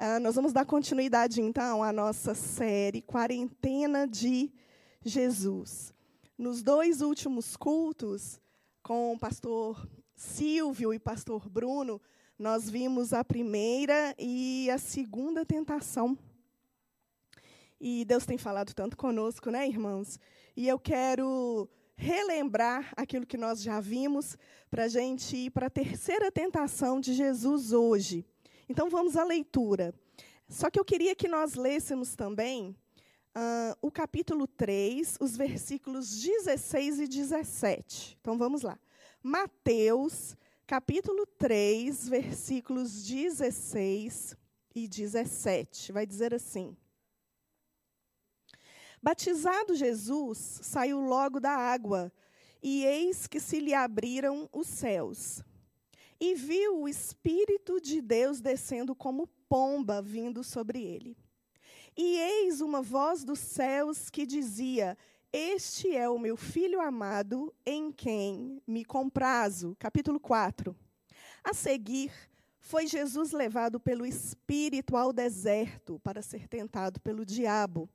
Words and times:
Uh, 0.00 0.18
nós 0.18 0.34
vamos 0.34 0.54
dar 0.54 0.64
continuidade, 0.64 1.42
então, 1.42 1.82
à 1.82 1.92
nossa 1.92 2.34
série 2.34 3.02
Quarentena 3.02 4.08
de 4.08 4.50
Jesus. 5.04 5.92
Nos 6.38 6.62
dois 6.62 7.02
últimos 7.02 7.54
cultos, 7.54 8.40
com 8.82 9.12
o 9.12 9.18
pastor 9.18 9.86
Silvio 10.16 10.94
e 10.94 10.98
pastor 10.98 11.46
Bruno, 11.50 12.00
nós 12.38 12.70
vimos 12.70 13.12
a 13.12 13.22
primeira 13.22 14.14
e 14.18 14.70
a 14.70 14.78
segunda 14.78 15.44
tentação. 15.44 16.18
E 17.78 18.02
Deus 18.06 18.24
tem 18.24 18.38
falado 18.38 18.72
tanto 18.72 18.96
conosco, 18.96 19.50
né, 19.50 19.68
irmãos? 19.68 20.18
E 20.56 20.66
eu 20.66 20.78
quero 20.78 21.68
relembrar 21.94 22.90
aquilo 22.96 23.26
que 23.26 23.36
nós 23.36 23.60
já 23.60 23.80
vimos 23.80 24.38
para 24.70 24.84
a 24.84 24.88
gente 24.88 25.36
ir 25.36 25.50
para 25.50 25.66
a 25.66 25.70
terceira 25.70 26.32
tentação 26.32 26.98
de 26.98 27.12
Jesus 27.12 27.74
hoje. 27.74 28.24
Então 28.70 28.88
vamos 28.88 29.16
à 29.16 29.24
leitura. 29.24 29.92
Só 30.48 30.70
que 30.70 30.78
eu 30.78 30.84
queria 30.84 31.12
que 31.12 31.26
nós 31.26 31.54
lêssemos 31.54 32.14
também 32.14 32.70
uh, 33.36 33.76
o 33.82 33.90
capítulo 33.90 34.46
3, 34.46 35.16
os 35.20 35.36
versículos 35.36 36.22
16 36.22 37.00
e 37.00 37.08
17. 37.08 38.16
Então 38.20 38.38
vamos 38.38 38.62
lá. 38.62 38.78
Mateus, 39.20 40.36
capítulo 40.68 41.26
3, 41.26 42.08
versículos 42.08 43.02
16 43.02 44.36
e 44.72 44.86
17. 44.86 45.90
Vai 45.90 46.06
dizer 46.06 46.32
assim: 46.32 46.76
Batizado 49.02 49.74
Jesus, 49.74 50.60
saiu 50.62 51.00
logo 51.00 51.40
da 51.40 51.50
água, 51.50 52.12
e 52.62 52.84
eis 52.84 53.26
que 53.26 53.40
se 53.40 53.58
lhe 53.58 53.74
abriram 53.74 54.48
os 54.52 54.68
céus 54.68 55.42
e 56.20 56.34
viu 56.34 56.82
o 56.82 56.88
Espírito 56.88 57.80
de 57.80 58.02
Deus 58.02 58.40
descendo 58.40 58.94
como 58.94 59.26
pomba 59.48 60.02
vindo 60.02 60.44
sobre 60.44 60.82
ele. 60.82 61.16
E 61.96 62.18
eis 62.18 62.60
uma 62.60 62.82
voz 62.82 63.24
dos 63.24 63.38
céus 63.38 64.10
que 64.10 64.26
dizia: 64.26 64.96
Este 65.32 65.96
é 65.96 66.08
o 66.08 66.18
meu 66.18 66.36
filho 66.36 66.80
amado, 66.80 67.52
em 67.64 67.90
quem 67.90 68.62
me 68.66 68.84
comprazo. 68.84 69.74
Capítulo 69.78 70.20
4. 70.20 70.76
A 71.42 71.54
seguir, 71.54 72.12
foi 72.60 72.86
Jesus 72.86 73.32
levado 73.32 73.80
pelo 73.80 74.04
Espírito 74.04 74.96
ao 74.96 75.12
deserto 75.12 75.98
para 76.00 76.20
ser 76.20 76.46
tentado 76.46 77.00
pelo 77.00 77.24
diabo. 77.24 77.88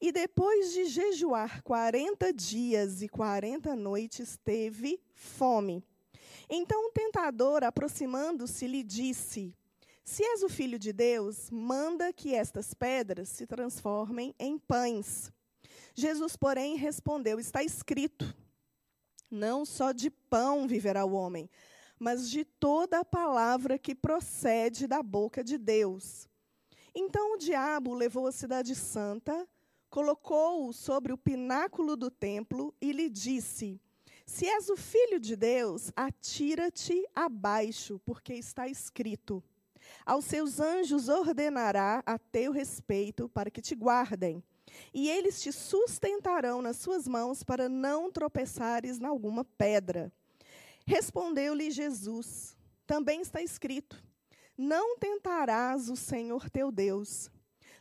E 0.00 0.10
depois 0.10 0.72
de 0.72 0.86
jejuar 0.86 1.62
quarenta 1.62 2.32
dias 2.32 3.02
e 3.02 3.08
quarenta 3.08 3.76
noites, 3.76 4.38
teve 4.44 5.00
fome. 5.14 5.84
Então 6.52 6.88
o 6.88 6.90
tentador, 6.90 7.62
aproximando-se, 7.62 8.66
lhe 8.66 8.82
disse: 8.82 9.54
Se 10.02 10.24
és 10.24 10.42
o 10.42 10.48
filho 10.48 10.80
de 10.80 10.92
Deus, 10.92 11.48
manda 11.48 12.12
que 12.12 12.34
estas 12.34 12.74
pedras 12.74 13.28
se 13.28 13.46
transformem 13.46 14.34
em 14.36 14.58
pães. 14.58 15.32
Jesus, 15.94 16.34
porém, 16.34 16.74
respondeu: 16.74 17.38
Está 17.38 17.62
escrito: 17.62 18.34
Não 19.30 19.64
só 19.64 19.92
de 19.92 20.10
pão 20.10 20.66
viverá 20.66 21.04
o 21.04 21.12
homem, 21.12 21.48
mas 22.00 22.28
de 22.28 22.44
toda 22.44 22.98
a 22.98 23.04
palavra 23.04 23.78
que 23.78 23.94
procede 23.94 24.88
da 24.88 25.04
boca 25.04 25.44
de 25.44 25.56
Deus. 25.56 26.28
Então 26.92 27.34
o 27.34 27.38
diabo 27.38 27.94
levou 27.94 28.26
a 28.26 28.32
cidade 28.32 28.74
santa, 28.74 29.48
colocou-o 29.88 30.72
sobre 30.72 31.12
o 31.12 31.18
pináculo 31.18 31.96
do 31.96 32.10
templo 32.10 32.74
e 32.80 32.90
lhe 32.90 33.08
disse: 33.08 33.80
se 34.30 34.46
és 34.46 34.70
o 34.70 34.76
filho 34.76 35.18
de 35.18 35.34
Deus, 35.34 35.90
atira-te 35.96 37.04
abaixo, 37.12 38.00
porque 38.04 38.32
está 38.32 38.68
escrito: 38.68 39.42
Aos 40.06 40.24
seus 40.24 40.60
anjos 40.60 41.08
ordenará 41.08 42.00
a 42.06 42.16
teu 42.16 42.52
respeito 42.52 43.28
para 43.28 43.50
que 43.50 43.60
te 43.60 43.74
guardem, 43.74 44.40
e 44.94 45.10
eles 45.10 45.42
te 45.42 45.50
sustentarão 45.50 46.62
nas 46.62 46.76
suas 46.76 47.08
mãos 47.08 47.42
para 47.42 47.68
não 47.68 48.10
tropeçares 48.10 49.00
em 49.00 49.04
alguma 49.04 49.44
pedra. 49.44 50.12
Respondeu-lhe 50.86 51.68
Jesus: 51.68 52.56
Também 52.86 53.22
está 53.22 53.42
escrito: 53.42 54.00
Não 54.56 54.96
tentarás 54.96 55.88
o 55.88 55.96
Senhor 55.96 56.48
teu 56.48 56.70
Deus. 56.70 57.28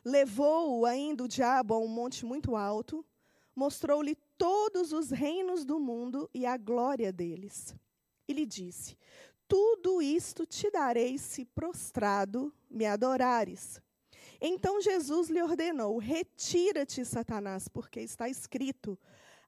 Levou-o 0.04 0.84
ainda 0.84 1.26
o 1.26 1.28
diabo 1.28 1.76
a 1.76 1.78
um 1.78 1.88
monte 1.88 2.26
muito 2.26 2.56
alto, 2.56 3.06
mostrou-lhe 3.56 4.18
todos 4.40 4.94
os 4.94 5.12
reinos 5.12 5.66
do 5.66 5.78
mundo 5.78 6.30
e 6.34 6.46
a 6.46 6.56
glória 6.56 7.12
deles. 7.12 7.76
E 8.26 8.34
lhe 8.34 8.46
disse: 8.46 8.98
Tudo 9.48 10.02
isto 10.02 10.46
te 10.46 10.72
darei 10.72 11.18
se 11.18 11.44
prostrado 11.44 12.52
me 12.70 12.86
adorares. 12.86 13.82
Então 14.42 14.82
Jesus 14.82 15.30
lhe 15.30 15.44
ordenou: 15.44 15.98
Retira-te, 15.98 17.04
Satanás, 17.04 17.68
porque 17.68 18.00
está 18.00 18.30
escrito: 18.30 18.98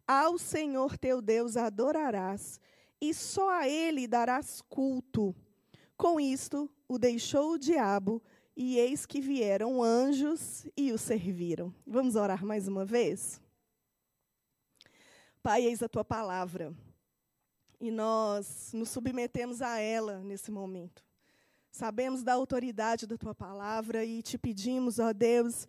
Ao 0.05 0.37
Senhor 0.37 0.97
teu 0.97 1.21
Deus 1.21 1.55
adorarás, 1.55 2.59
e 2.99 3.13
só 3.13 3.49
a 3.49 3.69
ele 3.69 4.07
darás 4.07 4.61
culto. 4.61 5.33
Com 5.95 6.19
isto, 6.19 6.69
o 6.87 6.99
deixou 6.99 7.53
o 7.53 7.57
diabo, 7.57 8.21
e 8.57 8.77
eis 8.77 9.05
que 9.05 9.21
vieram 9.21 9.81
anjos 9.81 10.67
e 10.75 10.91
o 10.91 10.97
serviram. 10.97 11.73
Vamos 11.87 12.15
orar 12.15 12.43
mais 12.45 12.67
uma 12.67 12.83
vez? 12.83 13.40
Pai, 15.43 15.63
eis 15.63 15.81
a 15.81 15.89
tua 15.89 16.05
palavra. 16.05 16.71
E 17.79 17.89
nós 17.89 18.69
nos 18.75 18.89
submetemos 18.89 19.59
a 19.59 19.79
ela 19.79 20.19
nesse 20.19 20.51
momento. 20.51 21.03
Sabemos 21.71 22.21
da 22.21 22.33
autoridade 22.33 23.07
da 23.07 23.17
tua 23.17 23.33
palavra 23.33 24.05
e 24.05 24.21
te 24.21 24.37
pedimos, 24.37 24.99
ó 24.99 25.11
Deus, 25.11 25.67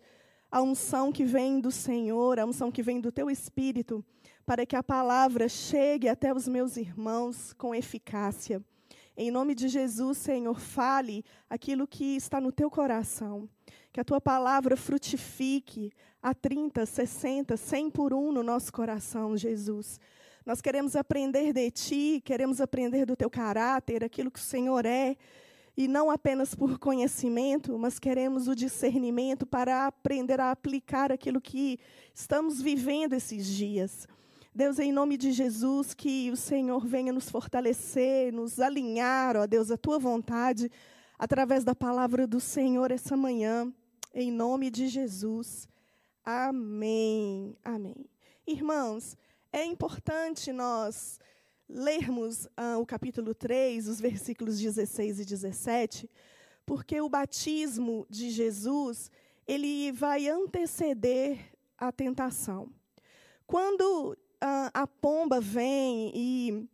a 0.51 0.61
unção 0.61 1.11
que 1.11 1.25
vem 1.25 1.59
do 1.59 1.71
Senhor, 1.71 2.39
a 2.39 2.45
unção 2.45 2.71
que 2.71 2.83
vem 2.83 3.01
do 3.01 3.11
teu 3.11 3.31
espírito, 3.31 4.05
para 4.45 4.63
que 4.63 4.75
a 4.75 4.83
palavra 4.83 5.49
chegue 5.49 6.07
até 6.07 6.31
os 6.31 6.47
meus 6.47 6.77
irmãos 6.77 7.51
com 7.53 7.73
eficácia. 7.73 8.63
Em 9.17 9.31
nome 9.31 9.55
de 9.55 9.67
Jesus, 9.67 10.19
Senhor, 10.19 10.59
fale 10.59 11.25
aquilo 11.49 11.87
que 11.87 12.15
está 12.15 12.39
no 12.39 12.51
teu 12.51 12.69
coração. 12.69 13.49
Que 13.91 13.99
a 13.99 14.03
tua 14.03 14.21
palavra 14.21 14.77
frutifique 14.77 15.91
a 16.23 16.33
30, 16.33 16.85
60, 16.85 17.57
100 17.57 17.89
por 17.89 18.13
um 18.13 18.31
no 18.31 18.41
nosso 18.41 18.71
coração, 18.71 19.35
Jesus. 19.35 19.99
Nós 20.45 20.61
queremos 20.61 20.95
aprender 20.95 21.51
de 21.51 21.69
Ti, 21.69 22.21
queremos 22.23 22.61
aprender 22.61 23.05
do 23.05 23.13
Teu 23.13 23.29
caráter, 23.29 24.05
aquilo 24.05 24.31
que 24.31 24.39
o 24.39 24.41
Senhor 24.41 24.85
é, 24.85 25.17
e 25.75 25.85
não 25.85 26.09
apenas 26.09 26.55
por 26.55 26.79
conhecimento, 26.79 27.77
mas 27.77 27.99
queremos 27.99 28.47
o 28.47 28.55
discernimento 28.55 29.45
para 29.45 29.85
aprender 29.85 30.39
a 30.39 30.51
aplicar 30.51 31.11
aquilo 31.11 31.41
que 31.41 31.77
estamos 32.15 32.61
vivendo 32.61 33.11
esses 33.11 33.45
dias. 33.45 34.07
Deus, 34.55 34.79
em 34.79 34.93
nome 34.93 35.17
de 35.17 35.33
Jesus, 35.33 35.93
que 35.93 36.31
o 36.31 36.37
Senhor 36.37 36.85
venha 36.85 37.11
nos 37.11 37.29
fortalecer, 37.29 38.31
nos 38.31 38.61
alinhar, 38.61 39.35
ó 39.35 39.45
Deus, 39.45 39.69
a 39.69 39.75
Tua 39.75 39.99
vontade, 39.99 40.71
através 41.19 41.65
da 41.65 41.75
palavra 41.75 42.25
do 42.25 42.39
Senhor 42.39 42.91
essa 42.91 43.17
manhã, 43.17 43.69
em 44.13 44.31
nome 44.31 44.69
de 44.69 44.87
Jesus. 44.87 45.67
Amém. 46.23 47.57
Amém. 47.65 48.09
Irmãos, 48.47 49.17
é 49.51 49.65
importante 49.65 50.53
nós 50.53 51.19
lermos 51.67 52.47
ah, 52.55 52.77
o 52.77 52.85
capítulo 52.85 53.35
3, 53.35 53.89
os 53.89 53.99
versículos 53.99 54.57
16 54.57 55.19
e 55.19 55.25
17, 55.25 56.09
porque 56.65 57.01
o 57.01 57.09
batismo 57.09 58.07
de 58.09 58.29
Jesus, 58.29 59.11
ele 59.45 59.91
vai 59.91 60.29
anteceder 60.29 61.39
a 61.77 61.91
tentação. 61.91 62.69
Quando 63.45 64.17
ah, 64.39 64.71
a 64.73 64.87
pomba 64.87 65.41
vem 65.41 66.09
e 66.15 66.69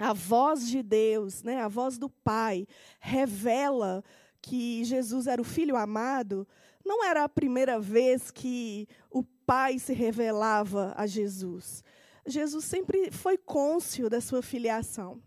a 0.00 0.12
voz 0.12 0.68
de 0.68 0.82
Deus, 0.82 1.44
né, 1.44 1.60
a 1.60 1.68
voz 1.68 1.96
do 1.96 2.10
Pai, 2.10 2.66
revela 2.98 4.02
que 4.42 4.84
Jesus 4.84 5.28
era 5.28 5.40
o 5.40 5.44
filho 5.44 5.76
amado, 5.76 6.46
não 6.84 7.04
era 7.04 7.24
a 7.24 7.28
primeira 7.28 7.80
vez 7.80 8.30
que 8.30 8.86
o 9.10 9.22
Pai 9.22 9.78
se 9.78 9.92
revelava 9.92 10.94
a 10.96 11.06
Jesus. 11.06 11.82
Jesus 12.26 12.64
sempre 12.64 13.10
foi 13.10 13.36
cônscio 13.36 14.08
da 14.08 14.20
sua 14.20 14.42
filiação. 14.42 15.20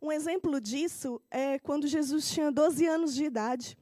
Um 0.00 0.12
exemplo 0.12 0.60
disso 0.60 1.20
é 1.30 1.58
quando 1.58 1.86
Jesus 1.86 2.30
tinha 2.30 2.52
12 2.52 2.86
anos 2.86 3.14
de 3.14 3.24
idade. 3.24 3.76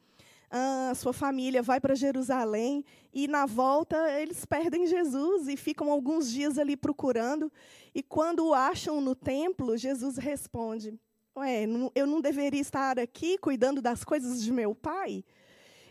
A 0.50 0.94
sua 0.94 1.12
família 1.12 1.62
vai 1.62 1.80
para 1.80 1.94
Jerusalém 1.94 2.84
e, 3.12 3.26
na 3.26 3.46
volta, 3.46 3.96
eles 4.20 4.44
perdem 4.44 4.86
Jesus 4.86 5.48
e 5.48 5.56
ficam 5.56 5.90
alguns 5.90 6.30
dias 6.30 6.58
ali 6.58 6.76
procurando. 6.76 7.50
E, 7.94 8.02
quando 8.02 8.46
o 8.46 8.54
acham 8.54 9.00
no 9.00 9.14
templo, 9.14 9.76
Jesus 9.76 10.18
responde: 10.18 10.98
Ué, 11.34 11.64
eu 11.94 12.06
não 12.06 12.20
deveria 12.20 12.60
estar 12.60 12.98
aqui 12.98 13.38
cuidando 13.38 13.80
das 13.80 14.04
coisas 14.04 14.42
de 14.42 14.52
meu 14.52 14.74
pai? 14.74 15.24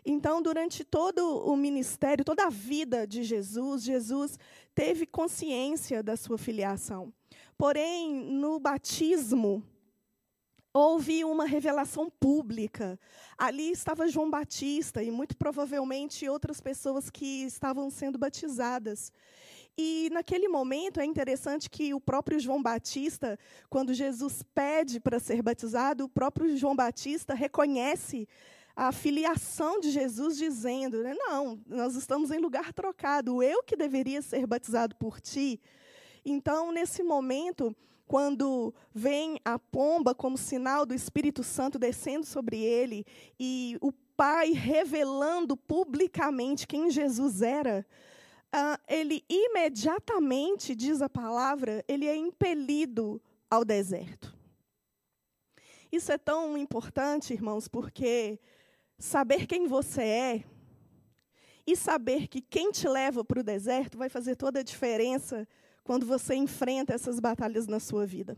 Então, 0.06 0.42
durante 0.42 0.84
todo 0.84 1.22
o 1.46 1.56
ministério, 1.56 2.26
toda 2.26 2.46
a 2.46 2.50
vida 2.50 3.06
de 3.06 3.24
Jesus, 3.24 3.84
Jesus 3.84 4.40
teve 4.74 5.06
consciência 5.06 6.02
da 6.02 6.18
sua 6.18 6.38
filiação. 6.38 7.14
Porém, 7.58 8.12
no 8.12 8.60
batismo, 8.60 9.64
houve 10.74 11.24
uma 11.24 11.46
revelação 11.46 12.10
pública. 12.10 13.00
Ali 13.38 13.72
estava 13.72 14.08
João 14.08 14.30
Batista 14.30 15.04
e 15.04 15.12
muito 15.12 15.36
provavelmente 15.38 16.28
outras 16.28 16.60
pessoas 16.60 17.10
que 17.10 17.44
estavam 17.44 17.90
sendo 17.90 18.18
batizadas. 18.18 19.12
E 19.78 20.10
naquele 20.12 20.48
momento 20.48 21.00
é 21.00 21.06
interessante 21.06 21.70
que 21.70 21.94
o 21.94 22.00
próprio 22.00 22.40
João 22.40 22.62
Batista, 22.62 23.40
quando 23.70 23.94
Jesus 23.94 24.44
pede 24.54 25.00
para 25.00 25.20
ser 25.20 25.42
batizado, 25.42 26.06
o 26.06 26.10
próprio 26.10 26.56
João 26.58 26.76
Batista 26.76 27.34
reconhece 27.34 28.28
a 28.82 28.92
filiação 28.92 29.80
de 29.80 29.92
Jesus, 29.92 30.36
dizendo: 30.36 31.04
né, 31.04 31.14
Não, 31.14 31.62
nós 31.68 31.96
estamos 31.96 32.32
em 32.32 32.40
lugar 32.40 32.74
trocado, 32.74 33.44
eu 33.44 33.62
que 33.62 33.76
deveria 33.76 34.24
ser 34.24 34.48
batizado 34.48 34.96
por 34.96 35.22
ti. 35.22 35.62
Então, 36.26 36.72
nesse 36.72 37.04
momento, 37.04 37.76
quando 38.08 38.74
vem 38.92 39.40
a 39.46 39.60
pomba 39.60 40.16
como 40.16 40.36
sinal 40.36 40.84
do 40.84 40.96
Espírito 40.96 41.44
Santo 41.44 41.78
descendo 41.78 42.26
sobre 42.26 42.58
ele 42.58 43.06
e 43.40 43.78
o 43.80 43.92
Pai 44.18 44.52
revelando 44.52 45.56
publicamente 45.56 46.66
quem 46.66 46.90
Jesus 46.90 47.44
era, 47.44 47.86
uh, 48.48 48.82
ele 48.88 49.24
imediatamente, 49.30 50.76
diz 50.76 51.04
a 51.04 51.10
palavra, 51.10 51.86
ele 51.88 52.08
é 52.08 52.16
impelido 52.16 53.22
ao 53.48 53.64
deserto. 53.64 54.36
Isso 55.92 56.12
é 56.12 56.18
tão 56.18 56.58
importante, 56.58 57.32
irmãos, 57.34 57.68
porque 57.68 58.40
saber 59.02 59.48
quem 59.48 59.68
você 59.68 60.02
é 60.04 60.44
e 61.66 61.76
saber 61.76 62.28
que 62.28 62.40
quem 62.40 62.72
te 62.72 62.88
leva 62.88 63.26
para 63.26 63.40
o 63.40 63.44
deserto 63.44 63.98
vai 63.98 64.10
fazer 64.10 64.36
toda 64.36 64.60
a 64.60 64.64
diferença 64.64 65.48
quando 65.84 66.06
você 66.06 66.36
enfrenta 66.36 66.94
essas 66.94 67.20
batalhas 67.20 67.66
na 67.66 67.80
sua 67.80 68.06
vida. 68.06 68.38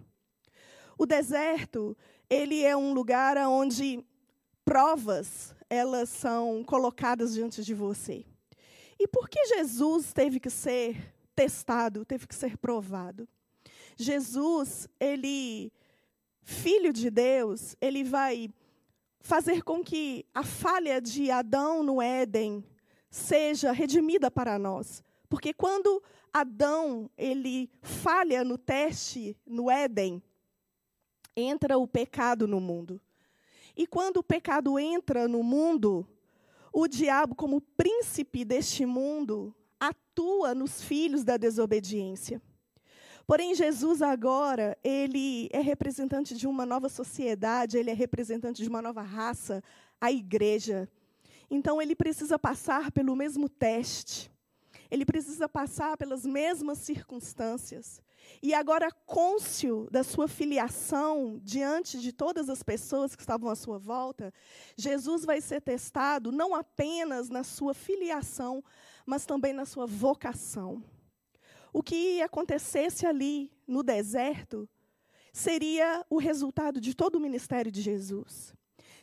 O 0.98 1.06
deserto, 1.06 1.98
ele 2.30 2.64
é 2.64 2.76
um 2.78 2.94
lugar 2.94 3.38
onde 3.38 4.06
provas, 4.64 5.54
elas 5.70 6.08
são 6.08 6.64
colocadas 6.64 7.34
diante 7.34 7.62
de 7.62 7.74
você. 7.74 8.26
E 8.98 9.06
por 9.06 9.28
que 9.28 9.46
Jesus 9.46 10.14
teve 10.14 10.40
que 10.40 10.50
ser 10.50 11.14
testado, 11.36 12.06
teve 12.06 12.26
que 12.26 12.36
ser 12.36 12.58
provado? 12.58 13.28
Jesus, 13.98 14.88
ele 14.98 15.74
filho 16.42 16.94
de 16.94 17.10
Deus, 17.10 17.76
ele 17.82 18.04
vai 18.04 18.50
fazer 19.24 19.64
com 19.64 19.82
que 19.82 20.26
a 20.34 20.44
falha 20.44 21.02
de 21.02 21.32
Adão 21.32 21.82
no 21.82 22.02
Éden 22.02 22.64
seja 23.10 23.72
redimida 23.72 24.30
para 24.30 24.60
nós. 24.60 25.02
Porque 25.30 25.54
quando 25.54 26.04
Adão 26.32 27.10
ele 27.18 27.72
falha 27.82 28.44
no 28.44 28.58
teste 28.58 29.36
no 29.48 29.72
Éden, 29.72 30.22
entra 31.36 31.78
o 31.78 31.88
pecado 31.88 32.48
no 32.48 32.60
mundo. 32.60 33.02
E 33.76 33.88
quando 33.88 34.18
o 34.18 34.24
pecado 34.24 34.78
entra 34.78 35.28
no 35.28 35.42
mundo, 35.42 36.06
o 36.72 36.88
diabo, 36.88 37.34
como 37.34 37.62
príncipe 37.62 38.44
deste 38.44 38.86
mundo, 38.86 39.56
atua 39.80 40.54
nos 40.54 40.82
filhos 40.82 41.24
da 41.24 41.38
desobediência. 41.38 42.42
Porém, 43.26 43.56
Jesus 43.56 44.02
agora, 44.02 44.78
ele 44.84 45.50
é 45.52 45.60
representante 45.60 46.36
de 46.36 46.48
uma 46.48 46.66
nova 46.66 46.90
sociedade, 46.90 47.78
ele 47.78 47.90
é 47.90 47.94
representante 47.94 48.62
de 48.62 48.70
uma 48.70 48.82
nova 48.82 49.02
raça, 49.02 49.64
a 50.00 50.12
igreja. 50.12 50.90
Então, 51.50 51.82
ele 51.82 51.96
precisa 51.96 52.38
passar 52.38 52.92
pelo 52.92 53.16
mesmo 53.16 53.48
teste 53.48 54.34
ele 54.94 55.06
precisa 55.06 55.50
passar 55.50 55.98
pelas 55.98 56.24
mesmas 56.24 56.78
circunstâncias. 56.78 58.00
E 58.44 58.54
agora, 58.54 58.92
côncio 58.92 59.88
da 59.92 60.04
sua 60.04 60.28
filiação 60.28 61.42
diante 61.44 62.00
de 62.00 62.14
todas 62.14 62.48
as 62.48 62.62
pessoas 62.62 63.16
que 63.16 63.24
estavam 63.24 63.50
à 63.50 63.56
sua 63.56 63.80
volta, 63.80 64.32
Jesus 64.78 65.26
vai 65.26 65.42
ser 65.42 65.62
testado 65.62 66.32
não 66.32 66.54
apenas 66.54 67.28
na 67.28 67.44
sua 67.44 67.74
filiação, 67.74 68.64
mas 69.04 69.26
também 69.26 69.52
na 69.52 69.66
sua 69.66 69.88
vocação. 69.88 70.84
O 71.74 71.82
que 71.82 72.22
acontecesse 72.22 73.04
ali 73.04 73.52
no 73.68 73.82
deserto 73.82 74.70
seria 75.34 76.06
o 76.08 76.20
resultado 76.20 76.80
de 76.80 76.96
todo 76.96 77.16
o 77.16 77.20
ministério 77.20 77.72
de 77.72 77.82
Jesus. 77.82 78.54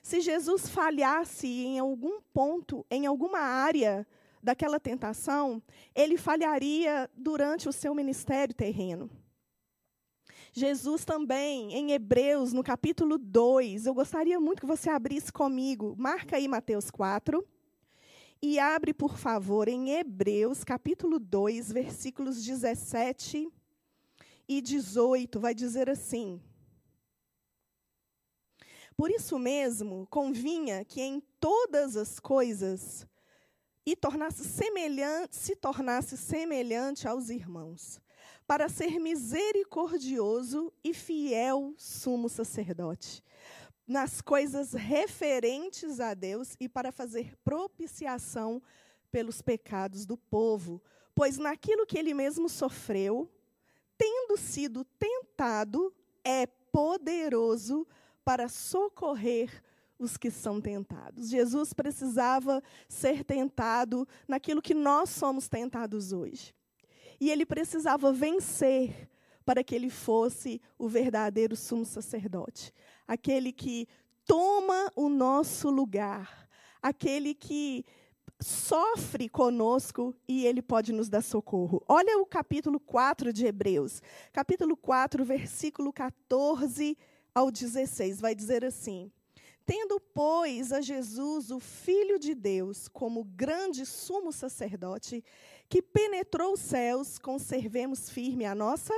Se 0.00 0.20
Jesus 0.20 0.68
falhasse 0.68 1.48
em 1.48 1.80
algum 1.80 2.20
ponto, 2.32 2.86
em 2.88 3.06
alguma 3.06 3.40
área 3.40 4.06
daquela 4.40 4.78
tentação, 4.78 5.60
ele 5.94 6.16
falharia 6.16 7.10
durante 7.16 7.68
o 7.68 7.72
seu 7.72 7.92
ministério 7.92 8.54
terreno. 8.54 9.10
Jesus 10.52 11.04
também, 11.04 11.74
em 11.74 11.92
Hebreus, 11.92 12.52
no 12.52 12.62
capítulo 12.62 13.18
2, 13.18 13.86
eu 13.86 13.94
gostaria 13.94 14.40
muito 14.40 14.60
que 14.60 14.66
você 14.66 14.88
abrisse 14.88 15.32
comigo, 15.32 15.94
marca 15.98 16.36
aí 16.36 16.48
Mateus 16.48 16.90
4, 16.90 17.46
e 18.42 18.58
abre, 18.58 18.94
por 18.94 19.18
favor, 19.18 19.68
em 19.68 19.90
Hebreus, 19.90 20.64
capítulo 20.64 21.18
2, 21.18 21.70
versículos 21.72 22.42
17 22.42 23.52
e 24.48 24.60
18, 24.60 25.38
vai 25.38 25.54
dizer 25.54 25.90
assim: 25.90 26.40
Por 28.96 29.10
isso 29.10 29.38
mesmo, 29.38 30.06
convinha 30.08 30.84
que 30.84 31.02
em 31.02 31.20
todas 31.38 31.96
as 31.96 32.18
coisas 32.18 33.06
e 33.84 33.94
tornasse 33.94 34.44
semelhante, 34.44 35.36
se 35.36 35.54
tornasse 35.54 36.16
semelhante 36.16 37.06
aos 37.06 37.28
irmãos, 37.28 38.00
para 38.46 38.68
ser 38.68 38.98
misericordioso 38.98 40.72
e 40.82 40.94
fiel 40.94 41.74
sumo 41.76 42.28
sacerdote, 42.28 43.22
nas 43.90 44.20
coisas 44.20 44.72
referentes 44.72 45.98
a 45.98 46.14
Deus 46.14 46.54
e 46.60 46.68
para 46.68 46.92
fazer 46.92 47.36
propiciação 47.44 48.62
pelos 49.10 49.42
pecados 49.42 50.06
do 50.06 50.16
povo, 50.16 50.80
pois 51.12 51.38
naquilo 51.38 51.84
que 51.84 51.98
ele 51.98 52.14
mesmo 52.14 52.48
sofreu, 52.48 53.28
tendo 53.98 54.36
sido 54.36 54.84
tentado, 54.96 55.92
é 56.22 56.46
poderoso 56.46 57.84
para 58.24 58.48
socorrer 58.48 59.60
os 59.98 60.16
que 60.16 60.30
são 60.30 60.60
tentados. 60.60 61.28
Jesus 61.28 61.72
precisava 61.72 62.62
ser 62.88 63.24
tentado 63.24 64.06
naquilo 64.28 64.62
que 64.62 64.72
nós 64.72 65.10
somos 65.10 65.48
tentados 65.48 66.12
hoje. 66.12 66.54
E 67.20 67.28
ele 67.28 67.44
precisava 67.44 68.12
vencer 68.12 69.10
para 69.44 69.64
que 69.64 69.74
ele 69.74 69.90
fosse 69.90 70.62
o 70.78 70.88
verdadeiro 70.88 71.56
sumo 71.56 71.84
sacerdote, 71.84 72.72
aquele 73.10 73.52
que 73.52 73.88
toma 74.24 74.92
o 74.94 75.08
nosso 75.08 75.68
lugar, 75.68 76.48
aquele 76.80 77.34
que 77.34 77.84
sofre 78.40 79.28
conosco 79.28 80.14
e 80.28 80.46
ele 80.46 80.62
pode 80.62 80.92
nos 80.92 81.08
dar 81.08 81.20
socorro. 81.20 81.82
Olha 81.88 82.18
o 82.18 82.24
capítulo 82.24 82.78
4 82.78 83.32
de 83.32 83.46
Hebreus. 83.46 84.00
Capítulo 84.32 84.76
4, 84.76 85.24
versículo 85.24 85.92
14 85.92 86.96
ao 87.34 87.50
16, 87.50 88.20
vai 88.20 88.32
dizer 88.32 88.64
assim: 88.64 89.10
Tendo, 89.66 89.98
pois, 89.98 90.72
a 90.72 90.80
Jesus, 90.80 91.50
o 91.50 91.58
Filho 91.58 92.16
de 92.16 92.32
Deus, 92.32 92.86
como 92.86 93.24
grande 93.24 93.84
sumo 93.84 94.30
sacerdote, 94.32 95.24
que 95.68 95.82
penetrou 95.82 96.52
os 96.52 96.60
céus, 96.60 97.18
conservemos 97.18 98.08
firme 98.08 98.44
a 98.44 98.54
nossa 98.54 98.94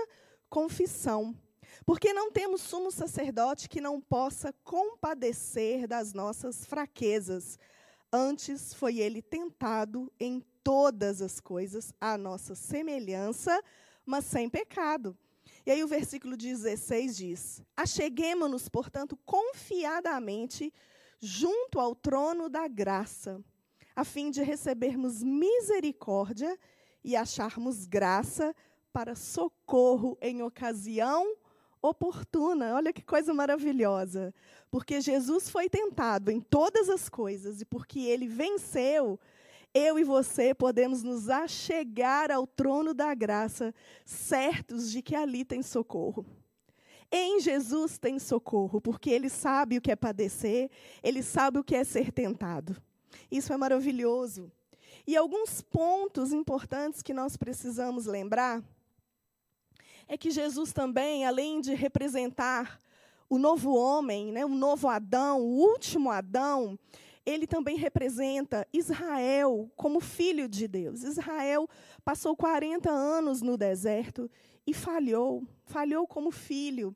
confissão. 0.50 1.34
Porque 1.84 2.12
não 2.12 2.30
temos 2.30 2.60
sumo 2.60 2.90
sacerdote 2.90 3.68
que 3.68 3.80
não 3.80 4.00
possa 4.00 4.54
compadecer 4.64 5.88
das 5.88 6.12
nossas 6.12 6.64
fraquezas. 6.64 7.58
Antes 8.12 8.72
foi 8.72 8.98
ele 8.98 9.20
tentado 9.20 10.12
em 10.20 10.44
todas 10.62 11.20
as 11.20 11.40
coisas, 11.40 11.92
à 12.00 12.16
nossa 12.16 12.54
semelhança, 12.54 13.62
mas 14.06 14.24
sem 14.24 14.48
pecado. 14.48 15.16
E 15.66 15.70
aí 15.70 15.82
o 15.82 15.88
versículo 15.88 16.36
16 16.36 17.16
diz: 17.16 17.62
Acheguemo-nos, 17.76 18.68
portanto, 18.68 19.18
confiadamente 19.24 20.72
junto 21.20 21.78
ao 21.78 21.94
trono 21.94 22.48
da 22.48 22.66
graça, 22.66 23.40
a 23.94 24.04
fim 24.04 24.30
de 24.30 24.42
recebermos 24.42 25.22
misericórdia 25.22 26.58
e 27.04 27.14
acharmos 27.16 27.86
graça 27.86 28.54
para 28.92 29.14
socorro 29.14 30.18
em 30.20 30.42
ocasião 30.42 31.36
oportuna. 31.82 32.74
Olha 32.74 32.92
que 32.92 33.02
coisa 33.02 33.34
maravilhosa. 33.34 34.32
Porque 34.70 35.00
Jesus 35.00 35.50
foi 35.50 35.68
tentado 35.68 36.30
em 36.30 36.40
todas 36.40 36.88
as 36.88 37.08
coisas 37.08 37.60
e 37.60 37.64
porque 37.64 38.00
ele 38.00 38.28
venceu, 38.28 39.18
eu 39.74 39.98
e 39.98 40.04
você 40.04 40.54
podemos 40.54 41.02
nos 41.02 41.28
achegar 41.28 42.30
ao 42.30 42.46
trono 42.46 42.94
da 42.94 43.12
graça, 43.14 43.74
certos 44.04 44.90
de 44.90 45.02
que 45.02 45.16
ali 45.16 45.44
tem 45.44 45.62
socorro. 45.62 46.24
Em 47.10 47.40
Jesus 47.40 47.98
tem 47.98 48.18
socorro, 48.18 48.80
porque 48.80 49.10
ele 49.10 49.28
sabe 49.28 49.76
o 49.76 49.82
que 49.82 49.90
é 49.90 49.96
padecer, 49.96 50.70
ele 51.02 51.22
sabe 51.22 51.58
o 51.58 51.64
que 51.64 51.74
é 51.74 51.84
ser 51.84 52.10
tentado. 52.10 52.80
Isso 53.30 53.52
é 53.52 53.56
maravilhoso. 53.58 54.50
E 55.06 55.16
alguns 55.16 55.60
pontos 55.60 56.32
importantes 56.32 57.02
que 57.02 57.12
nós 57.12 57.36
precisamos 57.36 58.06
lembrar 58.06 58.62
é 60.12 60.16
que 60.18 60.30
Jesus 60.30 60.74
também, 60.74 61.24
além 61.24 61.58
de 61.58 61.72
representar 61.72 62.78
o 63.30 63.38
novo 63.38 63.74
homem, 63.74 64.30
né, 64.30 64.44
o 64.44 64.48
novo 64.50 64.86
Adão, 64.86 65.40
o 65.40 65.58
último 65.58 66.10
Adão, 66.10 66.78
ele 67.24 67.46
também 67.46 67.78
representa 67.78 68.68
Israel 68.74 69.70
como 69.74 70.00
filho 70.00 70.46
de 70.50 70.68
Deus. 70.68 71.02
Israel 71.02 71.66
passou 72.04 72.36
40 72.36 72.90
anos 72.90 73.40
no 73.40 73.56
deserto 73.56 74.30
e 74.66 74.74
falhou, 74.74 75.46
falhou 75.64 76.06
como 76.06 76.30
filho, 76.30 76.94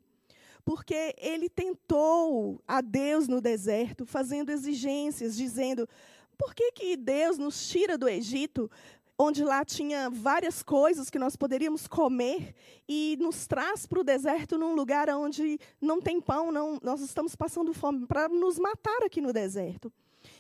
porque 0.63 1.15
ele 1.17 1.49
tentou 1.49 2.61
a 2.69 2.83
Deus 2.83 3.29
no 3.29 3.41
deserto, 3.41 4.05
fazendo 4.05 4.51
exigências, 4.51 5.35
dizendo: 5.35 5.89
por 6.37 6.55
que, 6.55 6.71
que 6.73 6.97
Deus 6.97 7.39
nos 7.39 7.69
tira 7.69 7.97
do 7.97 8.09
Egito, 8.09 8.71
onde 9.19 9.43
lá 9.43 9.65
tinha 9.65 10.11
várias 10.11 10.63
coisas 10.63 11.09
que 11.09 11.19
nós 11.19 11.37
poderíamos 11.37 11.87
comer, 11.87 12.55
e 12.89 13.17
nos 13.21 13.47
traz 13.47 13.87
para 13.87 14.01
o 14.01 14.05
deserto 14.05 14.59
num 14.59 14.75
lugar 14.75 15.09
onde 15.11 15.59
não 15.81 16.01
tem 16.01 16.21
pão, 16.21 16.53
não, 16.53 16.79
nós 16.83 17.01
estamos 17.01 17.35
passando 17.35 17.73
fome, 17.73 18.07
para 18.07 18.29
nos 18.29 18.59
matar 18.59 19.03
aqui 19.05 19.21
no 19.21 19.33
deserto? 19.33 19.93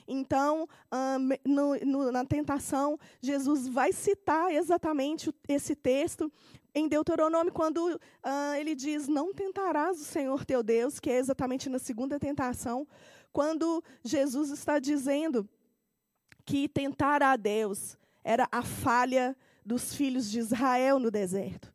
Então, 0.07 0.69
no, 1.45 1.77
no, 1.85 2.13
na 2.13 2.25
tentação, 2.25 2.99
Jesus 3.21 3.67
vai 3.67 3.93
citar 3.93 4.53
exatamente 4.53 5.33
esse 5.49 5.75
texto 5.75 6.31
em 6.75 6.89
Deuteronômio, 6.89 7.53
quando 7.53 7.99
ele 8.59 8.75
diz: 8.75 9.09
Não 9.09 9.33
tentarás 9.33 10.01
o 10.01 10.05
Senhor 10.05 10.45
teu 10.45 10.63
Deus, 10.63 11.01
que 11.01 11.11
é 11.11 11.17
exatamente 11.17 11.69
na 11.69 11.79
segunda 11.79 12.19
tentação, 12.19 12.87
quando 13.33 13.83
Jesus 14.05 14.51
está 14.51 14.79
dizendo 14.79 15.49
que 16.45 16.69
tentar 16.69 17.23
a 17.23 17.35
Deus 17.37 17.97
era 18.27 18.49
a 18.51 18.63
falha 18.63 19.37
dos 19.65 19.95
filhos 19.95 20.31
de 20.31 20.39
Israel 20.39 20.99
no 20.99 21.11
deserto. 21.11 21.73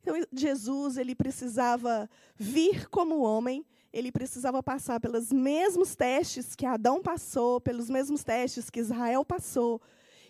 Então, 0.00 0.14
Jesus 0.32 0.96
ele 0.96 1.14
precisava 1.14 2.08
vir 2.36 2.88
como 2.88 3.22
homem 3.22 3.64
ele 3.94 4.10
precisava 4.10 4.60
passar 4.60 4.98
pelos 4.98 5.30
mesmos 5.30 5.94
testes 5.94 6.56
que 6.56 6.66
Adão 6.66 7.00
passou, 7.00 7.60
pelos 7.60 7.88
mesmos 7.88 8.24
testes 8.24 8.68
que 8.68 8.80
Israel 8.80 9.24
passou, 9.24 9.80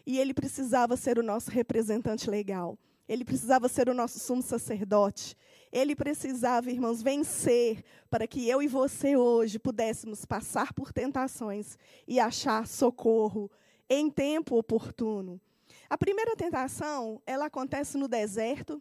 e 0.05 0.19
ele 0.19 0.35
precisava 0.35 0.99
ser 0.99 1.19
o 1.19 1.23
nosso 1.23 1.51
representante 1.51 2.29
legal. 2.29 2.79
Ele 3.09 3.25
precisava 3.25 3.67
ser 3.67 3.89
o 3.89 3.95
nosso 3.95 4.19
sumo 4.19 4.43
sacerdote. 4.43 5.35
Ele 5.73 5.97
precisava, 5.97 6.71
irmãos, 6.71 7.01
vencer 7.01 7.83
para 8.11 8.27
que 8.27 8.47
eu 8.47 8.63
e 8.63 8.69
você 8.69 9.17
hoje 9.17 9.59
pudéssemos 9.59 10.27
passar 10.27 10.75
por 10.75 10.93
tentações 10.93 11.79
e 12.07 12.21
achar 12.21 12.67
socorro 12.67 13.51
em 13.89 14.11
tempo 14.11 14.59
oportuno. 14.59 15.41
A 15.89 15.99
primeira 15.99 16.35
tentação, 16.35 17.21
ela 17.27 17.47
acontece 17.47 17.97
no 17.97 18.09
deserto, 18.09 18.81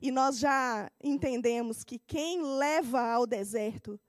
e 0.00 0.10
nós 0.10 0.38
já 0.38 0.90
entendemos 1.02 1.84
que 1.84 1.98
quem 1.98 2.42
leva 2.42 3.00
ao 3.00 3.26
deserto 3.26 4.00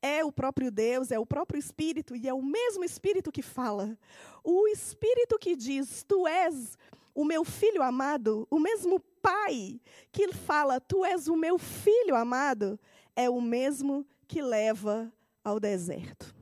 é 0.00 0.24
o 0.24 0.30
próprio 0.30 0.70
Deus, 0.70 1.10
é 1.10 1.18
o 1.18 1.26
próprio 1.26 1.58
Espírito, 1.58 2.14
e 2.14 2.28
é 2.28 2.34
o 2.34 2.42
mesmo 2.42 2.84
Espírito 2.84 3.32
que 3.32 3.42
fala. 3.42 3.98
O 4.44 4.68
Espírito 4.68 5.38
que 5.38 5.56
diz: 5.56 6.04
Tu 6.06 6.26
és 6.28 6.76
o 7.14 7.24
meu 7.24 7.44
filho 7.44 7.82
amado, 7.82 8.46
o 8.50 8.58
mesmo 8.58 9.00
Pai 9.22 9.80
que 10.12 10.30
fala: 10.34 10.78
Tu 10.78 11.02
és 11.04 11.26
o 11.28 11.34
meu 11.34 11.58
filho 11.58 12.14
amado, 12.14 12.78
é 13.16 13.30
o 13.30 13.40
mesmo 13.40 14.06
que 14.28 14.42
leva 14.42 15.10
ao 15.42 15.58
deserto. 15.58 16.34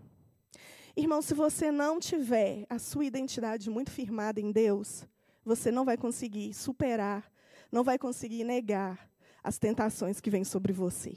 Irmão, 0.96 1.22
se 1.22 1.32
você 1.32 1.70
não 1.70 2.00
tiver 2.00 2.66
a 2.68 2.78
sua 2.78 3.04
identidade 3.04 3.70
muito 3.70 3.90
firmada 3.90 4.40
em 4.40 4.50
Deus, 4.50 5.06
você 5.44 5.70
não 5.70 5.84
vai 5.84 5.96
conseguir 5.96 6.54
superar 6.54 7.32
não 7.72 7.82
vai 7.82 7.98
conseguir 7.98 8.44
negar 8.44 9.08
as 9.42 9.58
tentações 9.58 10.20
que 10.20 10.30
vêm 10.30 10.44
sobre 10.44 10.72
você. 10.74 11.16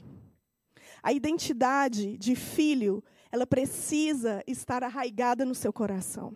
A 1.02 1.12
identidade 1.12 2.16
de 2.16 2.34
filho, 2.34 3.04
ela 3.30 3.46
precisa 3.46 4.42
estar 4.46 4.82
arraigada 4.82 5.44
no 5.44 5.54
seu 5.54 5.72
coração. 5.72 6.34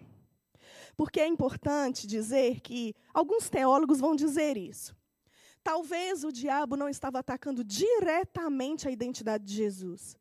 Porque 0.97 1.19
é 1.19 1.27
importante 1.27 2.07
dizer 2.07 2.61
que 2.61 2.95
alguns 3.15 3.49
teólogos 3.49 3.99
vão 3.99 4.15
dizer 4.15 4.59
isso. 4.59 4.95
Talvez 5.65 6.23
o 6.23 6.31
diabo 6.31 6.77
não 6.77 6.89
estava 6.89 7.19
atacando 7.19 7.65
diretamente 7.65 8.87
a 8.87 8.91
identidade 8.91 9.45
de 9.45 9.55
Jesus, 9.55 10.17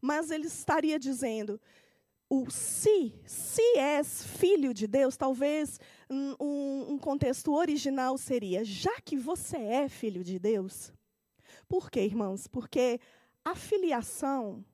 mas 0.00 0.30
ele 0.30 0.46
estaria 0.46 0.98
dizendo: 0.98 1.60
o 2.34 2.50
se, 2.50 3.14
se 3.26 3.76
és 3.76 4.24
filho 4.24 4.72
de 4.72 4.86
Deus, 4.86 5.18
talvez 5.18 5.78
um, 6.08 6.34
um, 6.94 6.98
contexto 6.98 7.52
original 7.52 8.16
seria: 8.16 8.64
já 8.64 9.02
que 9.02 9.18
você 9.18 9.58
é 9.58 9.86
filho 9.86 10.24
de 10.24 10.38
Deus. 10.38 10.90
Por 11.68 11.90
quê, 11.90 12.00
irmãos? 12.00 12.46
Porque 12.46 12.98
a 13.44 13.54
filiação, 13.54 14.64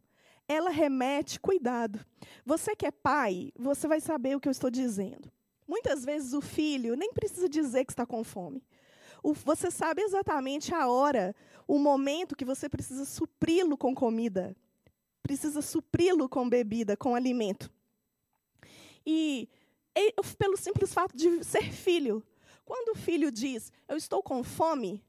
ela 0.47 0.71
remete, 0.71 1.41
cuidado. 1.41 1.99
Você 2.47 2.77
que 2.77 2.87
é 2.87 2.93
pai, 2.93 3.51
você 3.59 3.89
vai 3.89 4.01
saber 4.01 4.37
o 4.37 4.41
que 4.41 4.47
eu 4.47 4.53
estou 4.53 4.71
dizendo. 4.71 5.29
Muitas 5.67 6.05
vezes 6.05 6.35
o 6.35 6.41
filho 6.41 6.95
nem 6.95 7.13
precisa 7.13 7.49
dizer 7.49 7.85
que 7.85 7.91
está 7.91 8.07
com 8.07 8.23
fome. 8.23 8.63
O, 9.21 9.33
você 9.33 9.69
sabe 9.69 10.03
exatamente 10.03 10.73
a 10.73 10.87
hora, 10.89 11.35
o 11.67 11.77
momento 11.77 12.37
que 12.37 12.45
você 12.45 12.69
precisa 12.69 13.05
supri-lo 13.05 13.77
com 13.77 13.97
comida, 13.97 14.57
precisa 15.29 15.61
supri-lo 15.61 16.27
com 16.27 16.49
bebida, 16.49 16.97
com 16.97 17.15
alimento. 17.15 17.71
E 19.05 19.47
pelo 20.39 20.57
simples 20.57 20.95
fato 20.95 21.15
de 21.15 21.45
ser 21.45 21.71
filho. 21.71 22.25
Quando 22.65 22.97
o 22.97 22.99
filho 22.99 23.31
diz, 23.31 23.71
eu 23.87 23.99
estou 23.99 24.23
com 24.23 24.43
fome, 24.43 25.05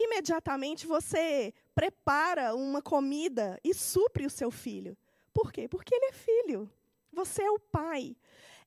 imediatamente 0.00 0.84
você 0.84 1.54
prepara 1.76 2.56
uma 2.56 2.82
comida 2.82 3.56
e 3.62 3.72
supre 3.72 4.26
o 4.26 4.30
seu 4.30 4.50
filho. 4.50 4.96
Por 5.32 5.52
quê? 5.52 5.68
Porque 5.68 5.94
ele 5.94 6.06
é 6.06 6.12
filho. 6.12 6.68
Você 7.12 7.42
é 7.42 7.50
o 7.50 7.60
pai. 7.60 8.16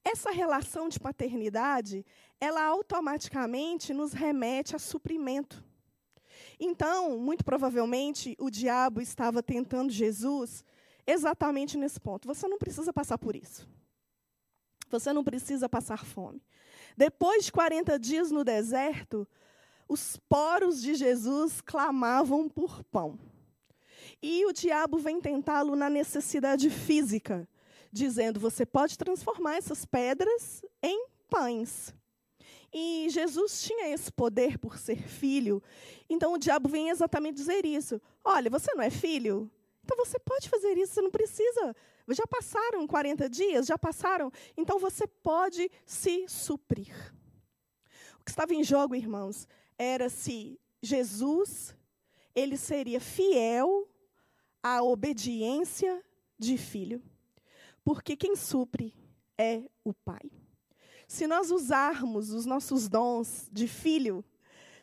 Essa 0.01 0.31
relação 0.31 0.87
de 0.87 0.97
paternidade, 0.97 2.05
ela 2.39 2.63
automaticamente 2.63 3.93
nos 3.93 4.13
remete 4.13 4.77
a 4.77 4.79
suprimento. 4.79 5.61
Então, 6.57 7.17
muito 7.17 7.43
provavelmente, 7.43 8.35
o 8.39 8.49
diabo 8.49 9.01
estava 9.01 9.43
tentando 9.43 9.91
Jesus 9.91 10.63
exatamente 11.11 11.77
nesse 11.77 11.99
ponto. 11.99 12.27
Você 12.27 12.47
não 12.47 12.57
precisa 12.57 12.93
passar 12.93 13.17
por 13.17 13.35
isso. 13.35 13.67
Você 14.89 15.13
não 15.13 15.23
precisa 15.23 15.69
passar 15.69 16.05
fome. 16.05 16.41
Depois 16.97 17.45
de 17.45 17.51
40 17.51 17.97
dias 17.99 18.31
no 18.31 18.43
deserto, 18.43 19.27
os 19.87 20.17
poros 20.17 20.81
de 20.81 20.95
Jesus 20.95 21.61
clamavam 21.61 22.49
por 22.49 22.83
pão. 22.85 23.19
E 24.21 24.45
o 24.45 24.53
diabo 24.53 24.97
vem 24.97 25.21
tentá-lo 25.21 25.75
na 25.75 25.89
necessidade 25.89 26.69
física, 26.69 27.47
dizendo: 27.91 28.39
você 28.39 28.65
pode 28.65 28.97
transformar 28.97 29.57
essas 29.57 29.85
pedras 29.85 30.63
em 30.81 31.07
pães. 31.29 31.93
E 32.71 33.07
Jesus 33.09 33.63
tinha 33.63 33.89
esse 33.93 34.11
poder 34.11 34.59
por 34.59 34.77
ser 34.77 35.01
filho. 35.07 35.61
Então 36.09 36.33
o 36.33 36.37
diabo 36.37 36.69
vem 36.69 36.89
exatamente 36.89 37.35
dizer 37.35 37.65
isso. 37.65 37.99
Olha, 38.23 38.49
você 38.49 38.73
não 38.73 38.83
é 38.83 38.89
filho? 38.89 39.49
Então 39.89 40.05
você 40.05 40.19
pode 40.19 40.47
fazer 40.47 40.77
isso, 40.77 40.93
você 40.93 41.01
não 41.01 41.09
precisa 41.09 41.75
já 42.13 42.25
passaram 42.25 42.87
40 42.87 43.29
dias? 43.29 43.67
Já 43.67 43.77
passaram? 43.77 44.31
Então 44.57 44.79
você 44.79 45.07
pode 45.07 45.69
se 45.85 46.27
suprir. 46.27 46.93
O 48.19 48.23
que 48.23 48.31
estava 48.31 48.53
em 48.53 48.63
jogo, 48.63 48.95
irmãos, 48.95 49.47
era 49.77 50.09
se 50.09 50.59
Jesus 50.81 51.75
ele 52.35 52.57
seria 52.57 52.99
fiel 52.99 53.87
à 54.61 54.81
obediência 54.81 56.03
de 56.37 56.57
filho. 56.57 57.01
Porque 57.83 58.15
quem 58.15 58.35
supre 58.35 58.93
é 59.37 59.63
o 59.83 59.93
Pai. 59.93 60.31
Se 61.07 61.25
nós 61.25 61.49
usarmos 61.49 62.31
os 62.31 62.45
nossos 62.45 62.87
dons 62.87 63.49
de 63.51 63.67
filho, 63.67 64.23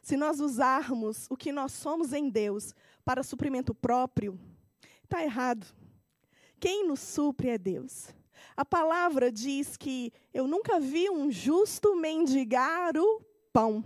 se 0.02 0.16
nós 0.16 0.40
usarmos 0.40 1.26
o 1.30 1.36
que 1.36 1.52
nós 1.52 1.72
somos 1.72 2.12
em 2.12 2.28
Deus 2.28 2.74
para 3.04 3.22
suprimento 3.22 3.74
próprio, 3.74 4.38
está 5.06 5.22
errado. 5.22 5.66
Quem 6.60 6.86
nos 6.86 7.00
supre 7.00 7.48
é 7.50 7.58
Deus. 7.58 8.08
A 8.56 8.64
palavra 8.64 9.30
diz 9.30 9.76
que 9.76 10.12
eu 10.32 10.46
nunca 10.46 10.80
vi 10.80 11.08
um 11.10 11.30
justo 11.30 11.94
mendigar 11.96 12.96
o 12.96 13.22
pão. 13.52 13.84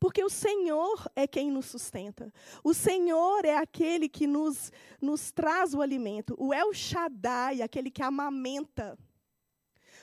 Porque 0.00 0.22
o 0.22 0.30
Senhor 0.30 1.10
é 1.16 1.26
quem 1.26 1.50
nos 1.50 1.66
sustenta. 1.66 2.32
O 2.62 2.72
Senhor 2.72 3.44
é 3.44 3.56
aquele 3.56 4.08
que 4.08 4.26
nos, 4.26 4.72
nos 5.00 5.32
traz 5.32 5.74
o 5.74 5.82
alimento. 5.82 6.36
O 6.38 6.54
El 6.54 6.72
Shaddai, 6.72 7.62
aquele 7.62 7.90
que 7.90 8.02
amamenta. 8.02 8.96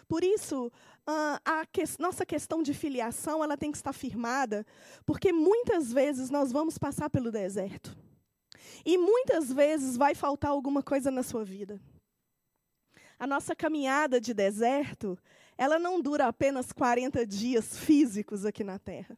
Por 0.07 0.23
isso, 0.23 0.69
a 1.07 1.65
que, 1.71 1.83
nossa 1.97 2.25
questão 2.25 2.61
de 2.61 2.73
filiação 2.73 3.43
ela 3.43 3.57
tem 3.57 3.71
que 3.71 3.77
estar 3.77 3.93
firmada, 3.93 4.65
porque 5.05 5.31
muitas 5.31 5.91
vezes 5.91 6.29
nós 6.29 6.51
vamos 6.51 6.77
passar 6.77 7.09
pelo 7.09 7.31
deserto. 7.31 8.04
E 8.85 8.97
muitas 8.97 9.51
vezes 9.51 9.97
vai 9.97 10.15
faltar 10.15 10.51
alguma 10.51 10.83
coisa 10.83 11.09
na 11.11 11.23
sua 11.23 11.43
vida. 11.43 11.79
A 13.17 13.25
nossa 13.25 13.55
caminhada 13.55 14.19
de 14.19 14.33
deserto, 14.33 15.17
ela 15.57 15.79
não 15.79 16.01
dura 16.01 16.27
apenas 16.27 16.71
40 16.71 17.25
dias 17.25 17.77
físicos 17.79 18.45
aqui 18.45 18.63
na 18.63 18.77
terra. 18.77 19.17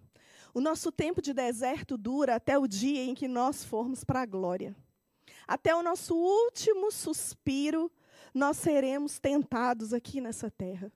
O 0.54 0.62
nosso 0.62 0.92
tempo 0.92 1.22
de 1.22 1.34
deserto 1.34 1.98
dura 1.98 2.36
até 2.36 2.58
o 2.58 2.68
dia 2.68 3.04
em 3.04 3.14
que 3.16 3.28
nós 3.28 3.64
formos 3.64 4.04
para 4.04 4.22
a 4.22 4.26
glória. 4.26 4.76
até 5.48 5.74
o 5.74 5.82
nosso 5.82 6.14
último 6.14 6.92
suspiro, 6.92 7.90
nós 8.34 8.58
seremos 8.58 9.18
tentados 9.18 9.94
aqui 9.94 10.20
nessa 10.20 10.52
terra. 10.52 10.92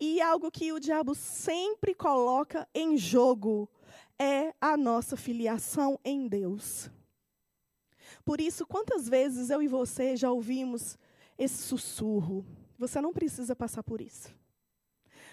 E 0.00 0.20
algo 0.20 0.50
que 0.50 0.72
o 0.72 0.80
diabo 0.80 1.14
sempre 1.14 1.94
coloca 1.94 2.68
em 2.74 2.98
jogo 2.98 3.70
é 4.18 4.52
a 4.60 4.76
nossa 4.76 5.16
filiação 5.16 5.98
em 6.04 6.26
Deus. 6.26 6.90
Por 8.26 8.40
isso, 8.40 8.66
quantas 8.66 9.08
vezes 9.08 9.50
eu 9.50 9.62
e 9.62 9.68
você 9.68 10.16
já 10.16 10.32
ouvimos 10.32 10.98
esse 11.38 11.62
sussurro? 11.62 12.44
Você 12.76 13.00
não 13.00 13.12
precisa 13.12 13.54
passar 13.54 13.84
por 13.84 14.00
isso. 14.00 14.34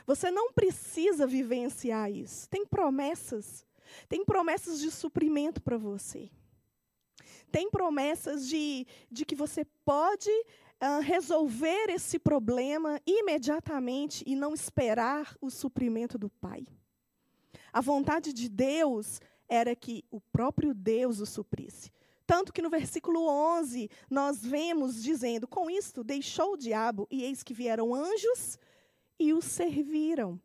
Você 0.05 0.29
não 0.29 0.53
precisa 0.53 1.25
vivenciar 1.25 2.11
isso. 2.11 2.47
Tem 2.47 2.63
promessas. 2.67 3.65
Tem 4.07 4.23
promessas 4.23 4.79
de 4.79 4.91
suprimento 4.91 5.59
para 5.59 5.75
você. 5.75 6.29
Tem 7.51 7.67
promessas 7.67 8.47
de, 8.47 8.85
de 9.09 9.25
que 9.25 9.33
você 9.35 9.65
pode 9.83 10.29
uh, 10.29 11.01
resolver 11.01 11.89
esse 11.89 12.19
problema 12.19 13.01
imediatamente 13.07 14.23
e 14.27 14.35
não 14.35 14.53
esperar 14.53 15.35
o 15.41 15.49
suprimento 15.49 16.15
do 16.15 16.29
Pai. 16.29 16.67
A 17.71 17.81
vontade 17.81 18.31
de 18.31 18.47
Deus 18.47 19.19
era 19.49 19.75
que 19.75 20.05
o 20.11 20.21
próprio 20.21 20.75
Deus 20.75 21.19
o 21.19 21.25
suprisse. 21.25 21.91
Tanto 22.25 22.53
que 22.53 22.61
no 22.61 22.69
versículo 22.69 23.27
11 23.27 23.89
nós 24.09 24.43
vemos 24.43 25.01
dizendo: 25.01 25.47
Com 25.47 25.69
isto 25.69 26.03
deixou 26.03 26.53
o 26.53 26.57
diabo, 26.57 27.07
e 27.11 27.23
eis 27.23 27.43
que 27.43 27.53
vieram 27.53 27.93
anjos 27.93 28.57
e 29.19 29.33
o 29.33 29.41
serviram. 29.41 30.39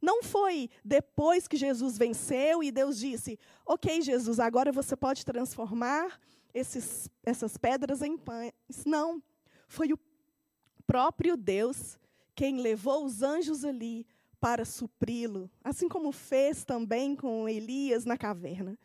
Não 0.00 0.22
foi 0.22 0.70
depois 0.84 1.46
que 1.46 1.56
Jesus 1.56 1.98
venceu 1.98 2.62
e 2.62 2.70
Deus 2.70 2.98
disse: 2.98 3.38
Ok, 3.66 4.00
Jesus, 4.00 4.38
agora 4.40 4.72
você 4.72 4.96
pode 4.96 5.24
transformar 5.24 6.18
esses, 6.54 7.10
essas 7.22 7.56
pedras 7.56 8.02
em 8.02 8.16
pães. 8.16 8.52
Não. 8.86 9.22
Foi 9.68 9.92
o 9.92 9.98
próprio 10.86 11.36
Deus 11.36 11.98
quem 12.34 12.60
levou 12.60 13.04
os 13.04 13.22
anjos 13.22 13.64
ali 13.64 14.06
para 14.40 14.64
supri-lo, 14.64 15.50
assim 15.62 15.88
como 15.88 16.10
fez 16.10 16.64
também 16.64 17.14
com 17.14 17.46
Elias 17.46 18.06
na 18.06 18.16
caverna. 18.16 18.78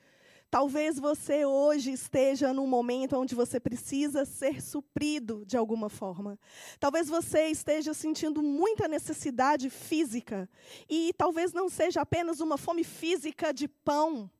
Talvez 0.55 0.97
você 0.97 1.45
hoje 1.45 1.91
esteja 1.91 2.53
num 2.53 2.65
momento 2.65 3.17
onde 3.17 3.35
você 3.35 3.59
precisa 3.59 4.23
ser 4.23 4.61
suprido 4.61 5.43
de 5.45 5.57
alguma 5.57 5.89
forma. 5.89 6.39
Talvez 6.79 7.09
você 7.09 7.47
esteja 7.47 7.93
sentindo 7.93 8.41
muita 8.41 8.87
necessidade 8.87 9.69
física. 9.69 10.49
E 10.89 11.11
talvez 11.17 11.51
não 11.51 11.67
seja 11.67 11.99
apenas 11.99 12.39
uma 12.39 12.57
fome 12.57 12.85
física 12.85 13.53
de 13.53 13.67
pão. 13.67 14.31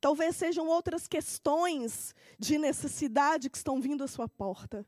Talvez 0.00 0.34
sejam 0.34 0.66
outras 0.66 1.06
questões 1.06 2.12
de 2.36 2.58
necessidade 2.58 3.48
que 3.48 3.56
estão 3.56 3.80
vindo 3.80 4.02
à 4.02 4.08
sua 4.08 4.28
porta. 4.28 4.84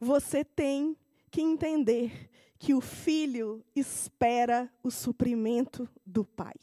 Você 0.00 0.42
tem 0.42 0.96
que 1.30 1.42
entender 1.42 2.30
que 2.58 2.72
o 2.72 2.80
filho 2.80 3.62
espera 3.76 4.72
o 4.82 4.90
suprimento 4.90 5.86
do 6.06 6.24
pai 6.24 6.54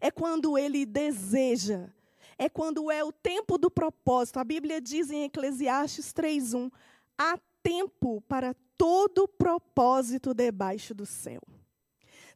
é 0.00 0.10
quando 0.10 0.56
ele 0.56 0.86
deseja, 0.86 1.88
é 2.38 2.48
quando 2.48 2.90
é 2.90 3.04
o 3.04 3.12
tempo 3.12 3.58
do 3.58 3.70
propósito. 3.70 4.38
A 4.38 4.44
Bíblia 4.44 4.80
diz 4.80 5.10
em 5.10 5.24
Eclesiastes 5.24 6.12
3:1, 6.12 6.70
há 7.18 7.38
tempo 7.62 8.22
para 8.22 8.54
todo 8.78 9.28
propósito 9.28 10.32
debaixo 10.32 10.94
do 10.94 11.04
céu. 11.04 11.42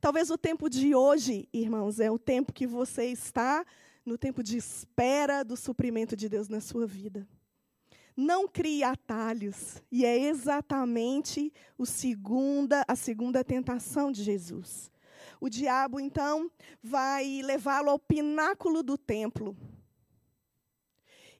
Talvez 0.00 0.28
o 0.28 0.36
tempo 0.36 0.68
de 0.68 0.94
hoje, 0.94 1.48
irmãos, 1.50 1.98
é 1.98 2.10
o 2.10 2.18
tempo 2.18 2.52
que 2.52 2.66
você 2.66 3.06
está 3.06 3.64
no 4.04 4.18
tempo 4.18 4.42
de 4.42 4.58
espera 4.58 5.42
do 5.42 5.56
suprimento 5.56 6.14
de 6.14 6.28
Deus 6.28 6.46
na 6.48 6.60
sua 6.60 6.86
vida. 6.86 7.26
Não 8.14 8.46
crie 8.46 8.84
atalhos, 8.84 9.82
e 9.90 10.04
é 10.04 10.16
exatamente 10.16 11.52
o 11.78 11.86
segunda, 11.86 12.84
a 12.86 12.94
segunda 12.94 13.42
tentação 13.42 14.12
de 14.12 14.22
Jesus. 14.22 14.90
O 15.44 15.50
diabo, 15.50 16.00
então, 16.00 16.50
vai 16.82 17.42
levá-lo 17.42 17.90
ao 17.90 17.98
pináculo 17.98 18.82
do 18.82 18.96
templo. 18.96 19.54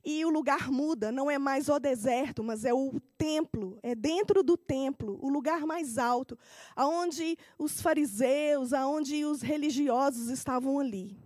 E 0.04 0.22
o 0.26 0.28
lugar 0.28 0.70
muda, 0.70 1.10
não 1.10 1.30
é 1.30 1.38
mais 1.38 1.70
o 1.70 1.78
deserto, 1.78 2.44
mas 2.44 2.66
é 2.66 2.74
o 2.74 3.00
templo, 3.16 3.78
é 3.82 3.94
dentro 3.94 4.42
do 4.42 4.58
templo, 4.58 5.18
o 5.22 5.30
lugar 5.30 5.64
mais 5.64 5.96
alto, 5.96 6.38
aonde 6.76 7.34
os 7.58 7.80
fariseus, 7.80 8.74
aonde 8.74 9.24
os 9.24 9.40
religiosos 9.40 10.28
estavam 10.28 10.78
ali. 10.78 11.16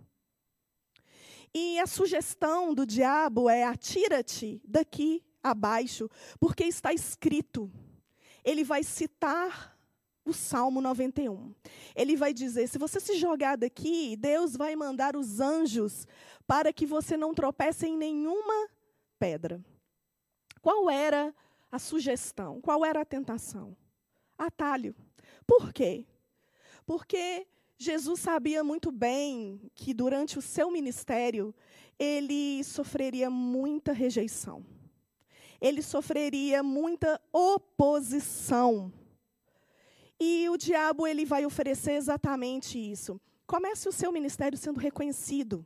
E 1.53 1.79
a 1.79 1.85
sugestão 1.85 2.73
do 2.73 2.85
diabo 2.85 3.49
é: 3.49 3.65
atira-te 3.65 4.61
daqui 4.63 5.21
abaixo, 5.43 6.09
porque 6.39 6.63
está 6.63 6.93
escrito. 6.93 7.69
Ele 8.41 8.63
vai 8.63 8.83
citar 8.83 9.77
o 10.29 10.33
Salmo 10.33 10.81
91. 10.81 11.53
Ele 11.95 12.15
vai 12.15 12.33
dizer: 12.33 12.67
se 12.67 12.77
você 12.77 12.99
se 12.99 13.17
jogar 13.17 13.57
daqui, 13.57 14.15
Deus 14.15 14.55
vai 14.55 14.75
mandar 14.75 15.15
os 15.15 15.39
anjos 15.39 16.07
para 16.47 16.71
que 16.71 16.85
você 16.85 17.17
não 17.17 17.33
tropece 17.33 17.87
em 17.87 17.97
nenhuma 17.97 18.69
pedra. 19.17 19.63
Qual 20.61 20.89
era 20.89 21.33
a 21.71 21.79
sugestão? 21.79 22.61
Qual 22.61 22.85
era 22.85 23.01
a 23.01 23.05
tentação? 23.05 23.75
Atalho. 24.37 24.95
Por 25.45 25.73
quê? 25.73 26.05
Porque 26.85 27.47
Jesus 27.77 28.19
sabia 28.19 28.63
muito 28.63 28.91
bem 28.91 29.71
que 29.73 29.93
durante 29.93 30.37
o 30.37 30.41
seu 30.41 30.69
ministério 30.69 31.53
ele 31.97 32.63
sofreria 32.63 33.29
muita 33.29 33.91
rejeição. 33.91 34.65
Ele 35.61 35.81
sofreria 35.81 36.63
muita 36.63 37.19
oposição. 37.31 38.91
E 40.19 40.49
o 40.49 40.57
diabo 40.57 41.07
ele 41.07 41.25
vai 41.25 41.45
oferecer 41.45 41.93
exatamente 41.93 42.77
isso. 42.77 43.19
Comece 43.47 43.87
o 43.87 43.91
seu 43.91 44.11
ministério 44.11 44.57
sendo 44.57 44.79
reconhecido. 44.79 45.65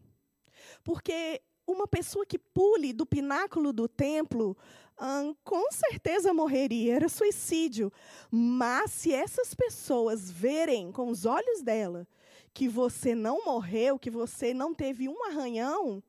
Porque 0.84 1.42
uma 1.66 1.88
pessoa 1.88 2.26
que 2.26 2.38
pule 2.38 2.94
do 2.94 3.06
pináculo 3.06 3.74
do 3.74 3.88
templo, 3.88 4.56
hum, 5.02 5.36
com 5.44 5.72
certeza 5.72 6.34
morreria, 6.34 6.96
era 6.96 7.10
suicídio. 7.10 7.92
Mas 8.30 8.92
se 8.92 9.13
essas 9.13 9.54
pessoas 9.54 10.30
verem 10.30 10.92
com 10.92 11.10
os 11.10 11.26
olhos 11.26 11.62
dela 11.62 12.08
que 12.54 12.68
você 12.68 13.16
não 13.16 13.44
morreu, 13.46 13.98
que 13.98 14.12
você 14.12 14.54
não 14.54 14.74
teve 14.76 15.10
um 15.10 15.26
arranhão, 15.26 16.04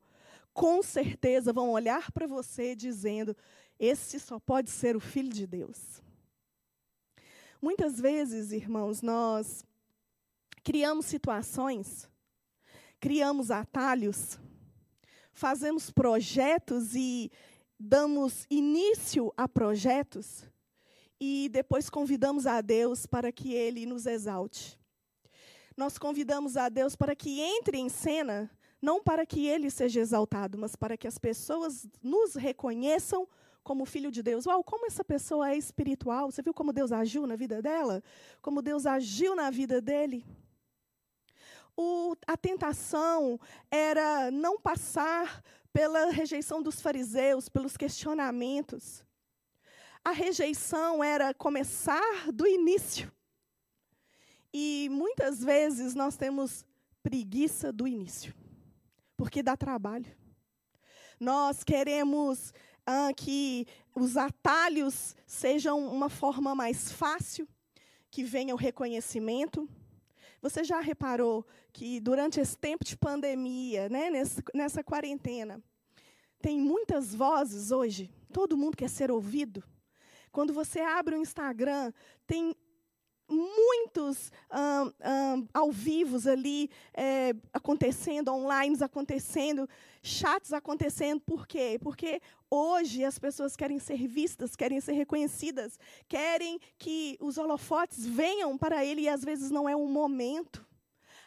com 0.53 0.83
certeza 0.83 1.51
vão 1.51 1.71
olhar 1.71 2.11
para 2.11 2.27
você 2.27 2.75
dizendo: 2.75 3.35
esse 3.79 4.19
só 4.19 4.39
pode 4.39 4.69
ser 4.69 4.95
o 4.95 4.99
filho 4.99 5.29
de 5.29 5.47
Deus. 5.47 6.04
Muitas 7.61 7.99
vezes, 7.99 8.51
irmãos, 8.51 9.01
nós 9.01 9.65
criamos 10.63 11.05
situações, 11.05 12.09
criamos 12.99 13.49
atalhos, 13.49 14.39
fazemos 15.33 15.89
projetos 15.89 16.95
e 16.95 17.31
damos 17.79 18.45
início 18.49 19.33
a 19.37 19.47
projetos 19.47 20.45
e 21.19 21.49
depois 21.51 21.89
convidamos 21.89 22.45
a 22.45 22.61
Deus 22.61 23.05
para 23.05 23.31
que 23.31 23.53
Ele 23.53 23.85
nos 23.85 24.05
exalte. 24.05 24.77
Nós 25.77 25.97
convidamos 25.97 26.55
a 26.57 26.69
Deus 26.69 26.95
para 26.95 27.15
que 27.15 27.41
entre 27.41 27.77
em 27.77 27.89
cena, 27.89 28.49
não 28.81 29.01
para 29.01 29.25
que 29.25 29.45
Ele 29.47 29.69
seja 29.69 29.99
exaltado, 29.99 30.57
mas 30.57 30.75
para 30.75 30.97
que 30.97 31.07
as 31.07 31.17
pessoas 31.17 31.87
nos 32.01 32.35
reconheçam 32.35 33.27
como 33.65 33.83
filho 33.83 34.11
de 34.11 34.21
Deus. 34.21 34.45
Uau, 34.45 34.63
como 34.63 34.85
essa 34.85 35.03
pessoa 35.03 35.49
é 35.49 35.57
espiritual. 35.57 36.31
Você 36.31 36.43
viu 36.43 36.53
como 36.53 36.71
Deus 36.71 36.91
agiu 36.91 37.25
na 37.25 37.35
vida 37.35 37.63
dela? 37.63 38.01
Como 38.39 38.61
Deus 38.61 38.85
agiu 38.85 39.35
na 39.35 39.49
vida 39.49 39.81
dele? 39.81 40.23
O, 41.75 42.15
a 42.27 42.37
tentação 42.37 43.39
era 43.71 44.29
não 44.29 44.61
passar 44.61 45.43
pela 45.73 46.11
rejeição 46.11 46.61
dos 46.61 46.79
fariseus, 46.79 47.49
pelos 47.49 47.75
questionamentos. 47.75 49.03
A 50.03 50.11
rejeição 50.11 51.03
era 51.03 51.33
começar 51.33 52.31
do 52.31 52.45
início. 52.45 53.11
E 54.53 54.87
muitas 54.91 55.43
vezes 55.43 55.95
nós 55.95 56.15
temos 56.15 56.63
preguiça 57.01 57.73
do 57.73 57.87
início, 57.87 58.33
porque 59.17 59.41
dá 59.41 59.57
trabalho. 59.57 60.15
Nós 61.19 61.63
queremos 61.63 62.53
ah, 62.85 63.11
que 63.15 63.65
os 63.95 64.17
atalhos 64.17 65.15
sejam 65.25 65.87
uma 65.87 66.09
forma 66.09 66.53
mais 66.53 66.91
fácil, 66.91 67.47
que 68.11 68.23
venha 68.23 68.53
o 68.53 68.57
reconhecimento. 68.57 69.67
Você 70.41 70.63
já 70.63 70.79
reparou 70.79 71.45
que 71.73 71.99
durante 71.99 72.39
esse 72.39 72.57
tempo 72.57 72.85
de 72.85 72.95
pandemia, 72.95 73.89
né, 73.89 74.09
nessa, 74.09 74.43
nessa 74.53 74.83
quarentena, 74.83 75.61
tem 76.41 76.59
muitas 76.59 77.15
vozes 77.15 77.71
hoje, 77.71 78.09
todo 78.31 78.57
mundo 78.57 78.77
quer 78.77 78.89
ser 78.89 79.09
ouvido. 79.09 79.63
Quando 80.31 80.53
você 80.53 80.81
abre 80.81 81.15
o 81.15 81.21
Instagram, 81.21 81.91
tem 82.27 82.55
muito 83.27 83.85
cultos 83.95 84.31
um, 84.51 85.47
ao 85.53 85.71
vivos 85.71 86.27
ali 86.27 86.69
é, 86.93 87.33
acontecendo, 87.53 88.31
online 88.31 88.75
acontecendo, 88.81 89.69
chats 90.05 90.53
acontecendo. 90.53 91.19
Por 91.21 91.47
quê? 91.47 91.79
Porque 91.81 92.21
hoje 92.49 93.03
as 93.03 93.17
pessoas 93.17 93.55
querem 93.55 93.79
ser 93.79 94.07
vistas, 94.07 94.55
querem 94.55 94.79
ser 94.79 94.93
reconhecidas, 94.93 95.79
querem 96.07 96.59
que 96.77 97.17
os 97.19 97.37
holofotes 97.37 98.05
venham 98.05 98.57
para 98.57 98.85
ele 98.85 99.01
e 99.01 99.09
às 99.09 99.23
vezes 99.23 99.49
não 99.49 99.67
é 99.67 99.75
um 99.75 99.87
momento. 99.87 100.65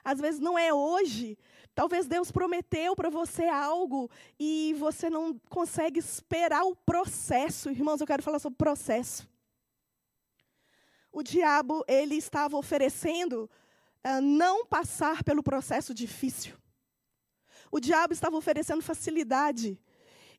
Às 0.04 0.20
vezes 0.20 0.40
não 0.40 0.58
é 0.58 0.72
hoje. 0.72 1.36
Talvez 1.74 2.06
Deus 2.06 2.30
prometeu 2.30 2.94
para 2.96 3.10
você 3.10 3.44
algo 3.46 4.10
e 4.38 4.74
você 4.78 5.10
não 5.10 5.38
consegue 5.48 5.98
esperar 5.98 6.64
o 6.64 6.74
processo. 6.74 7.70
Irmãos, 7.70 8.00
eu 8.00 8.06
quero 8.06 8.22
falar 8.22 8.38
sobre 8.38 8.56
processo. 8.56 9.28
O 11.12 11.22
diabo, 11.22 11.84
ele 11.88 12.14
estava 12.14 12.56
oferecendo 12.56 13.50
uh, 14.04 14.20
não 14.20 14.64
passar 14.64 15.24
pelo 15.24 15.42
processo 15.42 15.92
difícil. 15.92 16.56
O 17.70 17.80
diabo 17.80 18.12
estava 18.12 18.36
oferecendo 18.36 18.82
facilidade. 18.82 19.78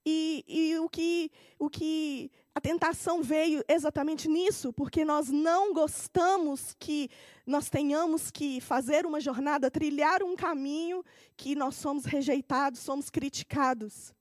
E, 0.06 0.46
e, 0.48 0.80
o, 0.80 0.90
que, 0.90 1.30
o 1.58 1.70
que 1.70 2.32
a 2.56 2.62
tentação 2.62 3.22
veio 3.22 3.64
exatamente 3.68 4.28
nisso, 4.28 4.72
porque 4.74 5.04
nós 5.04 5.30
não 5.30 5.74
gostamos 5.74 6.76
que 6.80 7.10
nós 7.46 7.70
tenhamos 7.70 8.32
que 8.32 8.62
fazer 8.62 9.06
uma 9.06 9.20
jornada, 9.20 9.70
trilhar 9.70 10.24
um 10.24 10.36
caminho 10.36 11.04
que 11.36 11.56
nós 11.56 11.76
somos 11.76 12.06
rejeitados, 12.06 12.80
somos 12.80 13.10
criticados. 13.10 14.14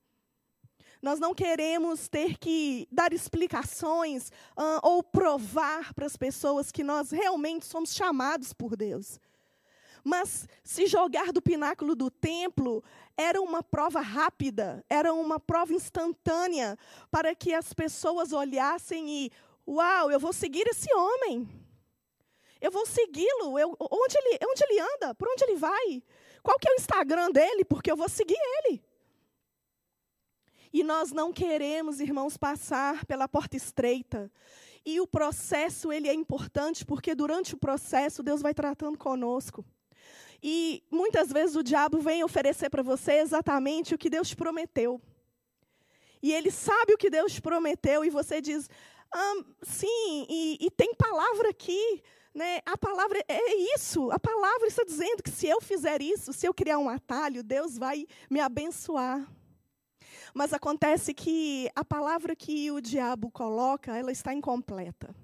Nós 1.01 1.17
não 1.17 1.33
queremos 1.33 2.09
ter 2.09 2.37
que 2.37 2.85
dar 2.91 3.13
explicações 3.13 4.29
uh, 4.57 4.79
ou 4.83 5.01
provar 5.01 5.93
para 5.93 6.05
as 6.05 6.17
pessoas 6.17 6.71
que 6.71 6.83
nós 6.83 7.11
realmente 7.11 7.65
somos 7.65 7.93
chamados 7.93 8.51
por 8.51 8.75
Deus. 8.75 9.17
Mas 10.03 10.47
se 10.63 10.87
jogar 10.87 11.31
do 11.31 11.41
pináculo 11.41 11.95
do 11.95 12.09
templo 12.09 12.83
era 13.17 13.41
uma 13.41 13.61
prova 13.61 13.99
rápida, 13.99 14.83
era 14.89 15.13
uma 15.13 15.39
prova 15.39 15.73
instantânea 15.73 16.77
para 17.11 17.35
que 17.35 17.53
as 17.53 17.73
pessoas 17.73 18.31
olhassem 18.31 19.09
e, 19.09 19.31
uau, 19.67 20.09
eu 20.11 20.19
vou 20.19 20.33
seguir 20.33 20.67
esse 20.67 20.93
homem. 20.93 21.47
Eu 22.61 22.71
vou 22.71 22.85
segui-lo. 22.85 23.55
Onde 23.91 24.17
ele, 24.17 24.39
onde 24.45 24.63
ele 24.63 24.79
anda? 24.79 25.15
Por 25.15 25.27
onde 25.29 25.43
ele 25.43 25.55
vai? 25.55 26.03
Qual 26.43 26.57
que 26.59 26.67
é 26.67 26.71
o 26.71 26.75
Instagram 26.75 27.31
dele? 27.31 27.63
Porque 27.63 27.91
eu 27.91 27.97
vou 27.97 28.09
seguir 28.09 28.37
ele. 28.37 28.81
E 30.71 30.83
nós 30.83 31.11
não 31.11 31.33
queremos, 31.33 31.99
irmãos, 31.99 32.37
passar 32.37 33.05
pela 33.05 33.27
porta 33.27 33.57
estreita. 33.57 34.31
E 34.85 34.99
o 34.99 35.07
processo 35.07 35.91
ele 35.91 36.07
é 36.07 36.13
importante 36.13 36.85
porque 36.85 37.15
durante 37.15 37.53
o 37.53 37.57
processo 37.57 38.23
Deus 38.23 38.41
vai 38.41 38.53
tratando 38.53 38.97
conosco. 38.97 39.65
E 40.41 40.83
muitas 40.89 41.31
vezes 41.31 41.55
o 41.55 41.63
diabo 41.63 41.99
vem 41.99 42.23
oferecer 42.23 42.69
para 42.69 42.81
você 42.81 43.13
exatamente 43.13 43.93
o 43.93 43.97
que 43.97 44.09
Deus 44.09 44.29
te 44.29 44.35
prometeu. 44.35 45.01
E 46.21 46.33
ele 46.33 46.51
sabe 46.51 46.93
o 46.93 46.97
que 46.97 47.09
Deus 47.09 47.33
te 47.33 47.41
prometeu 47.41 48.03
e 48.03 48.09
você 48.09 48.41
diz, 48.41 48.69
ah, 49.13 49.35
sim, 49.61 50.25
e, 50.29 50.57
e, 50.61 50.71
tem 50.71 50.93
palavra 50.93 51.49
aqui. 51.49 52.03
Né? 52.33 52.59
A 52.65 52.77
palavra 52.77 53.23
é 53.27 53.55
isso. 53.75 54.11
A 54.11 54.19
palavra 54.19 54.67
está 54.67 54.83
dizendo 54.83 55.23
que 55.23 55.31
se 55.31 55.47
eu 55.47 55.61
fizer 55.61 56.01
isso, 56.01 56.31
se 56.31 56.45
eu 56.45 56.53
criar 56.53 56.77
um 56.77 56.89
atalho, 56.89 57.43
Deus 57.43 57.77
vai 57.77 58.05
me 58.29 58.39
abençoar. 58.39 59.27
Mas 60.33 60.53
acontece 60.53 61.13
que 61.13 61.69
a 61.75 61.83
palavra 61.83 62.35
que 62.35 62.71
o 62.71 62.79
diabo 62.79 63.31
coloca, 63.31 63.97
ela 63.97 64.11
está 64.11 64.33
incompleta 64.33 65.15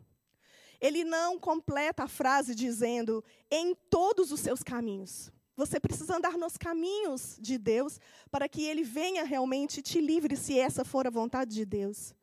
ele 0.79 1.03
não 1.03 1.39
completa 1.39 2.03
a 2.03 2.07
frase 2.07 2.53
dizendo 2.53 3.23
em 3.49 3.75
todos 3.89 4.31
os 4.31 4.39
seus 4.39 4.61
caminhos. 4.63 5.31
Você 5.55 5.79
precisa 5.79 6.17
andar 6.17 6.38
nos 6.38 6.57
caminhos 6.57 7.38
de 7.39 7.57
Deus 7.57 7.99
para 8.29 8.49
que 8.49 8.63
ele 8.63 8.83
venha 8.83 9.23
realmente 9.23 9.81
te 9.81 10.01
livre, 10.01 10.35
se 10.35 10.59
essa 10.59 10.83
for 10.83 11.07
a 11.07 11.09
vontade 11.09 11.53
de 11.53 11.65
Deus. 11.65 12.13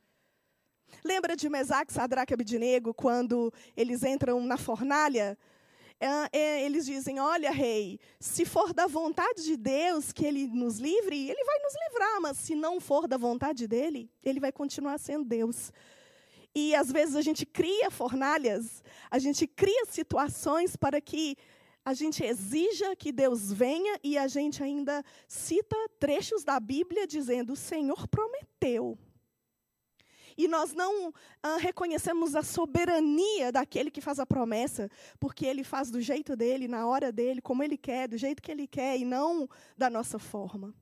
Lembra 1.02 1.34
de 1.34 1.48
Mesaque, 1.48 1.92
Sadraque 1.92 2.32
e 2.32 2.34
Abidinego, 2.34 2.92
quando 2.92 3.52
eles 3.74 4.02
entram 4.02 4.44
na 4.44 4.58
fornalha? 4.58 5.38
É, 5.98 6.38
é, 6.38 6.64
eles 6.64 6.84
dizem: 6.84 7.20
Olha, 7.20 7.50
rei, 7.50 7.98
se 8.20 8.44
for 8.44 8.74
da 8.74 8.86
vontade 8.86 9.44
de 9.44 9.56
Deus 9.56 10.12
que 10.12 10.26
ele 10.26 10.46
nos 10.48 10.78
livre, 10.78 11.30
ele 11.30 11.44
vai 11.44 11.58
nos 11.60 11.74
livrar, 11.88 12.20
mas 12.20 12.36
se 12.38 12.54
não 12.54 12.80
for 12.80 13.06
da 13.06 13.16
vontade 13.16 13.66
dele, 13.66 14.10
ele 14.22 14.40
vai 14.40 14.52
continuar 14.52 14.98
sendo 14.98 15.24
Deus. 15.24 15.72
E 16.54 16.74
às 16.74 16.92
vezes 16.92 17.16
a 17.16 17.22
gente 17.22 17.46
cria 17.46 17.90
fornalhas, 17.90 18.82
a 19.10 19.18
gente 19.18 19.46
cria 19.46 19.86
situações 19.86 20.76
para 20.76 21.00
que 21.00 21.36
a 21.84 21.94
gente 21.94 22.22
exija 22.22 22.94
que 22.94 23.10
Deus 23.10 23.52
venha 23.52 23.98
e 24.04 24.16
a 24.16 24.28
gente 24.28 24.62
ainda 24.62 25.02
cita 25.26 25.76
trechos 25.98 26.44
da 26.44 26.60
Bíblia 26.60 27.06
dizendo: 27.06 27.54
o 27.54 27.56
Senhor 27.56 28.06
prometeu. 28.06 28.98
E 30.36 30.48
nós 30.48 30.72
não 30.72 31.12
ah, 31.42 31.56
reconhecemos 31.58 32.34
a 32.34 32.42
soberania 32.42 33.52
daquele 33.52 33.90
que 33.90 34.00
faz 34.00 34.18
a 34.18 34.26
promessa, 34.26 34.90
porque 35.20 35.44
ele 35.44 35.62
faz 35.62 35.90
do 35.90 36.00
jeito 36.00 36.34
dele, 36.34 36.66
na 36.66 36.86
hora 36.86 37.12
dele, 37.12 37.42
como 37.42 37.62
ele 37.62 37.76
quer, 37.76 38.08
do 38.08 38.16
jeito 38.16 38.42
que 38.42 38.50
ele 38.50 38.66
quer 38.66 38.98
e 38.98 39.04
não 39.04 39.48
da 39.76 39.90
nossa 39.90 40.18
forma. 40.18 40.74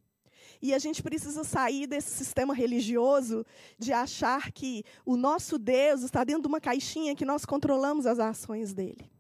E 0.63 0.75
a 0.75 0.79
gente 0.79 1.03
precisa 1.03 1.43
sair 1.43 1.87
desse 1.87 2.11
sistema 2.11 2.55
religioso 2.55 3.47
de 3.79 3.93
achar 3.93 4.53
que 4.53 4.85
o 5.07 5.17
nosso 5.17 5.59
Deus 5.59 6.03
está 6.03 6.23
dentro 6.23 6.43
de 6.43 6.49
uma 6.49 6.61
caixinha 6.61 7.17
que 7.17 7.25
nós 7.25 7.47
controlamos 7.47 8.05
as 8.07 8.19
ações 8.19 8.75
dele. 8.75 9.11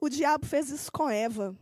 O 0.00 0.08
diabo 0.08 0.46
fez 0.46 0.70
isso 0.70 0.90
com 0.90 1.10
Eva. 1.10 1.54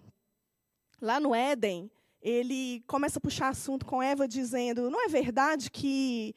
Lá 1.01 1.19
no 1.19 1.35
Éden, 1.35 1.91
ele 2.23 2.85
começa 2.87 3.19
a 3.19 3.21
puxar 3.21 3.49
assunto 3.49 3.85
com 3.85 4.01
Eva, 4.01 4.29
dizendo: 4.29 4.89
Não 4.91 5.05
é 5.05 5.09
verdade 5.09 5.71
que 5.71 6.35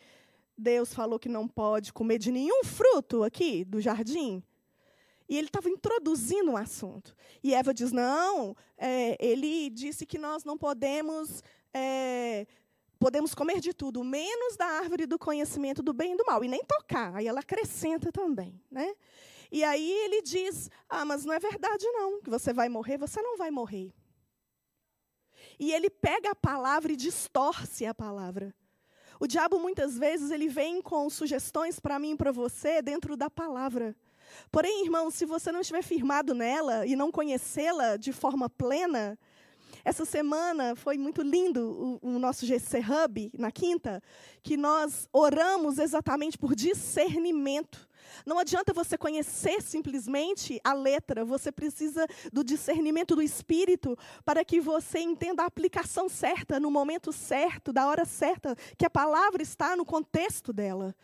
Deus 0.58 0.94
falou 0.94 1.20
que 1.20 1.30
não 1.30 1.48
pode 1.48 1.94
comer 1.94 2.18
de 2.18 2.32
nenhum 2.32 2.64
fruto 2.64 3.24
aqui 3.24 3.64
do 3.64 3.80
jardim? 3.80 4.44
E 5.30 5.38
ele 5.38 5.48
estava 5.48 5.70
introduzindo 5.70 6.52
o 6.52 6.58
assunto. 6.58 7.16
E 7.44 7.54
Eva 7.54 7.74
diz: 7.74 7.92
Não, 7.92 8.56
é, 8.78 9.16
ele 9.20 9.70
disse 9.70 10.06
que 10.06 10.18
nós 10.18 10.44
não 10.44 10.58
podemos 10.58 11.44
é, 11.74 12.46
podemos 13.00 13.34
comer 13.34 13.60
de 13.60 13.74
tudo, 13.74 14.04
menos 14.04 14.56
da 14.56 14.66
árvore 14.66 15.06
do 15.06 15.18
conhecimento 15.18 15.82
do 15.82 15.94
bem 15.94 16.14
e 16.14 16.18
do 16.18 16.26
mal, 16.26 16.44
e 16.44 16.48
nem 16.48 16.64
tocar. 16.64 17.16
Aí 17.16 17.28
ela 17.28 17.40
acrescenta 17.40 18.12
também. 18.12 18.62
Né? 18.70 18.94
E 19.52 19.64
aí 19.64 19.92
ele 20.06 20.22
diz: 20.22 20.70
Ah, 20.90 21.04
mas 21.04 21.26
não 21.26 21.34
é 21.34 21.40
verdade, 21.40 21.86
não, 21.88 22.22
que 22.22 22.30
você 22.30 22.54
vai 22.54 22.70
morrer, 22.70 22.98
você 22.98 23.22
não 23.22 23.38
vai 23.38 23.52
morrer. 23.52 23.94
E 25.60 25.74
ele 25.74 25.90
pega 25.90 26.32
a 26.32 26.36
palavra 26.36 26.92
e 26.92 26.96
distorce 26.96 27.86
a 27.86 27.94
palavra. 27.94 28.54
O 29.20 29.28
diabo 29.28 29.60
muitas 29.60 29.98
vezes 29.98 30.32
ele 30.32 30.48
vem 30.48 30.82
com 30.82 31.08
sugestões 31.10 31.80
para 31.80 32.00
mim 32.00 32.14
e 32.14 32.18
para 32.18 32.32
você 32.32 32.82
dentro 32.82 33.16
da 33.16 33.30
palavra. 33.30 33.96
Porém, 34.52 34.84
irmão, 34.84 35.12
se 35.12 35.26
você 35.26 35.52
não 35.52 35.62
estiver 35.62 35.84
firmado 35.84 36.34
nela 36.34 36.86
e 36.86 36.96
não 36.96 37.12
conhecê-la 37.12 37.98
de 37.98 38.12
forma 38.12 38.50
plena, 38.50 39.20
essa 39.84 40.06
semana 40.06 40.76
foi 40.76 40.98
muito 40.98 41.22
lindo 41.22 42.00
o, 42.02 42.16
o 42.16 42.20
nosso 42.20 42.46
GC 42.46 42.80
Hub, 42.80 43.32
na 43.38 43.52
quinta, 43.52 44.02
que 44.44 44.56
nós 44.56 45.08
oramos 45.12 45.78
exatamente 45.80 46.38
por 46.38 46.56
discernimento. 46.56 47.90
Não 48.26 48.38
adianta 48.38 48.74
você 48.74 48.98
conhecer 48.98 49.62
simplesmente 49.62 50.60
a 50.64 50.74
letra, 50.74 51.26
você 51.26 51.52
precisa 51.52 52.06
do 52.32 52.44
discernimento 52.44 53.16
do 53.16 53.22
espírito 53.22 53.98
para 54.26 54.44
que 54.44 54.60
você 54.60 55.00
entenda 55.00 55.44
a 55.44 55.48
aplicação 55.48 56.10
certa, 56.10 56.60
no 56.60 56.70
momento 56.70 57.12
certo, 57.12 57.74
da 57.74 57.88
hora 57.88 58.06
certa, 58.06 58.56
que 58.78 58.86
a 58.86 58.90
palavra 58.90 59.42
está 59.42 59.76
no 59.76 59.86
contexto 59.86 60.54
dela. 60.54 60.96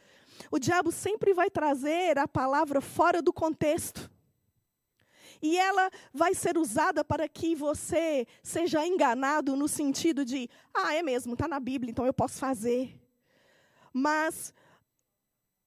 O 0.52 0.60
diabo 0.60 0.92
sempre 0.92 1.34
vai 1.34 1.50
trazer 1.50 2.18
a 2.18 2.28
palavra 2.28 2.80
fora 2.82 3.22
do 3.22 3.34
contexto. 3.34 4.10
E 5.42 5.58
ela 5.58 5.90
vai 6.14 6.34
ser 6.34 6.58
usada 6.58 7.04
para 7.04 7.28
que 7.28 7.56
você 7.56 8.26
seja 8.44 8.86
enganado 8.86 9.56
no 9.56 9.68
sentido 9.68 10.26
de, 10.26 10.50
ah, 10.74 10.94
é 10.94 11.02
mesmo, 11.02 11.34
está 11.34 11.48
na 11.48 11.60
Bíblia, 11.60 11.92
então 11.92 12.06
eu 12.06 12.14
posso 12.14 12.38
fazer. 12.40 13.00
Mas 13.94 14.54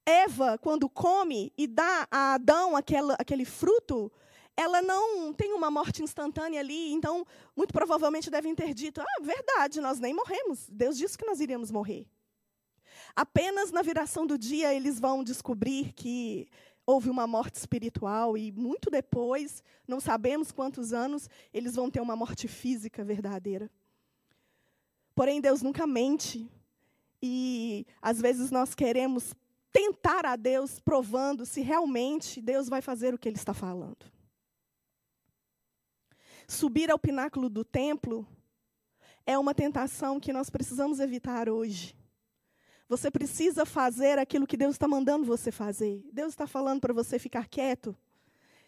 Eva, 0.04 0.58
quando 0.58 0.88
come 0.88 1.52
e 1.56 1.66
dá 1.66 2.06
a 2.10 2.34
Adão 2.34 2.76
aquela, 2.76 3.14
aquele 3.18 3.44
fruto, 3.44 4.10
ela 4.56 4.82
não 4.82 5.32
tem 5.32 5.52
uma 5.52 5.70
morte 5.70 6.02
instantânea 6.02 6.60
ali, 6.60 6.92
então, 6.92 7.26
muito 7.56 7.72
provavelmente 7.72 8.30
devem 8.30 8.54
ter 8.54 8.74
dito: 8.74 9.00
ah, 9.00 9.22
verdade, 9.22 9.80
nós 9.80 9.98
nem 9.98 10.12
morremos. 10.12 10.68
Deus 10.68 10.98
disse 10.98 11.16
que 11.16 11.24
nós 11.24 11.40
iríamos 11.40 11.70
morrer. 11.70 12.06
Apenas 13.14 13.70
na 13.70 13.82
viração 13.82 14.26
do 14.26 14.38
dia 14.38 14.74
eles 14.74 15.00
vão 15.00 15.24
descobrir 15.24 15.92
que 15.92 16.48
houve 16.90 17.08
uma 17.08 17.26
morte 17.26 17.54
espiritual 17.54 18.36
e 18.36 18.50
muito 18.50 18.90
depois, 18.90 19.62
não 19.86 20.00
sabemos 20.00 20.50
quantos 20.50 20.92
anos, 20.92 21.28
eles 21.54 21.76
vão 21.76 21.88
ter 21.88 22.00
uma 22.00 22.16
morte 22.16 22.48
física 22.48 23.04
verdadeira. 23.04 23.70
Porém, 25.14 25.40
Deus 25.40 25.62
nunca 25.62 25.86
mente. 25.86 26.50
E 27.22 27.86
às 28.02 28.20
vezes 28.20 28.50
nós 28.50 28.74
queremos 28.74 29.34
tentar 29.70 30.26
a 30.26 30.34
Deus 30.34 30.80
provando 30.80 31.46
se 31.46 31.60
realmente 31.60 32.40
Deus 32.40 32.68
vai 32.68 32.82
fazer 32.82 33.14
o 33.14 33.18
que 33.18 33.28
ele 33.28 33.36
está 33.36 33.54
falando. 33.54 34.10
subir 36.48 36.90
ao 36.90 36.98
pináculo 36.98 37.48
do 37.48 37.64
templo 37.64 38.26
é 39.24 39.38
uma 39.38 39.54
tentação 39.54 40.18
que 40.18 40.32
nós 40.32 40.50
precisamos 40.50 40.98
evitar 40.98 41.48
hoje. 41.48 41.94
Você 42.90 43.08
precisa 43.08 43.64
fazer 43.64 44.18
aquilo 44.18 44.48
que 44.48 44.56
Deus 44.56 44.74
está 44.74 44.88
mandando 44.88 45.24
você 45.24 45.52
fazer. 45.52 46.04
Deus 46.12 46.32
está 46.32 46.44
falando 46.44 46.80
para 46.80 46.92
você 46.92 47.20
ficar 47.20 47.46
quieto, 47.46 47.96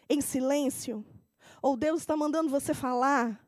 em 0.08 0.20
silêncio. 0.20 1.04
Ou 1.60 1.76
Deus 1.76 2.02
está 2.02 2.16
mandando 2.16 2.48
você 2.48 2.72
falar. 2.72 3.44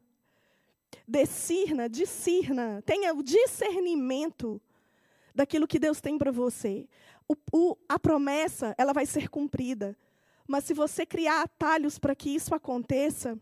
Discirna, 1.07 1.89
discirna. 1.89 2.83
Tenha 2.85 3.15
o 3.15 3.23
discernimento 3.23 4.61
daquilo 5.33 5.69
que 5.69 5.79
Deus 5.79 6.01
tem 6.01 6.19
para 6.19 6.33
você. 6.33 6.89
O, 7.29 7.37
o, 7.53 7.77
a 7.89 7.97
promessa, 7.97 8.75
ela 8.77 8.93
vai 8.93 9.07
ser 9.07 9.29
cumprida. 9.29 9.97
Mas 10.45 10.65
se 10.65 10.75
você 10.75 11.07
criar 11.07 11.43
atalhos 11.43 12.01
para 12.01 12.17
que 12.17 12.31
isso 12.31 12.53
aconteça, 12.53 13.39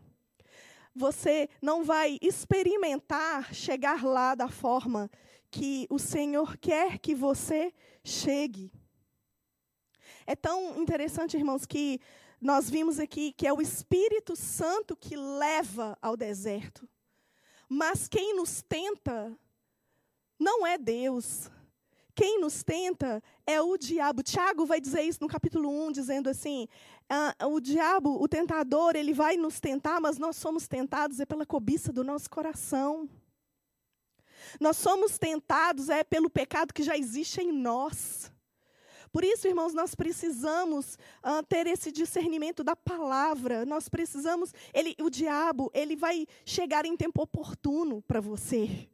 você 0.95 1.49
não 1.59 1.83
vai 1.83 2.19
experimentar 2.21 3.51
chegar 3.55 4.03
lá 4.03 4.35
da 4.35 4.49
forma 4.49 5.09
que 5.53 5.85
o 5.87 5.99
Senhor 5.99 6.57
quer 6.57 6.97
que 6.97 7.13
você 7.13 7.71
chegue. 8.03 8.71
É 10.25 10.35
tão 10.35 10.81
interessante, 10.81 11.37
irmãos, 11.37 11.63
que 11.63 12.01
nós 12.41 12.71
vimos 12.71 12.99
aqui 12.99 13.31
que 13.31 13.45
é 13.45 13.53
o 13.53 13.61
Espírito 13.61 14.35
Santo 14.35 14.95
que 14.95 15.15
leva 15.15 15.95
ao 16.01 16.17
deserto. 16.17 16.89
Mas 17.69 18.07
quem 18.07 18.35
nos 18.35 18.63
tenta 18.63 19.37
não 20.39 20.65
é 20.65 20.75
Deus. 20.75 21.51
Quem 22.15 22.41
nos 22.41 22.63
tenta 22.63 23.21
é 23.45 23.61
o 23.61 23.77
diabo. 23.77 24.23
Tiago 24.23 24.65
vai 24.65 24.81
dizer 24.81 25.03
isso 25.03 25.19
no 25.21 25.27
capítulo 25.27 25.69
1, 25.87 25.91
dizendo 25.91 26.31
assim: 26.31 26.67
ah, 27.07 27.35
o 27.45 27.59
diabo, 27.59 28.19
o 28.19 28.27
tentador, 28.27 28.95
ele 28.95 29.13
vai 29.13 29.37
nos 29.37 29.59
tentar, 29.59 30.01
mas 30.01 30.17
nós 30.17 30.35
somos 30.35 30.67
tentados 30.67 31.19
é 31.19 31.27
pela 31.27 31.45
cobiça 31.45 31.93
do 31.93 32.03
nosso 32.03 32.27
coração. 32.27 33.07
Nós 34.59 34.77
somos 34.77 35.17
tentados 35.17 35.89
é 35.89 36.03
pelo 36.03 36.29
pecado 36.29 36.73
que 36.73 36.83
já 36.83 36.97
existe 36.97 37.41
em 37.41 37.51
nós. 37.51 38.31
Por 39.11 39.23
isso, 39.23 39.47
irmãos, 39.47 39.75
nós 39.75 39.93
precisamos 39.93 40.97
uh, 41.23 41.43
ter 41.47 41.67
esse 41.67 41.91
discernimento 41.91 42.63
da 42.63 42.75
palavra. 42.75 43.63
Nós 43.63 43.87
precisamos, 43.87 44.51
ele, 44.73 44.95
o 44.99 45.07
diabo, 45.07 45.69
ele 45.71 45.95
vai 45.95 46.25
chegar 46.43 46.83
em 46.83 46.97
tempo 46.97 47.21
oportuno 47.21 48.01
para 48.01 48.19
você. 48.19 48.89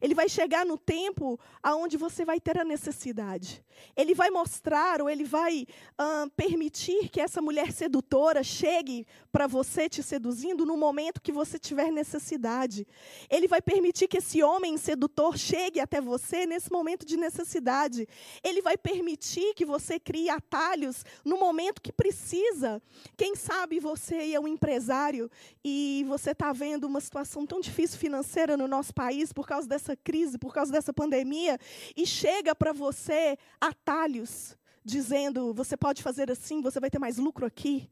Ele 0.00 0.14
vai 0.14 0.28
chegar 0.28 0.64
no 0.64 0.76
tempo 0.76 1.38
aonde 1.62 1.96
você 1.96 2.24
vai 2.24 2.40
ter 2.40 2.58
a 2.58 2.64
necessidade. 2.64 3.64
Ele 3.94 4.14
vai 4.14 4.30
mostrar 4.30 5.02
ou 5.02 5.08
ele 5.08 5.24
vai 5.24 5.66
uh, 6.00 6.30
permitir 6.30 7.08
que 7.08 7.20
essa 7.20 7.42
mulher 7.42 7.72
sedutora 7.72 8.42
chegue 8.42 9.06
para 9.30 9.46
você 9.46 9.88
te 9.88 10.02
seduzindo 10.02 10.64
no 10.64 10.76
momento 10.76 11.20
que 11.20 11.32
você 11.32 11.58
tiver 11.58 11.90
necessidade. 11.90 12.86
Ele 13.28 13.46
vai 13.46 13.60
permitir 13.60 14.08
que 14.08 14.18
esse 14.18 14.42
homem 14.42 14.76
sedutor 14.76 15.36
chegue 15.36 15.80
até 15.80 16.00
você 16.00 16.46
nesse 16.46 16.70
momento 16.72 17.04
de 17.04 17.16
necessidade. 17.16 18.08
Ele 18.42 18.62
vai 18.62 18.76
permitir 18.76 19.54
que 19.54 19.64
você 19.64 19.98
crie 19.98 20.30
atalhos 20.30 21.04
no 21.24 21.38
momento 21.38 21.82
que 21.82 21.92
precisa. 21.92 22.82
Quem 23.16 23.34
sabe 23.34 23.78
você 23.78 24.32
é 24.32 24.40
um 24.40 24.48
empresário 24.48 25.30
e 25.64 26.04
você 26.08 26.30
está 26.30 26.52
vendo 26.52 26.84
uma 26.84 27.00
situação 27.00 27.46
tão 27.46 27.60
difícil 27.60 27.98
financeira 27.98 28.56
no 28.56 28.68
nosso 28.68 28.94
país 28.94 29.32
por 29.32 29.46
causa 29.46 29.68
dessa 29.68 29.85
crise, 29.94 30.38
por 30.38 30.54
causa 30.54 30.72
dessa 30.72 30.92
pandemia, 30.92 31.58
e 31.94 32.06
chega 32.06 32.54
para 32.54 32.72
você 32.72 33.36
atalhos 33.60 34.56
dizendo: 34.82 35.52
você 35.52 35.76
pode 35.76 36.02
fazer 36.02 36.30
assim, 36.30 36.62
você 36.62 36.80
vai 36.80 36.88
ter 36.88 36.98
mais 36.98 37.18
lucro 37.18 37.44
aqui 37.44 37.90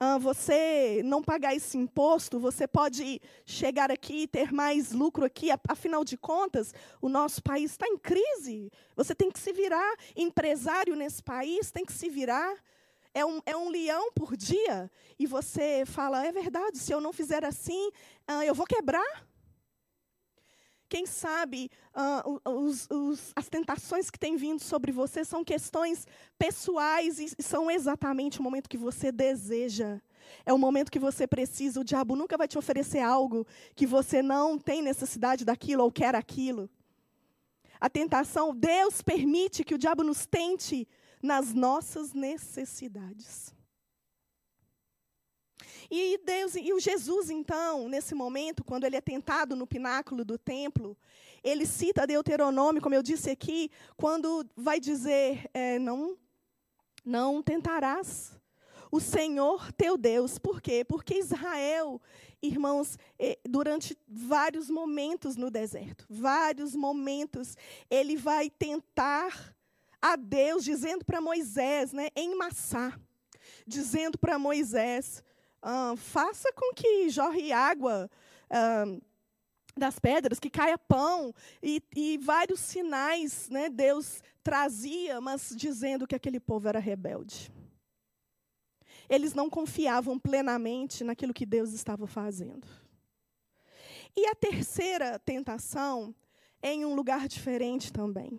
ah, 0.00 0.16
você 0.16 1.02
não 1.04 1.20
pagar 1.20 1.56
esse 1.56 1.76
imposto, 1.76 2.38
você 2.38 2.68
pode 2.68 3.20
chegar 3.44 3.90
aqui 3.90 4.22
e 4.22 4.28
ter 4.28 4.52
mais 4.52 4.92
lucro 4.92 5.24
aqui. 5.24 5.48
Afinal 5.68 6.04
de 6.04 6.16
contas, 6.16 6.72
o 7.02 7.08
nosso 7.08 7.42
país 7.42 7.72
está 7.72 7.88
em 7.88 7.98
crise. 7.98 8.70
Você 8.94 9.12
tem 9.12 9.28
que 9.28 9.40
se 9.40 9.52
virar. 9.52 9.96
Empresário 10.16 10.94
nesse 10.94 11.20
país 11.20 11.72
tem 11.72 11.84
que 11.84 11.92
se 11.92 12.08
virar. 12.08 12.54
É 13.12 13.26
um, 13.26 13.40
é 13.44 13.56
um 13.56 13.70
leão 13.70 14.12
por 14.12 14.36
dia. 14.36 14.88
E 15.18 15.26
você 15.26 15.82
fala: 15.84 16.24
é 16.24 16.30
verdade, 16.30 16.78
se 16.78 16.92
eu 16.92 17.00
não 17.00 17.12
fizer 17.12 17.44
assim, 17.44 17.90
ah, 18.26 18.46
eu 18.46 18.54
vou 18.54 18.66
quebrar. 18.66 19.27
Quem 20.88 21.04
sabe 21.04 21.70
uh, 21.94 22.50
os, 22.50 22.88
os, 22.90 23.32
as 23.36 23.48
tentações 23.48 24.10
que 24.10 24.18
têm 24.18 24.36
vindo 24.36 24.62
sobre 24.62 24.90
você 24.90 25.24
são 25.24 25.44
questões 25.44 26.06
pessoais 26.38 27.18
e 27.18 27.42
são 27.42 27.70
exatamente 27.70 28.40
o 28.40 28.42
momento 28.42 28.68
que 28.68 28.78
você 28.78 29.12
deseja. 29.12 30.00
É 30.46 30.52
o 30.52 30.58
momento 30.58 30.90
que 30.90 30.98
você 30.98 31.26
precisa. 31.26 31.80
O 31.80 31.84
diabo 31.84 32.16
nunca 32.16 32.38
vai 32.38 32.48
te 32.48 32.56
oferecer 32.56 33.00
algo 33.00 33.46
que 33.74 33.86
você 33.86 34.22
não 34.22 34.58
tem 34.58 34.80
necessidade 34.80 35.44
daquilo 35.44 35.84
ou 35.84 35.92
quer 35.92 36.14
aquilo. 36.14 36.70
A 37.80 37.88
tentação, 37.90 38.54
Deus 38.54 39.02
permite 39.02 39.64
que 39.64 39.74
o 39.74 39.78
diabo 39.78 40.02
nos 40.02 40.26
tente 40.26 40.88
nas 41.22 41.52
nossas 41.52 42.12
necessidades. 42.12 43.54
E 45.90 46.18
Deus, 46.18 46.54
e 46.54 46.72
o 46.72 46.80
Jesus 46.80 47.30
então, 47.30 47.88
nesse 47.88 48.14
momento, 48.14 48.62
quando 48.62 48.84
ele 48.84 48.96
é 48.96 49.00
tentado 49.00 49.56
no 49.56 49.66
pináculo 49.66 50.24
do 50.24 50.36
templo, 50.36 50.96
ele 51.42 51.64
cita 51.64 52.06
Deuteronômio, 52.06 52.82
como 52.82 52.94
eu 52.94 53.02
disse 53.02 53.30
aqui, 53.30 53.70
quando 53.96 54.46
vai 54.54 54.78
dizer, 54.78 55.48
é, 55.54 55.78
não, 55.78 56.18
não 57.04 57.42
tentarás 57.42 58.38
o 58.90 59.00
Senhor 59.00 59.72
teu 59.72 59.96
Deus. 59.96 60.38
Por 60.38 60.60
quê? 60.60 60.84
Porque 60.84 61.18
Israel, 61.18 62.00
irmãos, 62.42 62.98
durante 63.48 63.96
vários 64.06 64.68
momentos 64.70 65.36
no 65.36 65.50
deserto, 65.50 66.06
vários 66.08 66.74
momentos, 66.74 67.56
ele 67.90 68.16
vai 68.16 68.50
tentar 68.50 69.54
a 70.00 70.16
Deus, 70.16 70.64
dizendo 70.64 71.04
para 71.04 71.20
Moisés, 71.20 71.92
né, 71.92 72.08
em 72.14 72.36
Massá, 72.36 72.98
dizendo 73.66 74.16
para 74.16 74.38
Moisés, 74.38 75.22
faça 75.96 76.52
com 76.52 76.74
que 76.74 77.08
jorre 77.08 77.52
água 77.52 78.10
das 79.76 79.98
pedras, 79.98 80.40
que 80.40 80.50
caia 80.50 80.76
pão, 80.76 81.32
e, 81.62 81.82
e 81.94 82.18
vários 82.18 82.60
sinais 82.60 83.48
né, 83.48 83.70
Deus 83.70 84.22
trazia, 84.42 85.20
mas 85.20 85.54
dizendo 85.56 86.06
que 86.06 86.14
aquele 86.14 86.40
povo 86.40 86.68
era 86.68 86.78
rebelde. 86.78 87.52
Eles 89.08 89.32
não 89.32 89.48
confiavam 89.48 90.18
plenamente 90.18 91.02
naquilo 91.04 91.32
que 91.32 91.46
Deus 91.46 91.72
estava 91.72 92.06
fazendo. 92.06 92.66
E 94.14 94.26
a 94.26 94.34
terceira 94.34 95.18
tentação 95.18 96.14
é 96.60 96.72
em 96.72 96.84
um 96.84 96.94
lugar 96.94 97.28
diferente 97.28 97.92
também. 97.92 98.38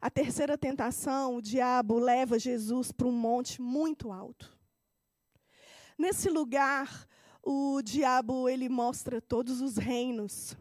A 0.00 0.10
terceira 0.10 0.58
tentação, 0.58 1.36
o 1.36 1.42
diabo 1.42 1.98
leva 1.98 2.38
Jesus 2.38 2.90
para 2.90 3.06
um 3.06 3.12
monte 3.12 3.62
muito 3.62 4.10
alto. 4.10 4.58
Nesse 6.00 6.30
lugar, 6.30 7.06
o 7.42 7.82
diabo 7.82 8.48
ele 8.48 8.70
mostra 8.70 9.20
todos 9.20 9.60
os 9.60 9.76
reinos 9.76 10.56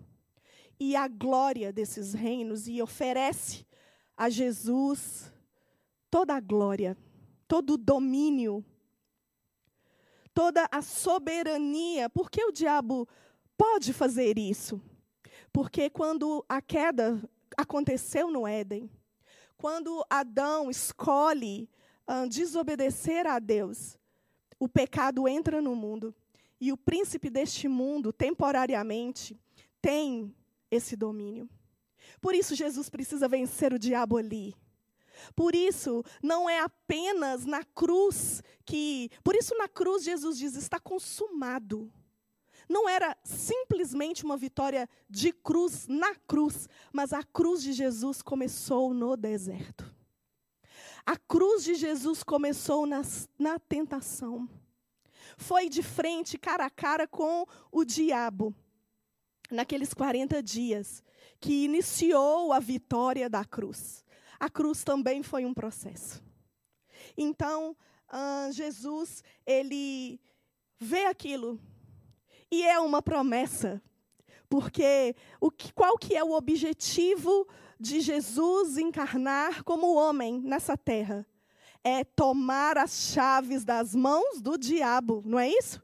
e 0.78 0.98
a 0.98 1.08
glória 1.08 1.72
desses 1.72 2.14
reinos 2.14 2.68
e 2.68 2.82
oferece 2.82 3.66
a 4.18 4.30
Jesus 4.30 5.32
toda 6.12 6.36
a 6.36 6.42
glória, 6.42 6.98
todo 7.48 7.76
o 7.76 7.78
domínio, 7.78 8.66
toda 10.34 10.68
a 10.70 10.82
soberania. 10.82 12.10
Por 12.10 12.30
que 12.30 12.44
o 12.44 12.52
diabo 12.52 13.08
pode 13.58 13.94
fazer 13.94 14.38
isso? 14.38 14.82
Porque 15.54 15.90
quando 15.90 16.44
a 16.50 16.62
queda 16.62 17.18
aconteceu 17.56 18.30
no 18.30 18.46
Éden, 18.46 18.92
quando 19.56 20.06
Adão 20.10 20.70
escolhe 20.70 21.70
uh, 22.06 22.28
desobedecer 22.28 23.26
a 23.26 23.40
Deus, 23.40 23.98
o 24.60 24.68
pecado 24.68 25.28
entra 25.28 25.62
no 25.62 25.76
mundo 25.76 26.14
e 26.60 26.72
o 26.72 26.78
príncipe 26.78 27.30
deste 27.30 27.68
mundo, 27.68 28.12
temporariamente, 28.12 29.40
tem 29.82 30.36
esse 30.70 30.96
domínio. 30.96 31.50
Por 32.20 32.36
isso, 32.36 32.54
Jesus 32.54 32.90
precisa 32.90 33.28
vencer 33.28 33.74
o 33.74 33.80
diabo 33.80 34.18
ali. 34.18 34.54
Por 35.36 35.56
isso, 35.56 36.04
não 36.22 36.50
é 36.50 36.60
apenas 36.60 37.46
na 37.46 37.64
cruz 37.64 38.44
que. 38.66 39.10
Por 39.24 39.36
isso, 39.36 39.58
na 39.58 39.68
cruz, 39.68 40.04
Jesus 40.04 40.38
diz: 40.38 40.56
está 40.56 40.80
consumado. 40.80 41.92
Não 42.68 42.88
era 42.88 43.18
simplesmente 43.24 44.24
uma 44.24 44.38
vitória 44.38 44.88
de 45.10 45.32
cruz 45.32 45.88
na 45.88 46.14
cruz, 46.14 46.70
mas 46.94 47.14
a 47.14 47.24
cruz 47.24 47.64
de 47.64 47.74
Jesus 47.74 48.22
começou 48.22 48.94
no 48.94 49.18
deserto. 49.18 49.99
A 51.10 51.18
cruz 51.18 51.64
de 51.64 51.74
Jesus 51.74 52.22
começou 52.22 52.86
na 52.86 53.58
tentação. 53.68 54.48
Foi 55.38 55.68
de 55.68 55.82
frente, 55.82 56.38
cara 56.38 56.68
a 56.68 56.70
cara 56.70 57.08
com 57.08 57.48
o 57.72 57.84
diabo, 57.84 58.54
naqueles 59.50 59.92
40 59.92 60.44
dias, 60.44 61.02
que 61.40 61.66
iniciou 61.66 62.54
a 62.54 62.60
vitória 62.60 63.28
da 63.28 63.44
cruz. 63.44 64.06
A 64.40 64.52
cruz 64.52 64.84
também 64.84 65.24
foi 65.24 65.46
um 65.46 65.54
processo. 65.54 66.24
Então, 67.18 67.76
uh, 68.14 68.52
Jesus, 68.52 69.24
ele 69.48 70.22
vê 70.78 71.06
aquilo 71.06 71.60
E 72.52 72.62
é 72.62 72.80
uma 72.80 73.02
promessa, 73.02 73.82
porque 74.48 75.16
o 75.42 75.50
que, 75.50 75.74
qual 75.74 75.98
que 75.98 76.16
é 76.16 76.24
o 76.24 76.34
objetivo 76.34 77.48
de 77.80 78.02
Jesus 78.02 78.78
encarnar 78.78 79.64
como 79.64 79.96
homem 79.96 80.42
nessa 80.42 80.76
terra? 80.76 81.26
É 81.84 82.04
tomar 82.04 82.78
as 82.78 83.12
chaves 83.14 83.64
das 83.64 83.96
mãos 83.96 84.42
do 84.42 84.58
diabo, 84.58 85.24
não 85.26 85.40
é 85.40 85.48
isso? 85.50 85.82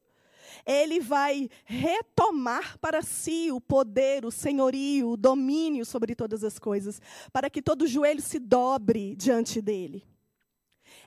Ele 0.66 1.00
vai 1.00 1.48
retomar 1.64 2.78
para 2.80 3.02
si 3.02 3.52
o 3.52 3.62
poder, 3.62 4.26
o 4.26 4.32
senhorio, 4.32 5.12
o 5.12 5.18
domínio 5.18 5.86
sobre 5.86 6.16
todas 6.16 6.44
as 6.44 6.58
coisas, 6.58 7.00
para 7.32 7.50
que 7.50 7.62
todo 7.62 7.88
joelho 7.88 8.22
se 8.22 8.40
dobre 8.40 9.16
diante 9.16 9.62
dele. 9.62 10.04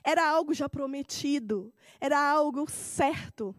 Era 0.03 0.27
algo 0.27 0.53
já 0.53 0.69
prometido, 0.69 1.73
era 1.99 2.19
algo 2.19 2.69
certo. 2.69 3.53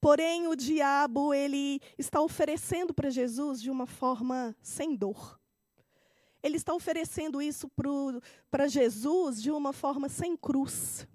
Porém, 0.00 0.48
o 0.48 0.56
diabo, 0.56 1.34
ele 1.34 1.80
está 1.98 2.20
oferecendo 2.20 2.94
para 2.94 3.10
Jesus 3.10 3.60
de 3.60 3.70
uma 3.70 3.86
forma 3.86 4.56
sem 4.62 4.96
dor. 4.96 5.41
Ele 6.42 6.56
está 6.56 6.74
oferecendo 6.74 7.40
isso 7.40 7.70
para 8.50 8.66
Jesus 8.66 9.40
de 9.40 9.50
uma 9.50 9.72
forma 9.72 10.08
sem 10.08 10.36
cruz. 10.36 11.06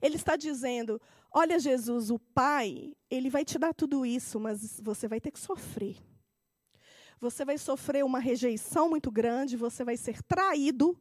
Ele 0.00 0.16
está 0.16 0.36
dizendo: 0.36 1.00
Olha, 1.30 1.58
Jesus, 1.58 2.10
o 2.10 2.18
Pai, 2.18 2.94
ele 3.10 3.30
vai 3.30 3.44
te 3.44 3.58
dar 3.58 3.72
tudo 3.72 4.04
isso, 4.04 4.38
mas 4.38 4.80
você 4.80 5.08
vai 5.08 5.20
ter 5.20 5.30
que 5.30 5.40
sofrer. 5.40 5.96
Você 7.20 7.44
vai 7.44 7.56
sofrer 7.56 8.04
uma 8.04 8.18
rejeição 8.18 8.90
muito 8.90 9.10
grande, 9.10 9.56
você 9.56 9.84
vai 9.84 9.96
ser 9.96 10.22
traído 10.22 11.00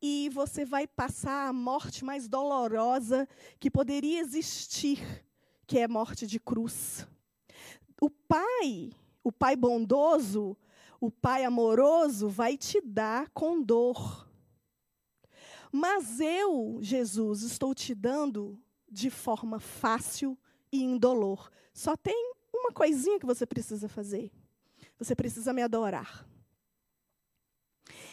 e 0.00 0.30
você 0.32 0.64
vai 0.64 0.86
passar 0.86 1.48
a 1.48 1.52
morte 1.52 2.04
mais 2.04 2.28
dolorosa 2.28 3.28
que 3.58 3.70
poderia 3.70 4.20
existir, 4.20 5.00
que 5.66 5.78
é 5.78 5.84
a 5.84 5.88
morte 5.88 6.26
de 6.26 6.38
cruz. 6.38 7.06
O 8.00 8.08
Pai, 8.08 8.92
o 9.24 9.32
Pai 9.32 9.56
bondoso, 9.56 10.56
o 11.00 11.10
Pai 11.10 11.44
amoroso 11.44 12.28
vai 12.28 12.56
te 12.56 12.80
dar 12.80 13.28
com 13.30 13.62
dor. 13.62 14.28
Mas 15.70 16.20
eu, 16.20 16.78
Jesus, 16.80 17.42
estou 17.42 17.74
te 17.74 17.94
dando 17.94 18.60
de 18.90 19.10
forma 19.10 19.60
fácil 19.60 20.36
e 20.72 20.82
indolor. 20.82 21.50
Só 21.72 21.96
tem 21.96 22.32
uma 22.52 22.72
coisinha 22.72 23.18
que 23.18 23.26
você 23.26 23.46
precisa 23.46 23.88
fazer. 23.88 24.32
Você 24.98 25.14
precisa 25.14 25.52
me 25.52 25.62
adorar. 25.62 26.26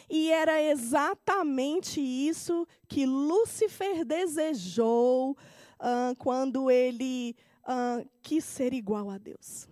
E 0.09 0.31
era 0.31 0.61
exatamente 0.61 1.99
isso 1.99 2.67
que 2.87 3.05
Lúcifer 3.05 4.05
desejou 4.05 5.31
uh, 5.31 6.15
quando 6.19 6.69
ele 6.69 7.35
uh, 7.63 8.07
quis 8.21 8.43
ser 8.43 8.73
igual 8.73 9.09
a 9.09 9.17
Deus. 9.17 9.67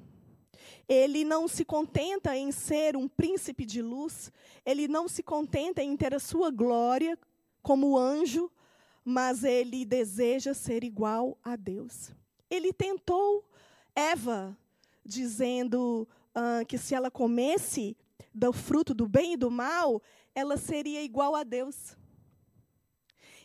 Ele 0.88 1.24
não 1.24 1.48
se 1.48 1.64
contenta 1.64 2.36
em 2.36 2.52
ser 2.52 2.96
um 2.98 3.08
príncipe 3.08 3.66
de 3.66 3.82
luz, 3.82 4.32
ele 4.66 4.88
não 4.88 5.08
se 5.08 5.24
contenta 5.24 5.82
em 5.82 5.96
ter 5.96 6.14
a 6.14 6.20
sua 6.20 6.52
glória 6.52 7.18
como 7.62 7.98
anjo, 7.98 8.52
mas 9.04 9.44
ele 9.44 9.86
deseja 9.86 10.54
ser 10.54 10.84
igual 10.84 11.38
a 11.44 11.56
Deus. 11.56 12.12
Ele 12.50 12.74
tentou 12.74 13.46
Eva, 13.96 14.58
dizendo 15.06 16.08
uh, 16.36 16.66
que 16.66 16.78
se 16.78 16.96
ela 16.96 17.12
comesse 17.12 17.96
do 18.34 18.52
fruto 18.52 18.94
do 18.94 19.08
bem 19.08 19.34
e 19.34 19.38
do 19.38 19.52
mal, 19.52 20.02
ela 20.34 20.58
seria 20.58 21.02
igual 21.04 21.36
a 21.36 21.44
Deus. 21.44 21.96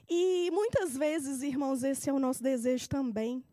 E 0.08 0.50
muitas 0.52 0.96
vezes, 0.96 1.42
irmãos, 1.42 1.82
esse 1.82 2.08
é 2.08 2.12
o 2.12 2.18
nosso 2.18 2.42
desejo 2.42 2.88
também. 2.88 3.44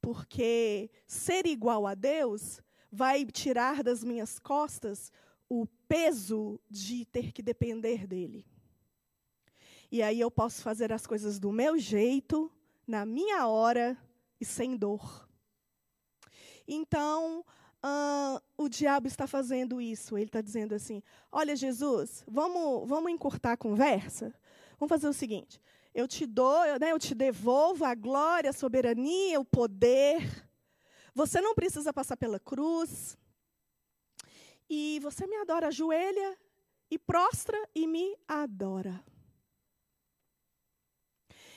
Porque 0.00 0.90
ser 1.06 1.46
igual 1.46 1.86
a 1.86 1.94
Deus 1.94 2.60
vai 2.92 3.24
tirar 3.24 3.82
das 3.82 4.04
minhas 4.04 4.38
costas 4.38 5.10
o 5.48 5.66
peso 5.88 6.60
de 6.70 7.06
ter 7.06 7.32
que 7.32 7.42
depender 7.42 8.06
dele. 8.06 8.46
E 9.90 10.02
aí 10.02 10.20
eu 10.20 10.30
posso 10.30 10.62
fazer 10.62 10.92
as 10.92 11.06
coisas 11.06 11.38
do 11.38 11.50
meu 11.50 11.78
jeito, 11.78 12.52
na 12.86 13.06
minha 13.06 13.46
hora 13.46 13.96
e 14.40 14.44
sem 14.44 14.76
dor. 14.76 15.28
Então, 16.68 17.44
uh, 17.84 18.40
o 18.56 18.68
diabo 18.68 19.06
está 19.06 19.26
fazendo 19.26 19.80
isso. 19.80 20.16
Ele 20.16 20.26
está 20.26 20.40
dizendo 20.40 20.74
assim: 20.74 21.02
Olha, 21.30 21.56
Jesus, 21.56 22.24
vamos, 22.26 22.88
vamos 22.88 23.10
encurtar 23.10 23.52
a 23.52 23.56
conversa? 23.56 24.34
Vamos 24.78 24.88
fazer 24.88 25.08
o 25.08 25.12
seguinte: 25.12 25.60
eu 25.94 26.08
te 26.08 26.26
dou, 26.26 26.78
né, 26.80 26.92
eu 26.92 26.98
te 26.98 27.14
devolvo 27.14 27.84
a 27.84 27.94
glória, 27.94 28.50
a 28.50 28.54
soberania, 28.54 29.38
o 29.38 29.44
poder. 29.44 30.46
Você 31.14 31.40
não 31.40 31.54
precisa 31.54 31.92
passar 31.92 32.16
pela 32.16 32.38
cruz. 32.40 33.16
E 34.68 34.98
você 35.00 35.26
me 35.26 35.36
adora, 35.36 35.68
ajoelha 35.68 36.38
e 36.90 36.98
prostra 36.98 37.58
e 37.74 37.86
me 37.86 38.16
adora. 38.26 39.04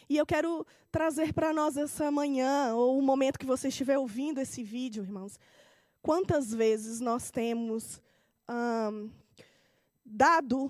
E 0.07 0.17
eu 0.17 0.25
quero 0.25 0.65
trazer 0.91 1.33
para 1.33 1.51
nós 1.51 1.77
essa 1.77 2.11
manhã, 2.11 2.75
ou 2.75 2.97
o 2.99 3.01
momento 3.01 3.39
que 3.39 3.45
você 3.45 3.69
estiver 3.69 3.97
ouvindo 3.97 4.39
esse 4.39 4.63
vídeo, 4.63 5.03
irmãos, 5.03 5.39
Quantas 6.05 6.53
vezes 6.53 6.99
nós 6.99 7.31
temos 7.31 7.99
dado 10.05 10.69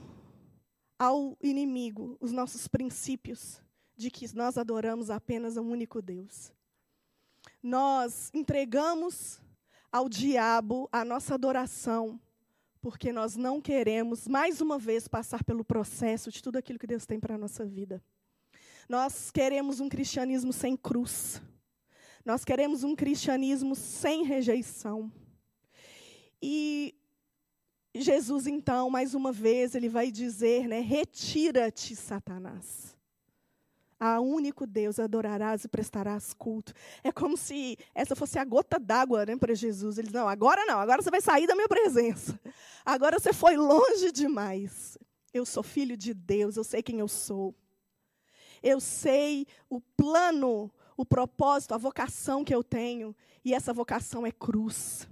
ao 0.97 1.37
inimigo 1.43 2.15
os 2.21 2.31
nossos 2.31 2.69
princípios 2.69 3.61
de 3.97 4.09
que 4.09 4.33
nós 4.33 4.57
adoramos 4.57 5.09
apenas 5.09 5.57
um 5.57 5.69
único 5.69 6.01
Deus? 6.01 6.53
Nós 7.65 8.29
entregamos 8.31 9.41
ao 9.91 10.07
diabo 10.07 10.87
a 10.91 11.03
nossa 11.03 11.33
adoração, 11.33 12.21
porque 12.79 13.11
nós 13.11 13.35
não 13.35 13.59
queremos, 13.59 14.27
mais 14.27 14.61
uma 14.61 14.77
vez, 14.77 15.07
passar 15.07 15.43
pelo 15.43 15.65
processo 15.65 16.29
de 16.29 16.43
tudo 16.43 16.57
aquilo 16.57 16.77
que 16.77 16.85
Deus 16.85 17.07
tem 17.07 17.19
para 17.19 17.33
a 17.33 17.37
nossa 17.39 17.65
vida. 17.65 18.03
Nós 18.87 19.31
queremos 19.31 19.79
um 19.79 19.89
cristianismo 19.89 20.53
sem 20.53 20.77
cruz. 20.77 21.41
Nós 22.23 22.45
queremos 22.45 22.83
um 22.83 22.95
cristianismo 22.95 23.75
sem 23.75 24.23
rejeição. 24.23 25.11
E 26.39 26.93
Jesus, 27.95 28.45
então, 28.45 28.91
mais 28.91 29.15
uma 29.15 29.31
vez, 29.31 29.73
ele 29.73 29.89
vai 29.89 30.11
dizer, 30.11 30.67
né, 30.67 30.81
retira-te, 30.81 31.95
Satanás. 31.95 32.94
A 33.99 34.19
único 34.19 34.67
Deus 34.67 34.99
adorarás 34.99 35.63
e 35.63 35.69
prestarás 35.69 36.33
culto. 36.33 36.73
É 37.03 37.11
como 37.11 37.37
se 37.37 37.77
essa 37.93 38.15
fosse 38.15 38.37
a 38.37 38.43
gota 38.43 38.77
d'água 38.77 39.25
né, 39.25 39.37
para 39.37 39.55
Jesus. 39.55 39.97
Ele 39.97 40.07
diz, 40.07 40.13
não, 40.13 40.27
agora 40.27 40.65
não, 40.65 40.79
agora 40.79 41.01
você 41.01 41.09
vai 41.09 41.21
sair 41.21 41.47
da 41.47 41.55
minha 41.55 41.67
presença. 41.67 42.39
Agora 42.85 43.19
você 43.19 43.31
foi 43.31 43.55
longe 43.55 44.11
demais. 44.11 44.97
Eu 45.33 45.45
sou 45.45 45.63
filho 45.63 45.95
de 45.95 46.13
Deus, 46.13 46.57
eu 46.57 46.63
sei 46.63 46.83
quem 46.83 46.99
eu 46.99 47.07
sou. 47.07 47.55
Eu 48.61 48.79
sei 48.79 49.47
o 49.69 49.79
plano, 49.79 50.71
o 50.97 51.05
propósito, 51.05 51.73
a 51.73 51.77
vocação 51.77 52.43
que 52.43 52.53
eu 52.53 52.63
tenho. 52.63 53.15
E 53.43 53.53
essa 53.53 53.71
vocação 53.71 54.25
é 54.25 54.31
cruz. 54.31 55.07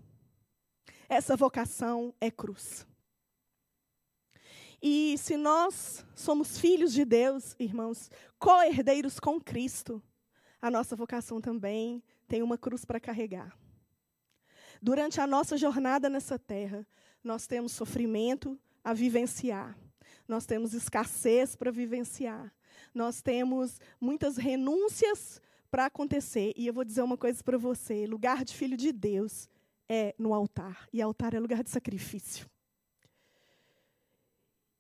Essa 1.07 1.35
vocação 1.35 2.13
é 2.19 2.31
cruz. 2.31 2.85
E 4.85 5.17
se 5.17 5.37
nós 5.37 6.05
somos 6.13 6.57
filhos 6.57 6.91
de 6.91 7.05
Deus, 7.05 7.55
irmãos, 7.57 8.11
co-herdeiros 8.43 9.21
com 9.21 9.39
Cristo, 9.39 10.03
a 10.61 10.69
nossa 10.69 10.97
vocação 10.97 11.39
também 11.39 12.03
tem 12.27 12.43
uma 12.43 12.57
cruz 12.57 12.83
para 12.83 12.99
carregar. 12.99 13.57
Durante 14.81 15.21
a 15.21 15.25
nossa 15.25 15.55
jornada 15.57 16.09
nessa 16.09 16.37
terra, 16.37 16.85
nós 17.23 17.47
temos 17.47 17.71
sofrimento 17.71 18.59
a 18.83 18.93
vivenciar, 18.93 19.77
nós 20.27 20.45
temos 20.45 20.73
escassez 20.73 21.55
para 21.55 21.71
vivenciar, 21.71 22.53
nós 22.93 23.21
temos 23.21 23.79
muitas 23.97 24.35
renúncias 24.35 25.41
para 25.71 25.85
acontecer. 25.85 26.51
E 26.57 26.67
eu 26.67 26.73
vou 26.73 26.83
dizer 26.83 27.01
uma 27.01 27.17
coisa 27.17 27.41
para 27.41 27.57
você: 27.57 28.05
lugar 28.05 28.43
de 28.43 28.53
filho 28.53 28.75
de 28.75 28.91
Deus 28.91 29.47
é 29.87 30.13
no 30.17 30.33
altar. 30.33 30.89
E 30.91 31.01
altar 31.01 31.33
é 31.33 31.39
lugar 31.39 31.63
de 31.63 31.69
sacrifício. 31.69 32.45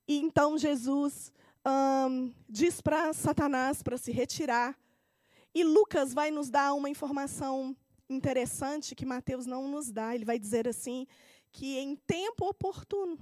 E 0.05 0.17
então 0.17 0.57
Jesus 0.57 1.31
um, 1.65 2.33
diz 2.49 2.81
para 2.81 3.13
Satanás 3.13 3.81
para 3.81 3.97
se 3.97 4.11
retirar. 4.11 4.77
E 5.53 5.63
Lucas 5.63 6.13
vai 6.13 6.31
nos 6.31 6.49
dar 6.49 6.73
uma 6.73 6.89
informação 6.89 7.75
interessante 8.09 8.95
que 8.95 9.05
Mateus 9.05 9.45
não 9.45 9.67
nos 9.67 9.91
dá. 9.91 10.15
Ele 10.15 10.25
vai 10.25 10.39
dizer 10.39 10.67
assim 10.67 11.07
que 11.51 11.77
em 11.77 11.95
tempo 11.95 12.47
oportuno, 12.47 13.17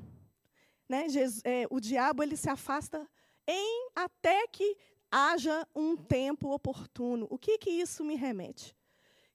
né, 0.88 1.10
Jesus, 1.10 1.42
é, 1.44 1.66
o 1.70 1.80
diabo 1.80 2.24
ele 2.24 2.38
se 2.38 2.50
afasta 2.50 3.08
em 3.48 3.90
até 3.94 4.48
que 4.48 4.78
haja 5.12 5.68
um 5.76 5.98
tempo 5.98 6.50
oportuno. 6.54 7.28
O 7.30 7.38
que 7.38 7.58
que 7.58 7.70
isso 7.70 8.04
me 8.04 8.16
remete? 8.16 8.76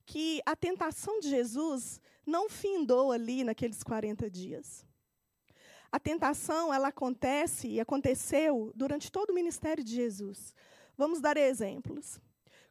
Que 0.07 0.41
a 0.47 0.57
tentação 0.57 1.21
de 1.21 1.29
Jesus 1.29 2.01
não 2.25 2.49
findou 2.49 3.13
ali 3.13 3.45
naqueles 3.45 3.83
40 3.83 4.31
dias. 4.31 4.86
A 5.97 5.99
tentação, 5.99 6.75
ela 6.75 6.89
acontece 6.89 7.69
e 7.69 7.81
aconteceu 7.81 8.71
durante 8.75 9.11
todo 9.11 9.31
o 9.31 9.35
ministério 9.35 9.83
de 9.83 9.95
Jesus. 9.95 10.55
Vamos 10.95 11.23
dar 11.23 11.39
exemplos. 11.39 12.21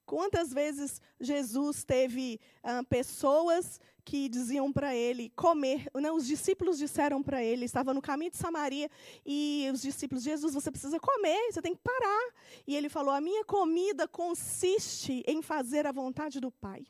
Quantas 0.06 0.54
vezes 0.54 1.02
Jesus 1.20 1.84
teve 1.84 2.40
ah, 2.62 2.84
pessoas 2.84 3.80
que 4.04 4.30
diziam 4.30 4.72
para 4.72 4.96
ele 4.96 5.32
comer. 5.32 5.90
Né, 5.96 6.12
os 6.12 6.28
discípulos 6.28 6.78
disseram 6.78 7.24
para 7.24 7.44
ele, 7.44 7.66
estava 7.66 7.96
no 7.96 8.02
caminho 8.04 8.30
de 8.30 8.38
Samaria, 8.38 8.92
e 9.26 9.68
os 9.74 9.82
discípulos, 9.82 10.24
Jesus, 10.24 10.54
você 10.54 10.70
precisa 10.70 11.00
comer, 11.00 11.52
você 11.52 11.64
tem 11.64 11.74
que 11.74 11.82
parar. 11.82 12.32
E 12.68 12.76
ele 12.76 12.90
falou: 12.90 13.12
A 13.12 13.20
minha 13.20 13.44
comida 13.44 14.08
consiste 14.08 15.24
em 15.26 15.42
fazer 15.42 15.88
a 15.88 15.92
vontade 15.92 16.40
do 16.40 16.52
Pai. 16.52 16.86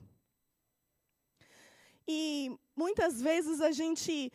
E 2.06 2.52
muitas 2.76 3.22
vezes 3.22 3.62
a 3.62 3.72
gente 3.72 4.34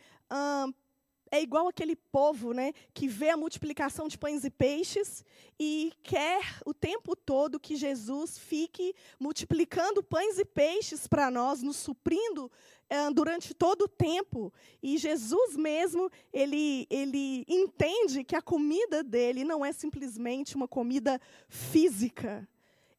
é 1.31 1.41
igual 1.41 1.69
aquele 1.69 1.95
povo, 1.95 2.53
né, 2.53 2.73
que 2.93 3.07
vê 3.07 3.29
a 3.29 3.37
multiplicação 3.37 4.09
de 4.09 4.17
pães 4.17 4.43
e 4.43 4.49
peixes 4.49 5.23
e 5.57 5.93
quer 6.03 6.41
o 6.65 6.73
tempo 6.73 7.15
todo 7.15 7.59
que 7.59 7.77
Jesus 7.77 8.37
fique 8.37 8.93
multiplicando 9.17 10.03
pães 10.03 10.37
e 10.37 10.43
peixes 10.43 11.07
para 11.07 11.31
nós, 11.31 11.63
nos 11.63 11.77
suprindo 11.77 12.51
é, 12.89 13.09
durante 13.11 13.53
todo 13.53 13.83
o 13.83 13.87
tempo. 13.87 14.51
E 14.83 14.97
Jesus 14.97 15.55
mesmo, 15.55 16.11
ele, 16.33 16.85
ele 16.89 17.45
entende 17.47 18.25
que 18.25 18.35
a 18.35 18.41
comida 18.41 19.01
dele 19.01 19.45
não 19.45 19.65
é 19.65 19.71
simplesmente 19.71 20.57
uma 20.57 20.67
comida 20.67 21.19
física. 21.47 22.45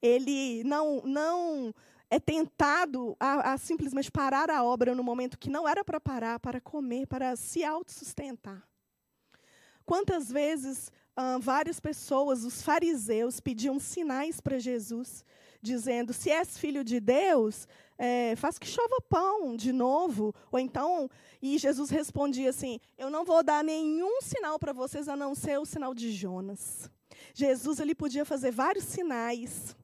Ele 0.01 0.65
não, 0.65 1.03
não 1.05 1.75
é 2.13 2.21
tentado 2.21 3.17
a, 3.19 3.55
a, 3.55 3.57
simplesmente 3.57 4.13
parar 4.13 4.51
a 4.51 4.63
obra 4.63 4.95
no 4.95 5.03
momento 5.03 5.39
que 5.39 5.49
não 5.49 5.67
era 5.67 5.83
para 5.83 5.99
parar, 5.99 6.39
para 6.39 6.61
comer, 6.61 7.07
para 7.07 7.35
se 7.37 7.65
autossustentar. 7.65 8.63
Quantas 9.87 10.31
vezes 10.31 10.93
ah, 11.17 11.39
várias 11.41 11.81
pessoas, 11.81 12.45
os 12.45 12.61
fariseus, 12.61 13.41
pediam 13.41 13.81
sinais 13.81 14.43
para 14.43 14.59
Jesus, 14.59 15.25
dizendo: 15.63 16.13
se 16.13 16.29
és 16.29 16.59
filho 16.59 16.85
de 16.85 17.01
Deus, 17.01 17.67
é, 17.97 18.37
faz 18.37 18.59
que 18.59 18.67
chova 18.67 19.01
pão 19.09 19.57
de 19.57 19.73
novo. 19.73 20.35
Ou 20.51 20.59
então, 20.59 21.09
e 21.41 21.57
Jesus 21.57 21.89
respondia 21.89 22.51
assim: 22.51 22.79
eu 22.99 23.09
não 23.09 23.25
vou 23.25 23.43
dar 23.43 23.65
nenhum 23.65 24.21
sinal 24.21 24.59
para 24.59 24.75
vocês 24.75 25.09
a 25.09 25.17
não 25.17 25.35
ser 25.35 25.59
o 25.59 25.65
sinal 25.65 25.95
de 25.95 26.13
Jonas. 26.13 26.91
Jesus 27.33 27.81
ele 27.81 27.95
podia 27.95 28.27
fazer 28.27 28.51
vários 28.51 28.85
sinais 28.85 29.75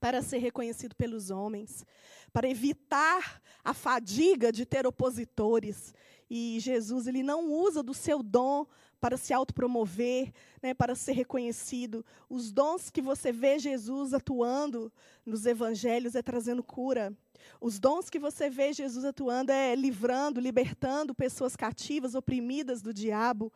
para 0.00 0.22
ser 0.22 0.38
reconhecido 0.38 0.94
pelos 0.94 1.30
homens, 1.30 1.84
para 2.32 2.48
evitar 2.48 3.40
a 3.64 3.74
fadiga 3.74 4.52
de 4.52 4.64
ter 4.64 4.86
opositores. 4.86 5.94
E 6.30 6.58
Jesus 6.60 7.06
ele 7.06 7.22
não 7.22 7.50
usa 7.50 7.82
do 7.82 7.94
seu 7.94 8.22
dom 8.22 8.66
para 9.00 9.16
se 9.16 9.32
autopromover, 9.32 10.32
né, 10.62 10.74
para 10.74 10.94
ser 10.94 11.12
reconhecido. 11.12 12.04
Os 12.28 12.50
dons 12.50 12.90
que 12.90 13.00
você 13.00 13.32
vê 13.32 13.58
Jesus 13.58 14.12
atuando 14.12 14.92
nos 15.24 15.46
evangelhos 15.46 16.14
é 16.14 16.22
trazendo 16.22 16.62
cura. 16.62 17.16
Os 17.60 17.78
dons 17.78 18.10
que 18.10 18.18
você 18.18 18.50
vê 18.50 18.72
Jesus 18.72 19.04
atuando 19.04 19.52
é 19.52 19.74
livrando, 19.74 20.40
libertando 20.40 21.14
pessoas 21.14 21.54
cativas, 21.54 22.14
oprimidas 22.14 22.82
do 22.82 22.92
diabo, 22.92 23.52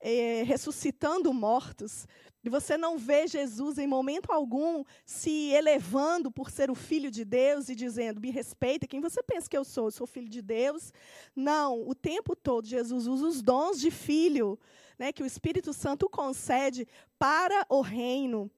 é, 0.00 0.42
ressuscitando 0.42 1.32
mortos. 1.32 2.06
E 2.42 2.48
você 2.48 2.76
não 2.78 2.96
vê 2.96 3.26
Jesus 3.26 3.76
em 3.76 3.86
momento 3.86 4.32
algum 4.32 4.82
se 5.04 5.50
elevando 5.50 6.30
por 6.30 6.50
ser 6.50 6.70
o 6.70 6.74
filho 6.74 7.10
de 7.10 7.24
Deus 7.24 7.68
e 7.68 7.74
dizendo: 7.74 8.20
me 8.20 8.30
respeita, 8.30 8.86
quem 8.86 9.00
você 9.00 9.22
pensa 9.22 9.48
que 9.48 9.56
eu 9.56 9.64
sou? 9.64 9.86
Eu 9.86 9.90
sou 9.90 10.06
filho 10.06 10.28
de 10.28 10.40
Deus? 10.40 10.92
Não, 11.36 11.86
o 11.86 11.94
tempo 11.94 12.34
todo 12.34 12.66
Jesus 12.66 13.06
usa 13.06 13.26
os 13.26 13.42
dons 13.42 13.78
de 13.78 13.90
filho, 13.90 14.58
né, 14.98 15.12
que 15.12 15.22
o 15.22 15.26
Espírito 15.26 15.72
Santo 15.72 16.08
concede 16.08 16.88
para 17.18 17.66
o 17.68 17.82
reino. 17.82 18.50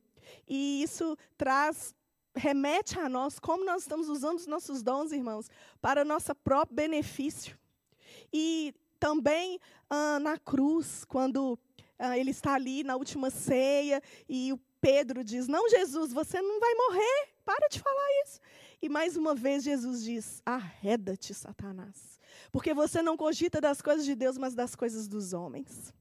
E 0.49 0.83
isso 0.83 1.17
traz 1.37 1.95
remete 2.35 2.99
a 2.99 3.09
nós 3.09 3.39
como 3.39 3.65
nós 3.65 3.83
estamos 3.83 4.09
usando 4.09 4.39
os 4.39 4.47
nossos 4.47 4.83
dons, 4.83 5.13
irmãos, 5.13 5.51
para 5.81 6.05
nosso 6.05 6.35
próprio 6.37 6.77
benefício. 6.77 7.59
E 8.33 8.75
também 9.03 9.59
ah, 9.91 10.21
na 10.21 10.39
cruz, 10.39 11.05
quando 11.05 11.59
ah, 11.99 12.17
ele 12.17 12.31
está 12.31 12.55
ali 12.55 12.85
na 12.85 12.95
última 12.95 13.31
ceia 13.31 14.01
e 14.29 14.53
o 14.53 14.61
Pedro 14.81 15.25
diz: 15.25 15.49
Não, 15.49 15.69
Jesus, 15.69 16.13
você 16.13 16.41
não 16.41 16.61
vai 16.61 16.73
morrer, 16.73 17.31
para 17.45 17.67
de 17.69 17.81
falar 17.81 18.09
isso. 18.25 18.39
E 18.81 18.89
mais 18.89 19.17
uma 19.17 19.35
vez 19.35 19.65
Jesus 19.65 20.05
diz: 20.05 20.41
Arreda-te, 20.47 21.35
Satanás, 21.35 22.21
porque 22.53 22.73
você 22.73 23.03
não 23.03 23.17
cogita 23.17 23.61
das 23.61 23.83
coisas 23.83 24.05
de 24.05 24.15
Deus, 24.15 24.39
mas 24.39 24.55
das 24.55 24.77
coisas 24.77 25.09
dos 25.09 25.33
homens. 25.33 25.93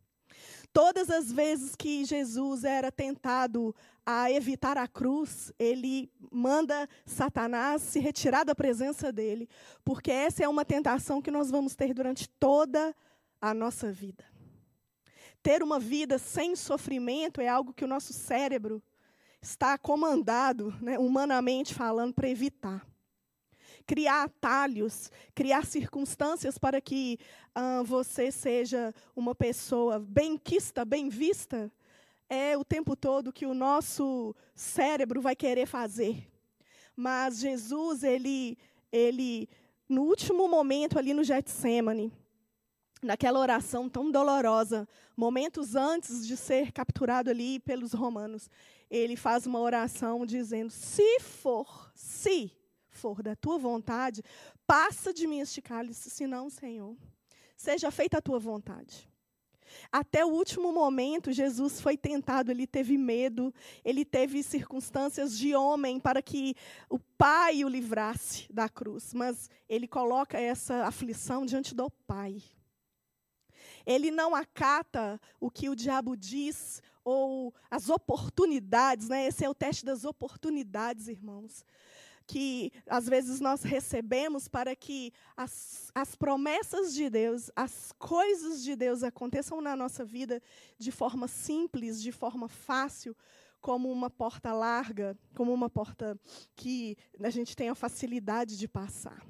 Todas 0.74 1.10
as 1.10 1.32
vezes 1.32 1.76
que 1.76 2.06
Jesus 2.06 2.64
era 2.64 2.92
tentado 2.92 3.76
a 4.06 4.32
evitar 4.32 4.78
a 4.78 4.88
cruz, 4.88 5.52
ele 5.60 6.10
manda 6.32 6.88
Satanás 7.06 7.82
se 7.82 8.00
retirar 8.00 8.44
da 8.44 8.56
presença 8.56 9.12
dele, 9.12 9.50
porque 9.84 10.12
essa 10.12 10.44
é 10.44 10.48
uma 10.48 10.64
tentação 10.64 11.22
que 11.22 11.30
nós 11.30 11.52
vamos 11.52 11.76
ter 11.76 11.94
durante 11.94 12.30
toda 12.30 12.96
a 13.42 13.54
nossa 13.54 13.92
vida. 13.92 14.24
Ter 15.44 15.62
uma 15.62 15.80
vida 15.80 16.18
sem 16.18 16.56
sofrimento 16.56 17.42
é 17.42 17.48
algo 17.48 17.74
que 17.74 17.84
o 17.84 17.88
nosso 17.88 18.14
cérebro 18.14 18.82
está 19.42 19.78
comandado, 19.78 20.74
né, 20.82 21.00
humanamente 21.00 21.74
falando, 21.74 22.14
para 22.14 22.30
evitar. 22.30 22.86
Criar 23.86 24.24
atalhos, 24.24 25.12
criar 25.34 25.66
circunstâncias 25.66 26.58
para 26.58 26.80
que 26.80 27.18
ah, 27.54 27.84
você 27.84 28.32
seja 28.32 28.94
uma 29.16 29.36
pessoa 29.36 30.00
bem-quista, 30.00 30.86
bem 30.86 31.10
vista, 31.10 31.72
é 32.30 32.58
o 32.58 32.64
tempo 32.64 32.96
todo 32.96 33.34
que 33.34 33.46
o 33.46 33.54
nosso 33.54 34.34
cérebro 34.56 35.22
vai 35.22 35.36
querer 35.36 35.66
fazer. 35.66 36.32
Mas 36.96 37.40
Jesus, 37.40 38.04
ele, 38.04 38.58
ele 38.92 39.50
no 39.90 40.04
último 40.04 40.48
momento 40.48 40.98
ali 40.98 41.14
no 41.14 41.24
Getsemane, 41.24 42.14
naquela 43.04 43.40
oração 43.40 43.90
tão 43.90 44.10
dolorosa, 44.10 44.88
momentos 45.18 45.76
antes 45.76 46.26
de 46.26 46.38
ser 46.38 46.72
capturado 46.72 47.30
ali 47.30 47.60
pelos 47.60 47.92
romanos, 47.92 48.50
ele 48.90 49.16
faz 49.16 49.46
uma 49.46 49.60
oração 49.60 50.26
dizendo: 50.26 50.70
Se 50.70 51.20
for, 51.20 51.92
se 51.96 52.52
for 52.92 53.22
da 53.22 53.36
tua 53.36 53.58
vontade, 53.58 54.24
passa 54.68 55.14
de 55.14 55.26
mim 55.28 55.40
este 55.40 55.62
cálice, 55.62 56.10
se 56.10 56.28
não, 56.28 56.50
Senhor, 56.50 56.96
seja 57.56 57.92
feita 57.92 58.18
a 58.18 58.22
tua 58.22 58.40
vontade. 58.40 59.10
Até 59.92 60.26
o 60.26 60.30
último 60.30 60.72
momento, 60.72 61.32
Jesus 61.32 61.80
foi 61.80 61.98
tentado, 61.98 62.52
ele 62.52 62.68
teve 62.68 62.98
medo, 62.98 63.54
ele 63.84 64.04
teve 64.04 64.44
circunstâncias 64.44 65.38
de 65.38 65.56
homem 65.56 66.00
para 66.00 66.22
que 66.22 66.56
o 66.90 67.00
Pai 67.18 67.64
o 67.64 67.70
livrasse 67.70 68.52
da 68.52 68.68
cruz, 68.68 69.14
mas 69.14 69.50
ele 69.70 69.88
coloca 69.88 70.40
essa 70.40 70.86
aflição 70.86 71.46
diante 71.46 71.74
do 71.74 71.90
Pai. 71.90 72.42
Ele 73.86 74.12
não 74.12 74.36
acata 74.36 75.20
o 75.40 75.50
que 75.50 75.70
o 75.70 75.76
diabo 75.76 76.16
diz 76.16 76.82
ou 77.04 77.54
as 77.70 77.90
oportunidades, 77.90 79.10
né? 79.10 79.26
Esse 79.26 79.44
é 79.44 79.50
o 79.50 79.56
teste 79.56 79.86
das 79.86 80.06
oportunidades, 80.06 81.08
irmãos. 81.08 81.66
Que 82.32 82.72
às 82.88 83.08
vezes 83.08 83.42
nós 83.42 83.62
recebemos 83.62 84.48
para 84.48 84.74
que 84.74 85.12
as, 85.36 85.92
as 85.94 86.16
promessas 86.16 86.94
de 86.94 87.10
Deus, 87.10 87.52
as 87.54 87.92
coisas 88.00 88.64
de 88.64 88.74
Deus 88.74 89.04
aconteçam 89.04 89.60
na 89.60 89.76
nossa 89.76 90.06
vida 90.06 90.42
de 90.78 90.94
forma 90.94 91.28
simples, 91.28 92.02
de 92.02 92.10
forma 92.10 92.48
fácil, 92.48 93.14
como 93.60 93.92
uma 93.92 94.10
porta 94.10 94.54
larga, 94.54 95.20
como 95.36 95.54
uma 95.54 95.70
porta 95.70 96.18
que 96.56 96.96
a 97.22 97.30
gente 97.30 97.54
tenha 97.54 97.76
facilidade 97.76 98.58
de 98.58 98.66
passar. 98.66 99.22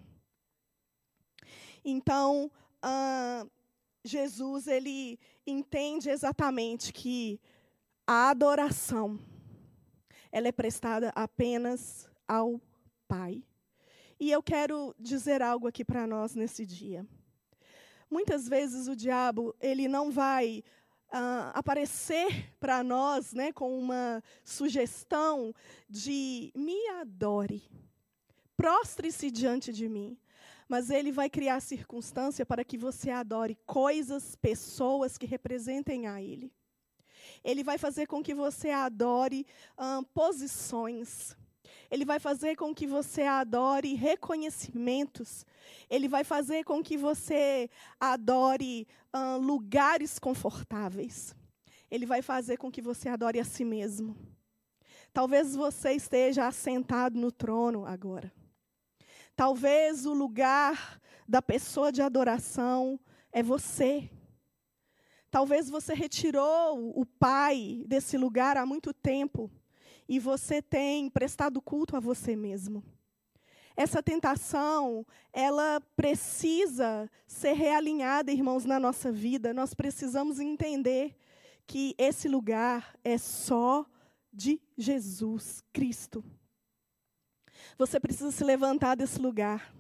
Então, 1.84 2.52
uh, 2.86 3.50
Jesus 4.06 4.68
ele 4.68 5.20
entende 5.48 6.08
exatamente 6.08 6.94
que 6.94 7.42
a 8.06 8.30
adoração 8.30 9.20
ela 10.32 10.48
é 10.48 10.52
prestada 10.52 11.12
apenas 11.16 12.08
ao 12.28 12.62
Pai. 13.12 13.44
E 14.18 14.32
eu 14.32 14.42
quero 14.42 14.96
dizer 14.98 15.42
algo 15.42 15.68
aqui 15.68 15.84
para 15.84 16.08
nós 16.08 16.34
nesse 16.34 16.66
dia. 16.66 17.06
Muitas 18.10 18.48
vezes 18.48 18.88
o 18.88 18.96
diabo 18.96 19.54
ele 19.60 19.90
não 19.90 20.10
vai 20.10 20.64
uh, 21.10 21.52
aparecer 21.54 22.50
para 22.58 22.82
nós, 22.82 23.34
né, 23.34 23.52
com 23.52 23.78
uma 23.78 24.24
sugestão 24.46 25.54
de 25.90 26.54
me 26.56 26.88
adore, 27.02 27.62
prostre-se 28.56 29.30
diante 29.30 29.74
de 29.74 29.90
mim 29.90 30.18
mas 30.70 30.90
ele 30.90 31.12
vai 31.12 31.30
criar 31.30 31.60
circunstância 31.60 32.46
para 32.46 32.64
que 32.64 32.78
você 32.78 33.12
adore 33.12 33.58
coisas, 33.66 34.38
pessoas 34.38 35.18
que 35.18 35.26
representem 35.26 36.08
a 36.08 36.22
ele. 36.22 36.50
Ele 37.44 37.62
vai 37.62 37.78
fazer 37.78 38.08
com 38.08 38.24
que 38.24 38.34
você 38.34 38.70
adore 38.70 39.46
hum, 39.78 40.02
posições. 40.14 41.36
Ele 41.92 42.06
vai 42.06 42.20
fazer 42.20 42.56
com 42.56 42.74
que 42.74 42.88
você 42.88 43.24
adore 43.24 43.94
reconhecimentos. 43.96 45.46
Ele 45.90 46.08
vai 46.08 46.24
fazer 46.24 46.64
com 46.64 46.82
que 46.82 46.96
você 46.96 47.70
adore 48.00 48.88
lugares 49.42 50.18
confortáveis. 50.18 51.36
Ele 51.92 52.06
vai 52.06 52.22
fazer 52.22 52.56
com 52.56 52.72
que 52.72 52.82
você 52.82 53.10
adore 53.10 53.42
a 53.42 53.44
si 53.44 53.66
mesmo. 53.66 54.16
Talvez 55.12 55.54
você 55.54 55.92
esteja 55.92 56.48
assentado 56.48 57.20
no 57.20 57.30
trono 57.30 57.86
agora. 57.86 58.32
Talvez 59.36 60.06
o 60.06 60.14
lugar 60.14 61.02
da 61.28 61.42
pessoa 61.42 61.92
de 61.92 62.02
adoração 62.02 62.98
é 63.34 63.44
você. 63.44 64.10
Talvez 65.30 65.70
você 65.70 65.94
retirou 65.94 66.98
o 66.98 67.06
Pai 67.06 67.84
desse 67.86 68.18
lugar 68.18 68.56
há 68.56 68.66
muito 68.66 68.94
tempo 68.94 69.52
e 70.12 70.20
você 70.20 70.62
tem 70.62 71.10
prestado 71.10 71.62
culto 71.62 71.96
a 71.96 72.00
você 72.02 72.36
mesmo. 72.36 72.84
Essa 73.78 74.04
tentação, 74.04 75.08
ela 75.32 75.80
precisa 75.96 77.10
ser 77.26 77.54
realinhada, 77.54 78.30
irmãos, 78.30 78.66
na 78.66 78.78
nossa 78.78 79.10
vida. 79.10 79.54
Nós 79.54 79.74
precisamos 79.74 80.38
entender 80.38 81.16
que 81.66 81.96
esse 81.98 82.28
lugar 82.28 82.94
é 83.06 83.18
só 83.18 83.86
de 84.34 84.60
Jesus 84.78 85.64
Cristo. 85.72 86.22
Você 87.78 87.98
precisa 87.98 88.34
se 88.34 88.44
levantar 88.44 88.96
desse 88.96 89.18
lugar. 89.18 89.74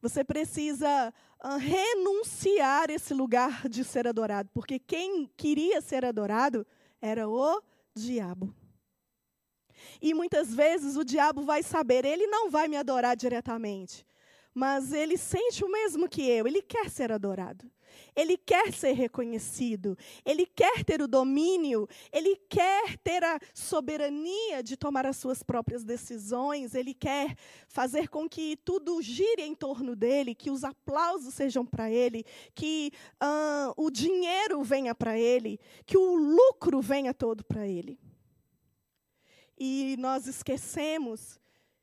Você 0.00 0.22
precisa 0.22 1.12
uh, 1.44 1.56
renunciar 1.56 2.88
esse 2.88 3.12
lugar 3.12 3.68
de 3.68 3.82
ser 3.82 4.06
adorado, 4.06 4.48
porque 4.54 4.78
quem 4.78 5.28
queria 5.36 5.80
ser 5.80 6.04
adorado 6.04 6.64
era 7.02 7.28
o 7.28 7.60
diabo. 7.92 8.54
E 10.00 10.14
muitas 10.14 10.54
vezes 10.54 10.96
o 10.96 11.04
diabo 11.04 11.42
vai 11.42 11.62
saber, 11.62 12.04
ele 12.04 12.26
não 12.26 12.50
vai 12.50 12.68
me 12.68 12.76
adorar 12.76 13.16
diretamente, 13.16 14.06
mas 14.54 14.92
ele 14.92 15.16
sente 15.16 15.64
o 15.64 15.70
mesmo 15.70 16.08
que 16.08 16.22
eu, 16.22 16.46
ele 16.46 16.62
quer 16.62 16.90
ser 16.90 17.12
adorado. 17.12 17.70
Ele 18.14 18.36
quer 18.36 18.72
ser 18.72 18.92
reconhecido, 18.92 19.96
ele 20.24 20.46
quer 20.46 20.84
ter 20.84 21.00
o 21.00 21.08
domínio, 21.08 21.88
ele 22.12 22.36
quer 22.48 22.96
ter 22.98 23.22
a 23.22 23.38
soberania 23.54 24.62
de 24.62 24.76
tomar 24.76 25.06
as 25.06 25.16
suas 25.16 25.42
próprias 25.42 25.84
decisões, 25.84 26.74
ele 26.74 26.92
quer 26.92 27.36
fazer 27.68 28.08
com 28.08 28.28
que 28.28 28.56
tudo 28.64 29.00
gire 29.00 29.42
em 29.42 29.54
torno 29.54 29.94
dele, 29.94 30.34
que 30.34 30.50
os 30.50 30.64
aplausos 30.64 31.34
sejam 31.34 31.64
para 31.64 31.90
ele, 31.90 32.24
que 32.54 32.92
uh, 33.22 33.72
o 33.76 33.90
dinheiro 33.90 34.62
venha 34.62 34.94
para 34.94 35.18
ele, 35.18 35.58
que 35.86 35.96
o 35.96 36.14
lucro 36.14 36.80
venha 36.80 37.14
todo 37.14 37.44
para 37.44 37.66
ele. 37.66 37.98
E 39.62 39.94
nós 39.98 40.26
esquecemos 40.26 41.38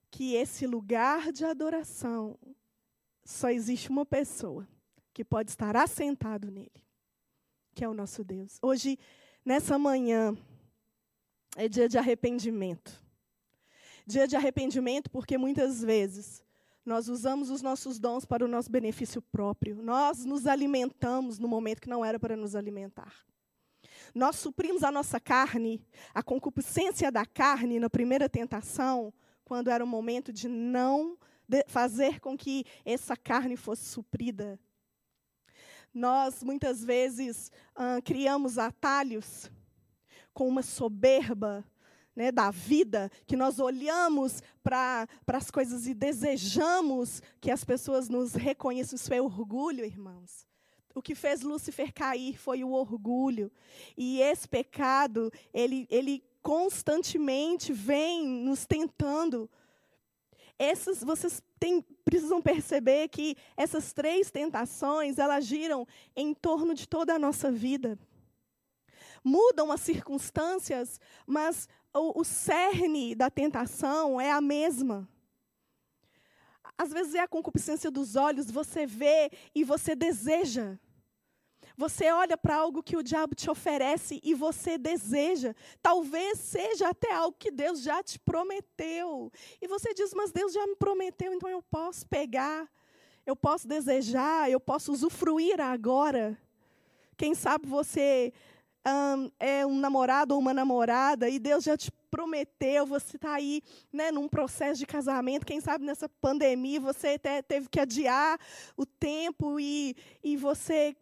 que 0.09 0.33
esse 0.33 0.65
lugar 0.65 1.31
de 1.31 1.45
adoração 1.45 2.35
só 3.23 3.51
existe 3.51 3.91
uma 3.91 4.03
pessoa 4.03 4.67
que 5.13 5.23
pode 5.23 5.51
estar 5.51 5.75
assentado 5.75 6.49
nele, 6.49 6.83
que 7.75 7.83
é 7.83 7.87
o 7.87 7.93
nosso 7.93 8.23
Deus. 8.23 8.57
Hoje, 8.63 8.97
nessa 9.45 9.77
manhã, 9.77 10.35
é 11.55 11.69
dia 11.69 11.87
de 11.87 11.99
arrependimento. 11.99 12.99
Dia 14.07 14.27
de 14.27 14.35
arrependimento 14.35 15.11
porque 15.11 15.37
muitas 15.37 15.83
vezes 15.83 16.43
nós 16.83 17.07
usamos 17.09 17.51
os 17.51 17.61
nossos 17.61 17.99
dons 17.99 18.25
para 18.25 18.43
o 18.43 18.47
nosso 18.47 18.71
benefício 18.71 19.21
próprio. 19.21 19.83
Nós 19.83 20.25
nos 20.25 20.47
alimentamos 20.47 21.37
no 21.37 21.47
momento 21.47 21.81
que 21.81 21.89
não 21.89 22.03
era 22.03 22.17
para 22.17 22.35
nos 22.35 22.55
alimentar. 22.55 23.13
Nós 24.13 24.35
suprimos 24.37 24.83
a 24.83 24.91
nossa 24.91 25.19
carne, 25.19 25.81
a 26.13 26.23
concupiscência 26.23 27.11
da 27.11 27.25
carne 27.25 27.79
na 27.79 27.89
primeira 27.89 28.29
tentação, 28.29 29.13
quando 29.43 29.69
era 29.69 29.83
o 29.83 29.87
momento 29.87 30.31
de 30.33 30.47
não 30.47 31.17
fazer 31.67 32.19
com 32.19 32.37
que 32.37 32.65
essa 32.83 33.15
carne 33.15 33.55
fosse 33.55 33.85
suprida. 33.85 34.59
Nós, 35.93 36.43
muitas 36.43 36.83
vezes, 36.83 37.51
criamos 38.03 38.57
atalhos 38.57 39.49
com 40.33 40.47
uma 40.47 40.61
soberba 40.61 41.65
né, 42.15 42.31
da 42.31 42.51
vida, 42.51 43.11
que 43.25 43.35
nós 43.35 43.59
olhamos 43.59 44.41
para 44.63 45.07
as 45.27 45.51
coisas 45.51 45.87
e 45.87 45.93
desejamos 45.93 47.21
que 47.39 47.51
as 47.51 47.63
pessoas 47.63 48.09
nos 48.09 48.33
reconheçam. 48.33 48.95
Isso 48.95 49.13
é 49.13 49.21
orgulho, 49.21 49.85
irmãos. 49.85 50.47
O 50.97 51.01
que 51.01 51.13
fez 51.13 51.43
Lúcifer 51.43 51.93
cair 51.93 52.35
foi 52.39 52.63
o 52.63 52.71
orgulho. 52.71 53.51
E 53.95 54.19
esse 54.19 54.47
pecado, 54.47 55.31
ele, 55.53 55.87
ele 55.91 56.23
constantemente 56.41 57.71
vem 57.71 58.25
nos 58.25 58.65
tentando. 58.65 59.47
Essas, 60.57 61.03
vocês 61.03 61.39
têm, 61.59 61.83
precisam 62.03 62.41
perceber 62.41 63.09
que 63.09 63.37
essas 63.55 63.93
três 63.93 64.31
tentações, 64.31 65.19
elas 65.19 65.45
giram 65.45 65.87
em 66.15 66.33
torno 66.33 66.73
de 66.73 66.87
toda 66.87 67.13
a 67.13 67.19
nossa 67.19 67.51
vida. 67.51 67.99
Mudam 69.23 69.71
as 69.71 69.81
circunstâncias, 69.81 70.99
mas 71.27 71.69
o, 71.93 72.21
o 72.21 72.23
cerne 72.23 73.13
da 73.13 73.29
tentação 73.29 74.19
é 74.19 74.31
a 74.31 74.41
mesma. 74.41 75.07
Às 76.75 76.91
vezes 76.91 77.13
é 77.13 77.19
a 77.19 77.27
concupiscência 77.27 77.91
dos 77.91 78.15
olhos, 78.15 78.49
você 78.49 78.87
vê 78.87 79.29
e 79.53 79.63
você 79.63 79.95
deseja. 79.95 80.79
Você 81.77 82.11
olha 82.11 82.35
para 82.35 82.55
algo 82.55 82.81
que 82.81 82.97
o 82.97 83.03
diabo 83.03 83.35
te 83.35 83.51
oferece 83.51 84.19
e 84.23 84.33
você 84.33 84.79
deseja. 84.79 85.53
Talvez 85.79 86.39
seja 86.39 86.89
até 86.89 87.13
algo 87.13 87.37
que 87.37 87.51
Deus 87.51 87.83
já 87.83 88.01
te 88.01 88.17
prometeu. 88.17 89.31
E 89.61 89.67
você 89.67 89.93
diz, 89.93 90.11
mas 90.15 90.31
Deus 90.31 90.51
já 90.51 90.65
me 90.65 90.75
prometeu, 90.75 91.31
então 91.31 91.47
eu 91.47 91.61
posso 91.61 92.07
pegar, 92.07 92.67
eu 93.27 93.35
posso 93.35 93.67
desejar, 93.67 94.49
eu 94.49 94.59
posso 94.59 94.91
usufruir 94.91 95.61
agora. 95.61 96.35
Quem 97.15 97.35
sabe 97.35 97.67
você 97.67 98.33
um, 98.87 99.31
é 99.39 99.63
um 99.63 99.77
namorado 99.77 100.33
ou 100.33 100.39
uma 100.39 100.55
namorada 100.55 101.29
e 101.29 101.37
Deus 101.37 101.63
já 101.63 101.77
te 101.77 101.91
prometeu, 102.09 102.87
você 102.87 103.17
está 103.17 103.33
aí 103.33 103.61
né, 103.93 104.11
num 104.11 104.27
processo 104.27 104.79
de 104.79 104.85
casamento, 104.85 105.45
quem 105.45 105.59
sabe 105.59 105.85
nessa 105.85 106.07
pandemia 106.09 106.79
você 106.79 107.09
até 107.09 107.41
teve 107.41 107.67
que 107.69 107.79
adiar 107.79 108.39
o 108.75 108.85
tempo 108.85 109.59
e, 109.59 109.95
e 110.23 110.37
você 110.37 110.95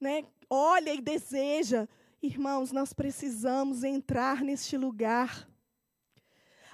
né, 0.00 0.24
olha 0.48 0.94
e 0.94 1.00
deseja. 1.00 1.88
Irmãos, 2.22 2.72
nós 2.72 2.92
precisamos 2.92 3.84
entrar 3.84 4.42
neste 4.42 4.76
lugar. 4.76 5.48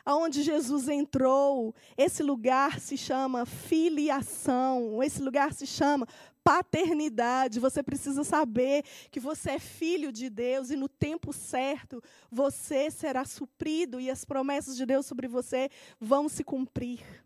Aonde 0.07 0.43
Jesus 0.43 0.89
entrou, 0.89 1.75
esse 1.97 2.23
lugar 2.23 2.79
se 2.79 2.97
chama 2.97 3.47
filiação, 3.47 5.03
esse 5.03 5.23
lugar 5.23 5.55
se 5.55 5.67
chama 5.67 6.07
paternidade. 6.43 7.59
Você 7.59 7.83
precisa 7.83 8.23
saber 8.23 8.85
que 9.11 9.19
você 9.19 9.53
é 9.53 9.59
filho 9.59 10.13
de 10.13 10.29
Deus 10.29 10.71
e 10.71 10.77
no 10.77 10.89
tempo 10.91 11.33
certo 11.33 12.03
você 12.31 12.91
será 12.91 13.25
suprido 13.25 13.99
e 13.99 14.11
as 14.11 14.27
promessas 14.27 14.77
de 14.77 14.85
Deus 14.85 15.07
sobre 15.07 15.27
você 15.27 15.71
vão 15.99 16.29
se 16.29 16.45
cumprir. 16.45 17.24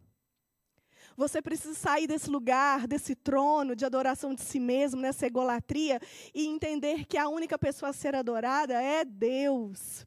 Você 1.19 1.43
precisa 1.43 1.75
sair 1.75 2.07
desse 2.07 2.31
lugar, 2.31 2.87
desse 2.87 3.17
trono 3.17 3.75
de 3.75 3.85
adoração 3.85 4.33
de 4.33 4.41
si 4.41 4.61
mesmo, 4.61 5.01
nessa 5.01 5.27
egolatria, 5.27 5.99
e 6.33 6.47
entender 6.47 7.07
que 7.07 7.19
a 7.19 7.29
única 7.29 7.59
pessoa 7.59 7.91
a 7.91 7.93
ser 7.93 8.15
adorada 8.15 8.81
é 8.81 9.05
Deus. 9.05 10.07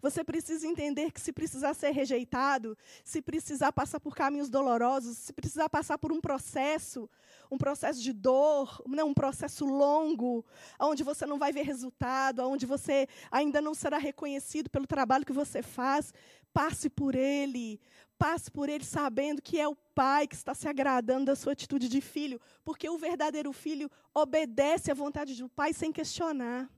Você 0.00 0.24
precisa 0.24 0.66
entender 0.66 1.12
que 1.12 1.20
se 1.20 1.32
precisar 1.32 1.74
ser 1.74 1.90
rejeitado, 1.90 2.76
se 3.04 3.20
precisar 3.20 3.72
passar 3.72 4.00
por 4.00 4.14
caminhos 4.14 4.48
dolorosos, 4.48 5.16
se 5.16 5.32
precisar 5.32 5.68
passar 5.68 5.98
por 5.98 6.12
um 6.12 6.20
processo, 6.20 7.08
um 7.50 7.58
processo 7.58 8.02
de 8.02 8.12
dor, 8.12 8.82
não, 8.86 9.08
um 9.08 9.14
processo 9.14 9.64
longo, 9.64 10.44
onde 10.78 11.02
você 11.02 11.26
não 11.26 11.38
vai 11.38 11.52
ver 11.52 11.62
resultado, 11.62 12.40
onde 12.48 12.66
você 12.66 13.08
ainda 13.30 13.60
não 13.60 13.74
será 13.74 13.98
reconhecido 13.98 14.70
pelo 14.70 14.86
trabalho 14.86 15.26
que 15.26 15.32
você 15.32 15.62
faz, 15.62 16.14
passe 16.52 16.88
por 16.88 17.14
ele, 17.14 17.80
Passe 18.20 18.50
por 18.50 18.68
ele 18.68 18.84
sabendo 18.84 19.40
que 19.40 19.58
é 19.58 19.66
o 19.66 19.74
pai 19.74 20.26
que 20.26 20.34
está 20.34 20.54
se 20.54 20.68
agradando 20.68 21.24
da 21.24 21.34
sua 21.34 21.54
atitude 21.54 21.88
de 21.88 22.02
filho, 22.02 22.38
porque 22.62 22.86
o 22.86 22.98
verdadeiro 22.98 23.50
filho 23.50 23.90
obedece 24.12 24.90
à 24.90 24.94
vontade 24.94 25.34
do 25.36 25.48
pai 25.48 25.72
sem 25.72 25.90
questionar. 25.90 26.68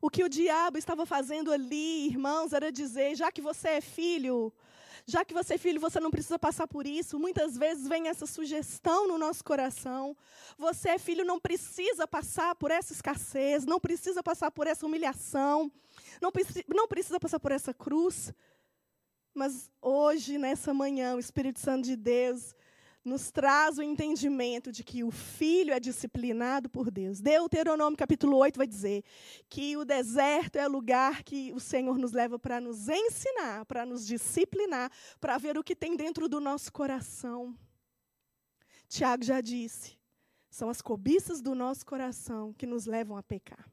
O 0.00 0.08
que 0.08 0.22
o 0.22 0.28
diabo 0.28 0.78
estava 0.78 1.04
fazendo 1.04 1.52
ali, 1.52 2.06
irmãos, 2.06 2.52
era 2.52 2.70
dizer: 2.70 3.16
já 3.16 3.32
que 3.32 3.40
você 3.40 3.68
é 3.68 3.80
filho, 3.80 4.52
já 5.06 5.24
que 5.24 5.34
você 5.34 5.54
é 5.54 5.58
filho, 5.58 5.80
você 5.80 5.98
não 5.98 6.10
precisa 6.10 6.38
passar 6.38 6.68
por 6.68 6.86
isso. 6.86 7.18
Muitas 7.18 7.56
vezes 7.56 7.88
vem 7.88 8.08
essa 8.08 8.26
sugestão 8.26 9.08
no 9.08 9.18
nosso 9.18 9.42
coração. 9.42 10.16
Você 10.56 10.90
é 10.90 10.98
filho, 10.98 11.24
não 11.24 11.40
precisa 11.40 12.06
passar 12.06 12.54
por 12.54 12.70
essa 12.70 12.92
escassez, 12.92 13.64
não 13.64 13.80
precisa 13.80 14.22
passar 14.22 14.50
por 14.50 14.66
essa 14.66 14.86
humilhação, 14.86 15.72
não, 16.20 16.30
não 16.68 16.86
precisa 16.86 17.18
passar 17.18 17.40
por 17.40 17.52
essa 17.52 17.72
cruz. 17.72 18.32
Mas 19.34 19.70
hoje, 19.80 20.36
nessa 20.36 20.74
manhã, 20.74 21.16
o 21.16 21.20
Espírito 21.20 21.60
Santo 21.60 21.84
de 21.84 21.96
Deus 21.96 22.54
nos 23.08 23.30
traz 23.30 23.78
o 23.78 23.82
entendimento 23.82 24.70
de 24.70 24.84
que 24.84 25.02
o 25.02 25.10
filho 25.10 25.72
é 25.72 25.80
disciplinado 25.80 26.68
por 26.68 26.90
Deus. 26.90 27.20
Deuteronômio 27.20 27.96
capítulo 27.96 28.36
8 28.36 28.56
vai 28.56 28.66
dizer 28.66 29.02
que 29.48 29.76
o 29.76 29.84
deserto 29.84 30.56
é 30.56 30.68
o 30.68 30.70
lugar 30.70 31.24
que 31.24 31.52
o 31.52 31.58
Senhor 31.58 31.98
nos 31.98 32.12
leva 32.12 32.38
para 32.38 32.60
nos 32.60 32.88
ensinar, 32.88 33.64
para 33.64 33.86
nos 33.86 34.06
disciplinar, 34.06 34.92
para 35.18 35.38
ver 35.38 35.56
o 35.56 35.64
que 35.64 35.74
tem 35.74 35.96
dentro 35.96 36.28
do 36.28 36.38
nosso 36.38 36.72
coração. 36.72 37.56
Tiago 38.88 39.24
já 39.24 39.40
disse, 39.40 39.98
são 40.50 40.68
as 40.68 40.80
cobiças 40.80 41.40
do 41.40 41.54
nosso 41.54 41.84
coração 41.84 42.52
que 42.52 42.66
nos 42.66 42.86
levam 42.86 43.16
a 43.16 43.22
pecar. 43.22 43.68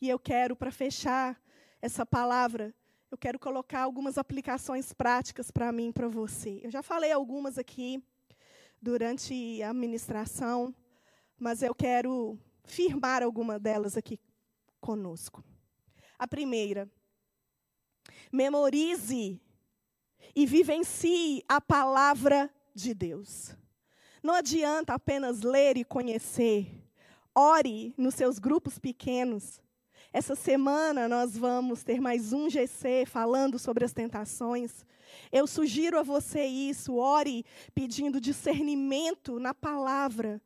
E 0.00 0.08
eu 0.08 0.18
quero, 0.18 0.54
para 0.54 0.70
fechar 0.70 1.40
essa 1.80 2.04
palavra, 2.04 2.74
eu 3.14 3.18
quero 3.18 3.38
colocar 3.38 3.82
algumas 3.82 4.18
aplicações 4.18 4.92
práticas 4.92 5.48
para 5.48 5.70
mim 5.70 5.92
para 5.92 6.08
você. 6.08 6.60
Eu 6.64 6.70
já 6.72 6.82
falei 6.82 7.12
algumas 7.12 7.58
aqui 7.58 8.02
durante 8.82 9.62
a 9.62 9.72
ministração, 9.72 10.74
mas 11.38 11.62
eu 11.62 11.72
quero 11.76 12.36
firmar 12.64 13.22
alguma 13.22 13.56
delas 13.56 13.96
aqui 13.96 14.18
conosco. 14.80 15.44
A 16.18 16.26
primeira, 16.26 16.90
memorize 18.32 19.40
e 20.34 20.44
vivencie 20.44 21.44
a 21.48 21.60
palavra 21.60 22.52
de 22.74 22.92
Deus. 22.92 23.56
Não 24.24 24.34
adianta 24.34 24.92
apenas 24.92 25.42
ler 25.42 25.76
e 25.76 25.84
conhecer. 25.84 26.66
Ore 27.32 27.94
nos 27.96 28.16
seus 28.16 28.40
grupos 28.40 28.76
pequenos. 28.76 29.62
Essa 30.14 30.36
semana 30.36 31.08
nós 31.08 31.36
vamos 31.36 31.82
ter 31.82 32.00
mais 32.00 32.32
um 32.32 32.48
GC 32.48 33.04
falando 33.04 33.58
sobre 33.58 33.84
as 33.84 33.92
tentações. 33.92 34.86
Eu 35.32 35.44
sugiro 35.44 35.98
a 35.98 36.04
você 36.04 36.44
isso, 36.44 36.94
ore 36.94 37.44
pedindo 37.74 38.20
discernimento 38.20 39.40
na 39.40 39.52
palavra. 39.52 40.40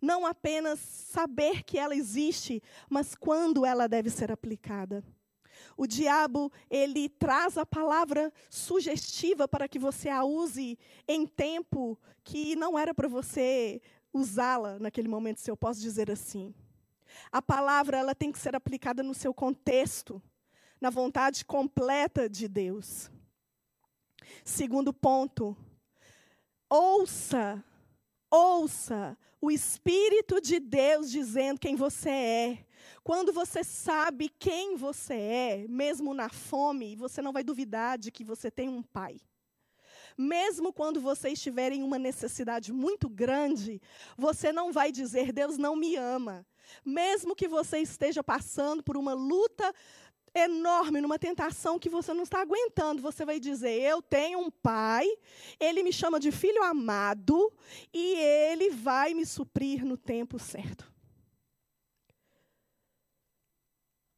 Não 0.00 0.26
apenas 0.26 0.80
saber 0.80 1.62
que 1.62 1.78
ela 1.78 1.94
existe, 1.94 2.60
mas 2.90 3.14
quando 3.14 3.64
ela 3.64 3.86
deve 3.86 4.10
ser 4.10 4.32
aplicada. 4.32 5.04
O 5.76 5.86
diabo, 5.86 6.50
ele 6.68 7.08
traz 7.08 7.56
a 7.56 7.64
palavra 7.64 8.32
sugestiva 8.50 9.46
para 9.46 9.68
que 9.68 9.78
você 9.78 10.08
a 10.08 10.24
use 10.24 10.76
em 11.06 11.28
tempo 11.28 11.96
que 12.24 12.56
não 12.56 12.76
era 12.76 12.92
para 12.92 13.06
você 13.06 13.80
usá-la 14.12 14.80
naquele 14.80 15.06
momento, 15.06 15.38
se 15.38 15.48
eu 15.48 15.56
posso 15.56 15.80
dizer 15.80 16.10
assim. 16.10 16.52
A 17.30 17.40
palavra 17.40 17.98
ela 17.98 18.14
tem 18.14 18.30
que 18.32 18.38
ser 18.38 18.54
aplicada 18.54 19.02
no 19.02 19.14
seu 19.14 19.32
contexto, 19.32 20.22
na 20.80 20.90
vontade 20.90 21.44
completa 21.44 22.28
de 22.28 22.48
Deus. 22.48 23.10
Segundo 24.44 24.92
ponto, 24.92 25.56
ouça, 26.68 27.62
ouça 28.30 29.16
o 29.40 29.50
Espírito 29.50 30.40
de 30.40 30.60
Deus 30.60 31.10
dizendo 31.10 31.58
quem 31.58 31.74
você 31.74 32.10
é. 32.10 32.66
Quando 33.02 33.32
você 33.32 33.64
sabe 33.64 34.28
quem 34.28 34.76
você 34.76 35.14
é, 35.14 35.66
mesmo 35.68 36.14
na 36.14 36.28
fome, 36.28 36.94
você 36.94 37.20
não 37.20 37.32
vai 37.32 37.42
duvidar 37.42 37.98
de 37.98 38.12
que 38.12 38.22
você 38.22 38.50
tem 38.50 38.68
um 38.68 38.82
pai. 38.82 39.16
Mesmo 40.16 40.72
quando 40.72 41.00
você 41.00 41.30
estiver 41.30 41.72
em 41.72 41.82
uma 41.82 41.98
necessidade 41.98 42.72
muito 42.72 43.08
grande, 43.08 43.80
você 44.16 44.52
não 44.52 44.72
vai 44.72 44.92
dizer, 44.92 45.32
Deus 45.32 45.58
não 45.58 45.74
me 45.74 45.96
ama. 45.96 46.46
Mesmo 46.84 47.34
que 47.34 47.48
você 47.48 47.78
esteja 47.78 48.22
passando 48.22 48.82
por 48.82 48.96
uma 48.96 49.14
luta 49.14 49.74
enorme, 50.34 51.00
numa 51.00 51.18
tentação 51.18 51.78
que 51.78 51.88
você 51.88 52.14
não 52.14 52.22
está 52.22 52.40
aguentando, 52.40 53.02
você 53.02 53.24
vai 53.24 53.38
dizer: 53.38 53.80
Eu 53.80 54.00
tenho 54.00 54.38
um 54.38 54.50
pai, 54.50 55.06
ele 55.60 55.82
me 55.82 55.92
chama 55.92 56.18
de 56.18 56.32
filho 56.32 56.62
amado 56.62 57.52
e 57.92 58.14
ele 58.14 58.70
vai 58.70 59.14
me 59.14 59.26
suprir 59.26 59.84
no 59.84 59.96
tempo 59.96 60.38
certo. 60.38 60.90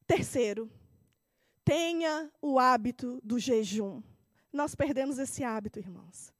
Terceiro, 0.07 0.71
tenha 1.65 2.31
o 2.41 2.59
hábito 2.59 3.21
do 3.25 3.39
jejum. 3.39 4.03
Nós 4.53 4.75
perdemos 4.75 5.19
esse 5.19 5.43
hábito, 5.43 5.79
irmãos. 5.79 6.33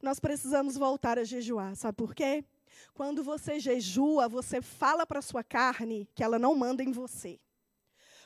Nós 0.00 0.18
precisamos 0.18 0.76
voltar 0.76 1.18
a 1.18 1.24
jejuar, 1.24 1.76
sabe 1.76 1.96
por 1.96 2.14
quê? 2.14 2.44
Quando 2.94 3.22
você 3.22 3.58
jejua, 3.58 4.28
você 4.28 4.60
fala 4.60 5.06
para 5.06 5.18
a 5.18 5.22
sua 5.22 5.42
carne 5.42 6.08
que 6.14 6.22
ela 6.22 6.38
não 6.38 6.54
manda 6.54 6.82
em 6.82 6.92
você. 6.92 7.40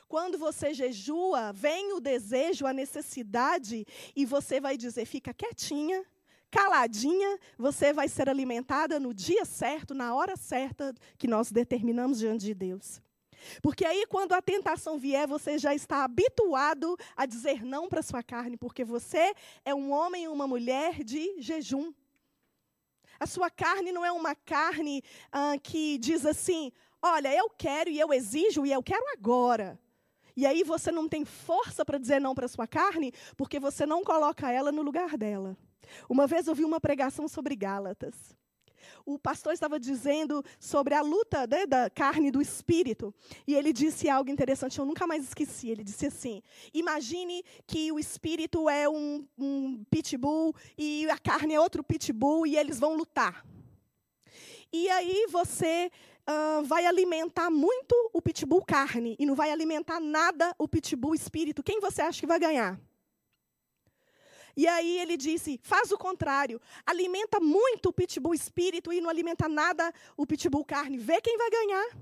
Quando 0.07 0.37
você 0.37 0.73
jejua, 0.73 1.51
vem 1.51 1.93
o 1.93 1.99
desejo, 1.99 2.65
a 2.65 2.73
necessidade, 2.73 3.85
e 4.15 4.25
você 4.25 4.61
vai 4.61 4.77
dizer: 4.77 5.05
fica 5.05 5.33
quietinha, 5.33 6.05
caladinha, 6.51 7.39
você 7.57 7.91
vai 7.91 8.07
ser 8.07 8.29
alimentada 8.29 8.99
no 8.99 9.13
dia 9.13 9.45
certo, 9.45 9.93
na 9.93 10.13
hora 10.13 10.37
certa 10.37 10.93
que 11.17 11.27
nós 11.27 11.51
determinamos 11.51 12.19
diante 12.19 12.45
de 12.45 12.53
Deus. 12.53 13.01
Porque 13.61 13.85
aí, 13.85 14.05
quando 14.07 14.33
a 14.33 14.41
tentação 14.41 14.97
vier, 14.97 15.27
você 15.27 15.57
já 15.57 15.73
está 15.73 16.03
habituado 16.03 16.97
a 17.15 17.25
dizer 17.25 17.63
não 17.63 17.87
para 17.87 18.01
sua 18.01 18.23
carne, 18.23 18.57
porque 18.57 18.83
você 18.83 19.33
é 19.63 19.73
um 19.73 19.91
homem 19.91 20.23
e 20.23 20.27
uma 20.27 20.47
mulher 20.47 21.03
de 21.03 21.41
jejum. 21.41 21.93
A 23.19 23.25
sua 23.25 23.49
carne 23.49 23.91
não 23.91 24.05
é 24.05 24.11
uma 24.11 24.35
carne 24.35 25.03
ah, 25.31 25.55
que 25.61 25.97
diz 25.97 26.25
assim: 26.25 26.71
olha, 27.01 27.33
eu 27.33 27.49
quero 27.49 27.89
e 27.89 27.99
eu 27.99 28.13
exijo 28.13 28.65
e 28.65 28.71
eu 28.71 28.83
quero 28.83 29.05
agora. 29.13 29.79
E 30.35 30.45
aí 30.45 30.63
você 30.63 30.91
não 30.91 31.07
tem 31.07 31.23
força 31.23 31.85
para 31.85 31.97
dizer 31.97 32.19
não 32.19 32.35
para 32.35 32.47
sua 32.47 32.67
carne, 32.67 33.13
porque 33.37 33.59
você 33.59 33.85
não 33.85 34.03
coloca 34.03 34.51
ela 34.51 34.71
no 34.71 34.81
lugar 34.81 35.17
dela. 35.17 35.57
Uma 36.09 36.27
vez 36.27 36.47
eu 36.47 36.55
vi 36.55 36.65
uma 36.65 36.81
pregação 36.81 37.27
sobre 37.27 37.55
Gálatas 37.55 38.35
o 39.05 39.17
pastor 39.19 39.53
estava 39.53 39.79
dizendo 39.79 40.43
sobre 40.59 40.93
a 40.93 41.01
luta 41.01 41.45
né, 41.47 41.65
da 41.65 41.89
carne 41.89 42.27
e 42.27 42.31
do 42.31 42.41
espírito. 42.41 43.13
E 43.47 43.55
ele 43.55 43.71
disse 43.71 44.09
algo 44.09 44.29
interessante, 44.29 44.79
eu 44.79 44.85
nunca 44.85 45.05
mais 45.07 45.23
esqueci. 45.23 45.69
Ele 45.69 45.83
disse 45.83 46.07
assim: 46.07 46.41
Imagine 46.73 47.43
que 47.65 47.91
o 47.91 47.99
espírito 47.99 48.69
é 48.69 48.87
um, 48.89 49.25
um 49.37 49.83
pitbull 49.89 50.55
e 50.77 51.09
a 51.09 51.17
carne 51.17 51.53
é 51.53 51.59
outro 51.59 51.83
pitbull 51.83 52.45
e 52.45 52.57
eles 52.57 52.79
vão 52.79 52.95
lutar. 52.95 53.45
E 54.71 54.89
aí 54.89 55.27
você 55.29 55.91
uh, 56.27 56.63
vai 56.63 56.85
alimentar 56.85 57.49
muito 57.49 57.93
o 58.13 58.21
pitbull 58.21 58.63
carne 58.63 59.15
e 59.17 59.25
não 59.25 59.35
vai 59.35 59.51
alimentar 59.51 59.99
nada 59.99 60.53
o 60.57 60.67
pitbull 60.67 61.15
espírito. 61.15 61.63
Quem 61.63 61.79
você 61.79 62.01
acha 62.01 62.19
que 62.19 62.27
vai 62.27 62.39
ganhar? 62.39 62.79
E 64.55 64.67
aí 64.67 64.99
ele 64.99 65.17
disse: 65.17 65.59
faz 65.61 65.91
o 65.91 65.97
contrário. 65.97 66.61
Alimenta 66.85 67.39
muito 67.39 67.89
o 67.89 67.93
pitbull 67.93 68.33
espírito 68.33 68.93
e 68.93 69.01
não 69.01 69.09
alimenta 69.09 69.49
nada 69.49 69.93
o 70.15 70.25
pitbull 70.25 70.63
carne. 70.63 70.97
Vê 70.97 71.19
quem 71.21 71.37
vai 71.37 71.49
ganhar. 71.49 71.97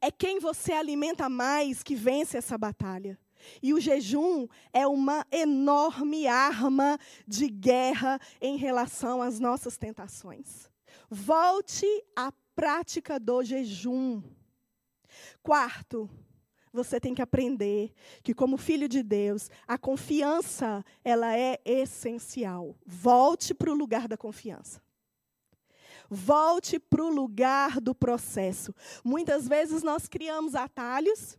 É 0.00 0.10
quem 0.10 0.38
você 0.38 0.72
alimenta 0.72 1.28
mais 1.28 1.82
que 1.82 1.94
vence 1.94 2.36
essa 2.36 2.58
batalha. 2.58 3.18
E 3.62 3.72
o 3.72 3.80
jejum 3.80 4.46
é 4.72 4.86
uma 4.86 5.26
enorme 5.30 6.26
arma 6.26 6.98
de 7.26 7.48
guerra 7.48 8.20
em 8.40 8.56
relação 8.56 9.22
às 9.22 9.40
nossas 9.40 9.76
tentações. 9.78 10.68
Volte 11.08 11.86
à 12.14 12.32
prática 12.54 13.18
do 13.18 13.42
jejum. 13.42 14.22
Quarto, 15.42 16.08
você 16.72 17.00
tem 17.00 17.14
que 17.14 17.22
aprender 17.22 17.92
que 18.22 18.34
como 18.34 18.56
filho 18.56 18.88
de 18.88 19.02
Deus, 19.02 19.50
a 19.66 19.76
confiança, 19.76 20.84
ela 21.04 21.36
é 21.36 21.60
essencial. 21.64 22.76
Volte 22.86 23.52
para 23.52 23.70
o 23.70 23.74
lugar 23.74 24.06
da 24.06 24.16
confiança. 24.16 24.80
Volte 26.08 26.78
para 26.78 27.04
o 27.04 27.08
lugar 27.08 27.80
do 27.80 27.94
processo. 27.94 28.74
Muitas 29.04 29.46
vezes 29.46 29.82
nós 29.82 30.08
criamos 30.08 30.54
atalhos 30.54 31.38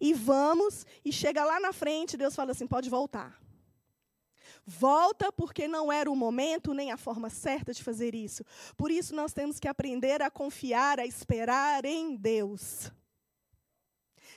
e 0.00 0.14
vamos 0.14 0.86
e 1.04 1.12
chega 1.12 1.44
lá 1.44 1.60
na 1.60 1.72
frente, 1.72 2.16
Deus 2.16 2.34
fala 2.34 2.52
assim: 2.52 2.66
"Pode 2.66 2.88
voltar". 2.88 3.38
Volta 4.64 5.32
porque 5.32 5.66
não 5.66 5.90
era 5.90 6.10
o 6.10 6.16
momento 6.16 6.74
nem 6.74 6.92
a 6.92 6.96
forma 6.96 7.30
certa 7.30 7.72
de 7.72 7.82
fazer 7.82 8.14
isso. 8.14 8.44
Por 8.76 8.90
isso 8.90 9.14
nós 9.14 9.32
temos 9.32 9.58
que 9.58 9.68
aprender 9.68 10.20
a 10.20 10.30
confiar, 10.30 11.00
a 11.00 11.06
esperar 11.06 11.84
em 11.86 12.14
Deus. 12.16 12.92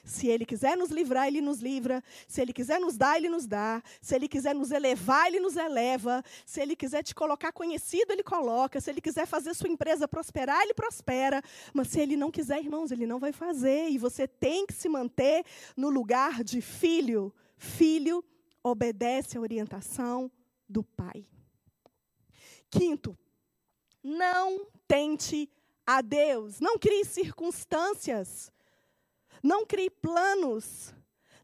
Se 0.03 0.27
Ele 0.27 0.45
quiser 0.45 0.75
nos 0.75 0.89
livrar, 0.89 1.27
Ele 1.27 1.41
nos 1.41 1.59
livra. 1.59 2.03
Se 2.27 2.41
Ele 2.41 2.53
quiser 2.53 2.79
nos 2.79 2.97
dar, 2.97 3.17
Ele 3.17 3.29
nos 3.29 3.45
dá. 3.45 3.81
Se 4.01 4.15
Ele 4.15 4.27
quiser 4.27 4.55
nos 4.55 4.71
elevar, 4.71 5.27
Ele 5.27 5.39
nos 5.39 5.55
eleva. 5.55 6.23
Se 6.45 6.61
Ele 6.61 6.75
quiser 6.75 7.03
te 7.03 7.13
colocar 7.13 7.51
conhecido, 7.51 8.11
Ele 8.11 8.23
coloca. 8.23 8.81
Se 8.81 8.89
Ele 8.89 9.01
quiser 9.01 9.25
fazer 9.25 9.53
sua 9.53 9.69
empresa 9.69 10.07
prosperar, 10.07 10.61
Ele 10.61 10.73
prospera. 10.73 11.41
Mas 11.73 11.89
se 11.89 11.99
Ele 11.99 12.17
não 12.17 12.31
quiser, 12.31 12.59
irmãos, 12.59 12.91
Ele 12.91 13.05
não 13.05 13.19
vai 13.19 13.31
fazer. 13.31 13.89
E 13.89 13.97
você 13.97 14.27
tem 14.27 14.65
que 14.65 14.73
se 14.73 14.89
manter 14.89 15.45
no 15.77 15.89
lugar 15.89 16.43
de 16.43 16.61
filho. 16.61 17.33
Filho 17.57 18.23
obedece 18.63 19.37
à 19.37 19.41
orientação 19.41 20.31
do 20.67 20.83
Pai. 20.83 21.25
Quinto, 22.69 23.17
não 24.03 24.65
tente 24.87 25.49
a 25.85 26.01
Deus. 26.01 26.59
Não 26.59 26.77
crie 26.79 27.05
circunstâncias 27.05 28.51
não 29.43 29.65
crie 29.65 29.89
planos, 29.89 30.93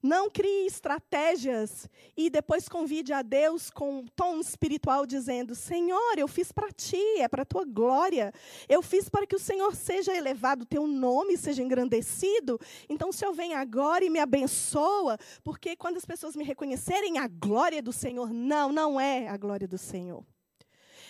não 0.02 0.30
crie 0.30 0.68
estratégias 0.68 1.90
e 2.16 2.30
depois 2.30 2.70
convide 2.70 3.12
a 3.12 3.22
Deus 3.22 3.70
com 3.70 4.00
um 4.00 4.06
tom 4.08 4.40
espiritual 4.40 5.06
dizendo: 5.06 5.56
Senhor, 5.56 6.18
eu 6.18 6.28
fiz 6.28 6.52
para 6.52 6.72
ti, 6.72 7.04
é 7.18 7.28
para 7.28 7.42
a 7.42 7.46
tua 7.46 7.66
glória. 7.66 8.32
Eu 8.70 8.82
fiz 8.82 9.10
para 9.10 9.26
que 9.26 9.36
o 9.36 9.40
Senhor 9.40 9.76
seja 9.76 10.16
elevado, 10.16 10.66
teu 10.66 10.88
nome 10.88 11.38
seja 11.38 11.64
engrandecido. 11.64 12.60
Então, 12.88 13.10
o 13.10 13.14
Senhor 13.14 13.34
vem 13.34 13.54
agora 13.54 14.06
e 14.06 14.10
me 14.10 14.20
abençoa, 14.20 15.18
porque 15.44 15.76
quando 15.76 15.98
as 15.98 16.06
pessoas 16.06 16.36
me 16.36 16.44
reconhecerem 16.44 17.18
a 17.18 17.28
glória 17.28 17.82
do 17.82 17.92
Senhor, 17.92 18.32
não, 18.32 18.72
não 18.72 19.00
é 19.00 19.28
a 19.28 19.38
glória 19.38 19.68
do 19.68 19.78
Senhor. 19.78 20.24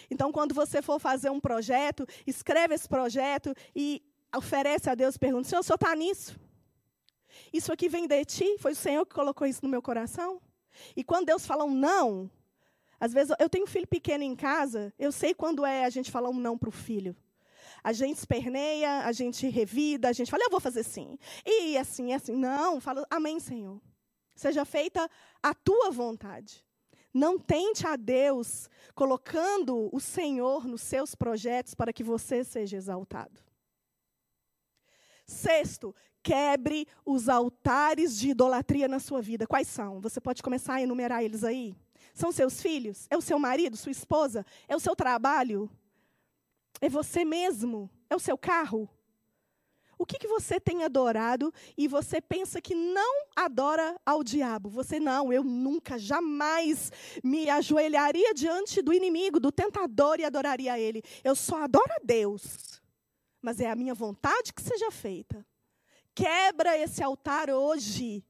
Então, 0.09 0.31
quando 0.31 0.55
você 0.55 0.81
for 0.81 0.99
fazer 0.99 1.29
um 1.29 1.39
projeto, 1.39 2.07
escreve 2.25 2.73
esse 2.73 2.87
projeto 2.87 3.53
e 3.75 4.01
oferece 4.35 4.89
a 4.89 4.95
Deus, 4.95 5.17
pergunta: 5.17 5.47
Senhor, 5.47 5.59
o 5.59 5.63
senhor 5.63 5.75
está 5.75 5.93
nisso? 5.95 6.46
Isso 7.57 7.73
aqui 7.73 7.89
vem 7.89 8.07
de 8.07 8.23
ti? 8.23 8.55
Foi 8.59 8.73
o 8.73 8.75
Senhor 8.75 9.03
que 9.03 9.15
colocou 9.15 9.47
isso 9.47 9.61
no 9.63 9.69
meu 9.69 9.81
coração? 9.81 10.39
E 10.95 11.03
quando 11.03 11.25
Deus 11.25 11.43
fala 11.43 11.63
um 11.63 11.73
não, 11.73 12.29
às 12.99 13.11
vezes 13.11 13.35
eu 13.39 13.49
tenho 13.49 13.63
um 13.63 13.67
filho 13.67 13.87
pequeno 13.87 14.23
em 14.23 14.35
casa, 14.35 14.93
eu 14.99 15.11
sei 15.11 15.33
quando 15.33 15.65
é 15.65 15.83
a 15.83 15.89
gente 15.89 16.11
falar 16.11 16.29
um 16.29 16.39
não 16.39 16.55
para 16.55 16.69
o 16.69 16.71
filho. 16.71 17.15
A 17.83 17.91
gente 17.93 18.17
esperneia, 18.17 19.05
a 19.05 19.11
gente 19.11 19.47
revida, 19.47 20.07
a 20.07 20.13
gente 20.13 20.29
fala, 20.29 20.43
eu 20.43 20.51
vou 20.51 20.59
fazer 20.59 20.83
sim. 20.83 21.17
E 21.43 21.75
assim, 21.79 22.13
assim. 22.13 22.35
Não, 22.35 22.79
fala, 22.79 23.07
amém, 23.09 23.39
Senhor. 23.39 23.81
Seja 24.35 24.63
feita 24.63 25.09
a 25.41 25.53
tua 25.55 25.89
vontade. 25.89 26.63
Não 27.11 27.39
tente 27.39 27.87
a 27.87 27.95
Deus 27.95 28.69
colocando 28.93 29.89
o 29.91 29.99
Senhor 29.99 30.67
nos 30.67 30.81
seus 30.81 31.15
projetos 31.15 31.73
para 31.73 31.91
que 31.91 32.03
você 32.03 32.43
seja 32.43 32.77
exaltado. 32.77 33.41
Sexto, 35.25 35.95
quebre 36.27 36.85
os 37.05 37.29
altares 37.29 38.19
de 38.19 38.31
idolatria 38.31 38.85
na 38.89 38.99
sua 38.99 39.21
vida. 39.21 39.47
Quais 39.47 39.65
são? 39.65 40.01
Você 40.01 40.19
pode 40.19 40.43
começar 40.43 40.73
a 40.73 40.81
enumerar 40.81 41.23
eles 41.23 41.41
aí? 41.41 41.73
São 42.13 42.33
seus 42.33 42.61
filhos? 42.61 43.07
É 43.09 43.15
o 43.15 43.21
seu 43.21 43.39
marido, 43.39 43.77
sua 43.77 43.93
esposa? 43.93 44.45
É 44.67 44.75
o 44.75 44.79
seu 44.79 44.93
trabalho? 44.93 45.69
É 46.81 46.89
você 46.89 47.23
mesmo? 47.23 47.89
É 48.09 48.15
o 48.15 48.19
seu 48.19 48.37
carro? 48.37 48.89
O 49.97 50.05
que, 50.05 50.19
que 50.19 50.27
você 50.27 50.59
tem 50.59 50.83
adorado 50.83 51.51
e 51.77 51.87
você 51.87 52.19
pensa 52.19 52.61
que 52.61 52.75
não 52.75 53.25
adora 53.33 53.95
ao 54.05 54.21
diabo? 54.21 54.69
Você 54.69 54.99
não, 54.99 55.31
eu 55.31 55.45
nunca, 55.45 55.97
jamais 55.97 56.91
me 57.23 57.49
ajoelharia 57.49 58.33
diante 58.33 58.81
do 58.81 58.93
inimigo, 58.93 59.39
do 59.39 59.51
tentador 59.51 60.19
e 60.19 60.25
adoraria 60.25 60.73
a 60.73 60.79
ele. 60.79 61.01
Eu 61.23 61.37
só 61.37 61.63
adoro 61.63 61.89
a 61.93 62.03
Deus. 62.03 62.81
Mas 63.41 63.61
é 63.61 63.71
a 63.71 63.75
minha 63.77 63.93
vontade 63.93 64.53
que 64.53 64.61
seja 64.61 64.91
feita. 64.91 65.45
Quebra 66.17 66.75
esse 66.75 67.03
altar 67.03 67.47
hoje. 67.51 68.25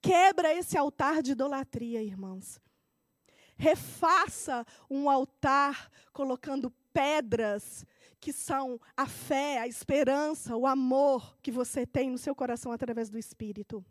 Quebra 0.00 0.54
esse 0.54 0.78
altar 0.78 1.20
de 1.20 1.32
idolatria, 1.32 2.02
irmãos. 2.02 2.58
Refaça 3.54 4.64
um 4.88 5.10
altar 5.10 5.90
colocando 6.10 6.70
pedras 6.90 7.84
que 8.18 8.32
são 8.32 8.80
a 8.96 9.06
fé, 9.06 9.58
a 9.58 9.68
esperança, 9.68 10.56
o 10.56 10.66
amor 10.66 11.36
que 11.42 11.52
você 11.52 11.84
tem 11.84 12.08
no 12.08 12.16
seu 12.16 12.34
coração 12.34 12.72
através 12.72 13.10
do 13.10 13.18
Espírito. 13.18 13.84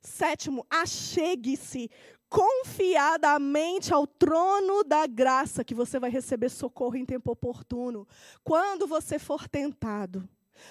Sétimo, 0.00 0.66
achegue-se 0.70 1.90
confiadamente 2.30 3.92
ao 3.92 4.06
trono 4.06 4.82
da 4.82 5.06
graça, 5.06 5.62
que 5.62 5.74
você 5.74 5.98
vai 5.98 6.08
receber 6.08 6.48
socorro 6.48 6.96
em 6.96 7.04
tempo 7.04 7.30
oportuno. 7.30 8.08
Quando 8.42 8.86
você 8.86 9.18
for 9.18 9.46
tentado, 9.46 10.26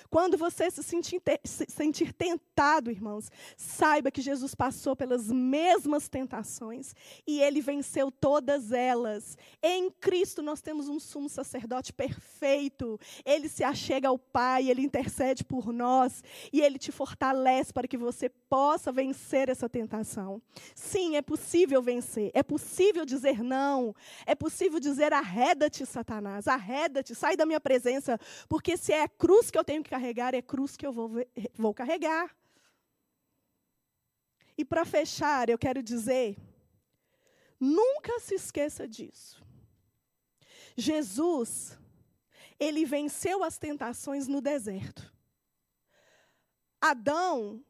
quando 0.10 0.38
você 0.38 0.70
se 0.70 0.84
sentir, 0.84 1.22
se 1.44 1.66
sentir, 1.70 2.14
tentado, 2.14 2.92
irmãos, 2.92 3.30
saiba 3.56 4.12
que 4.12 4.22
Jesus 4.22 4.56
passou 4.56 4.96
pelas 4.96 5.32
mesmas 5.32 6.08
tentações 6.08 6.94
e 7.26 7.40
ele 7.42 7.62
venceu 7.62 8.12
todas 8.12 8.72
elas. 8.72 9.38
Em 9.62 9.90
Cristo 9.90 10.42
nós 10.42 10.62
temos 10.62 10.88
um 10.88 11.00
sumo 11.00 11.30
sacerdote 11.30 11.94
perfeito. 11.94 13.00
Ele 13.26 13.50
se 13.50 13.64
achega 13.64 14.08
ao 14.08 14.18
Pai, 14.18 14.70
ele 14.70 14.82
intercede 14.82 15.44
por 15.44 15.72
nós 15.72 16.24
e 16.52 16.62
ele 16.62 16.78
te 16.78 16.92
fortalece 16.92 17.74
para 17.74 17.88
que 17.88 17.98
você 17.98 18.30
possa 18.30 18.92
vencer 18.92 19.50
essa 19.50 19.70
tentação. 19.70 20.42
Sim, 20.76 21.16
é 21.16 21.22
possível 21.22 21.82
vencer. 21.82 22.32
É 22.34 22.44
possível 22.44 23.06
dizer 23.06 23.44
não. 23.44 23.96
É 24.26 24.36
possível 24.36 24.80
dizer 24.80 25.14
arreda-te, 25.14 25.86
Satanás. 25.86 26.48
Arreda-te, 26.48 27.14
sai 27.16 27.36
da 27.36 27.46
minha 27.46 27.60
presença, 27.60 28.20
porque 28.48 28.78
se 28.78 28.94
é 28.94 29.04
a 29.04 29.08
cruz 29.08 29.52
que 29.52 29.58
eu 29.58 29.64
tenho 29.64 29.77
tenho 29.78 29.84
que 29.84 29.90
carregar, 29.90 30.34
é 30.34 30.42
cruz 30.42 30.76
que 30.76 30.86
eu 30.86 30.92
vou, 30.92 31.12
vou 31.54 31.74
carregar. 31.74 32.36
E 34.58 34.66
para 34.66 34.86
fechar, 34.86 35.50
eu 35.50 35.58
quero 35.58 35.84
dizer: 35.84 36.38
nunca 37.60 38.20
se 38.20 38.36
esqueça 38.36 38.88
disso. 38.88 39.44
Jesus, 40.76 41.78
ele 42.60 42.86
venceu 42.86 43.44
as 43.44 43.58
tentações 43.58 44.28
no 44.28 44.42
deserto. 44.42 45.14
Adão, 46.82 47.64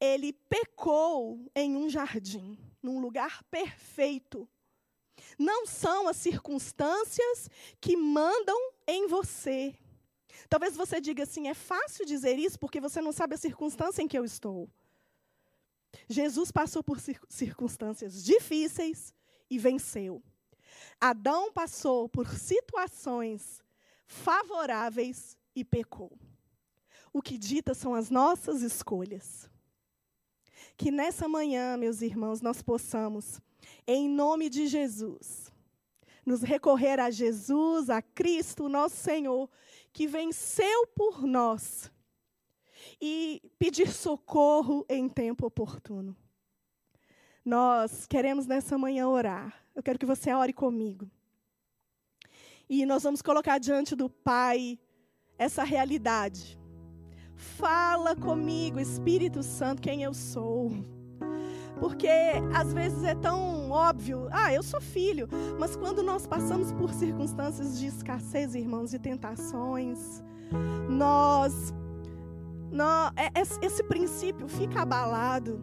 ele 0.00 0.32
pecou 0.32 1.50
em 1.54 1.76
um 1.76 1.88
jardim, 1.88 2.58
num 2.82 3.00
lugar 3.00 3.42
perfeito. 3.44 4.48
Não 5.38 5.66
são 5.66 6.08
as 6.08 6.16
circunstâncias 6.16 7.48
que 7.80 7.96
mandam 7.96 8.58
em 8.86 9.06
você, 9.06 9.76
Talvez 10.48 10.76
você 10.76 11.00
diga 11.00 11.22
assim: 11.22 11.48
é 11.48 11.54
fácil 11.54 12.04
dizer 12.04 12.38
isso 12.38 12.58
porque 12.58 12.80
você 12.80 13.00
não 13.00 13.12
sabe 13.12 13.34
a 13.34 13.38
circunstância 13.38 14.02
em 14.02 14.08
que 14.08 14.18
eu 14.18 14.24
estou. 14.24 14.68
Jesus 16.08 16.50
passou 16.50 16.82
por 16.82 16.98
circunstâncias 17.28 18.24
difíceis 18.24 19.14
e 19.48 19.58
venceu. 19.58 20.22
Adão 21.00 21.52
passou 21.52 22.08
por 22.08 22.28
situações 22.28 23.62
favoráveis 24.06 25.36
e 25.54 25.64
pecou. 25.64 26.12
O 27.12 27.22
que 27.22 27.38
dita 27.38 27.74
são 27.74 27.94
as 27.94 28.10
nossas 28.10 28.62
escolhas. 28.62 29.48
Que 30.76 30.90
nessa 30.90 31.28
manhã, 31.28 31.76
meus 31.76 32.02
irmãos, 32.02 32.40
nós 32.40 32.60
possamos, 32.60 33.40
em 33.86 34.08
nome 34.08 34.50
de 34.50 34.66
Jesus, 34.66 35.52
nos 36.26 36.42
recorrer 36.42 36.98
a 36.98 37.10
Jesus, 37.10 37.88
a 37.88 38.02
Cristo, 38.02 38.68
nosso 38.68 38.96
Senhor, 38.96 39.48
que 39.94 40.08
venceu 40.08 40.88
por 40.88 41.22
nós 41.22 41.90
e 43.00 43.40
pedir 43.58 43.88
socorro 43.88 44.84
em 44.88 45.08
tempo 45.08 45.46
oportuno. 45.46 46.16
Nós 47.44 48.04
queremos 48.04 48.44
nessa 48.44 48.76
manhã 48.76 49.08
orar. 49.08 49.54
Eu 49.72 49.82
quero 49.84 49.98
que 49.98 50.04
você 50.04 50.32
ore 50.32 50.52
comigo. 50.52 51.08
E 52.68 52.84
nós 52.84 53.04
vamos 53.04 53.22
colocar 53.22 53.58
diante 53.58 53.94
do 53.94 54.10
Pai 54.10 54.78
essa 55.38 55.62
realidade. 55.62 56.58
Fala 57.36 58.16
comigo, 58.16 58.80
Espírito 58.80 59.44
Santo, 59.44 59.80
quem 59.80 60.02
eu 60.02 60.12
sou. 60.12 60.72
Porque 61.78 62.08
às 62.54 62.72
vezes 62.72 63.02
é 63.04 63.14
tão 63.14 63.70
óbvio, 63.70 64.28
ah, 64.30 64.52
eu 64.52 64.62
sou 64.62 64.80
filho, 64.80 65.28
mas 65.58 65.74
quando 65.74 66.02
nós 66.02 66.26
passamos 66.26 66.72
por 66.72 66.90
circunstâncias 66.92 67.78
de 67.78 67.86
escassez, 67.86 68.54
irmãos, 68.54 68.94
e 68.94 68.98
tentações, 68.98 70.22
nós, 70.88 71.74
nós 72.70 73.12
é, 73.16 73.30
esse 73.60 73.82
princípio 73.82 74.48
fica 74.48 74.82
abalado. 74.82 75.60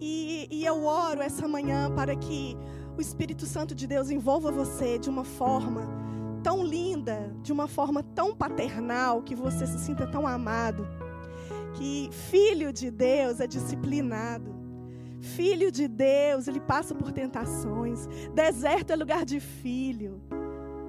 E, 0.00 0.48
e 0.50 0.64
eu 0.64 0.84
oro 0.84 1.20
essa 1.20 1.46
manhã 1.46 1.90
para 1.94 2.16
que 2.16 2.56
o 2.96 3.00
Espírito 3.00 3.46
Santo 3.46 3.74
de 3.74 3.86
Deus 3.86 4.10
envolva 4.10 4.50
você 4.50 4.98
de 4.98 5.10
uma 5.10 5.24
forma 5.24 5.82
tão 6.42 6.64
linda, 6.64 7.34
de 7.42 7.52
uma 7.52 7.68
forma 7.68 8.02
tão 8.02 8.34
paternal, 8.34 9.22
que 9.22 9.34
você 9.34 9.66
se 9.66 9.78
sinta 9.78 10.06
tão 10.06 10.26
amado. 10.26 10.86
Que 11.74 12.08
filho 12.12 12.72
de 12.72 12.90
Deus 12.90 13.40
é 13.40 13.46
disciplinado. 13.46 14.59
Filho 15.20 15.70
de 15.70 15.86
Deus, 15.86 16.48
ele 16.48 16.60
passa 16.60 16.94
por 16.94 17.12
tentações. 17.12 18.06
Deserto 18.34 18.92
é 18.92 18.96
lugar 18.96 19.24
de 19.24 19.38
filho. 19.38 20.20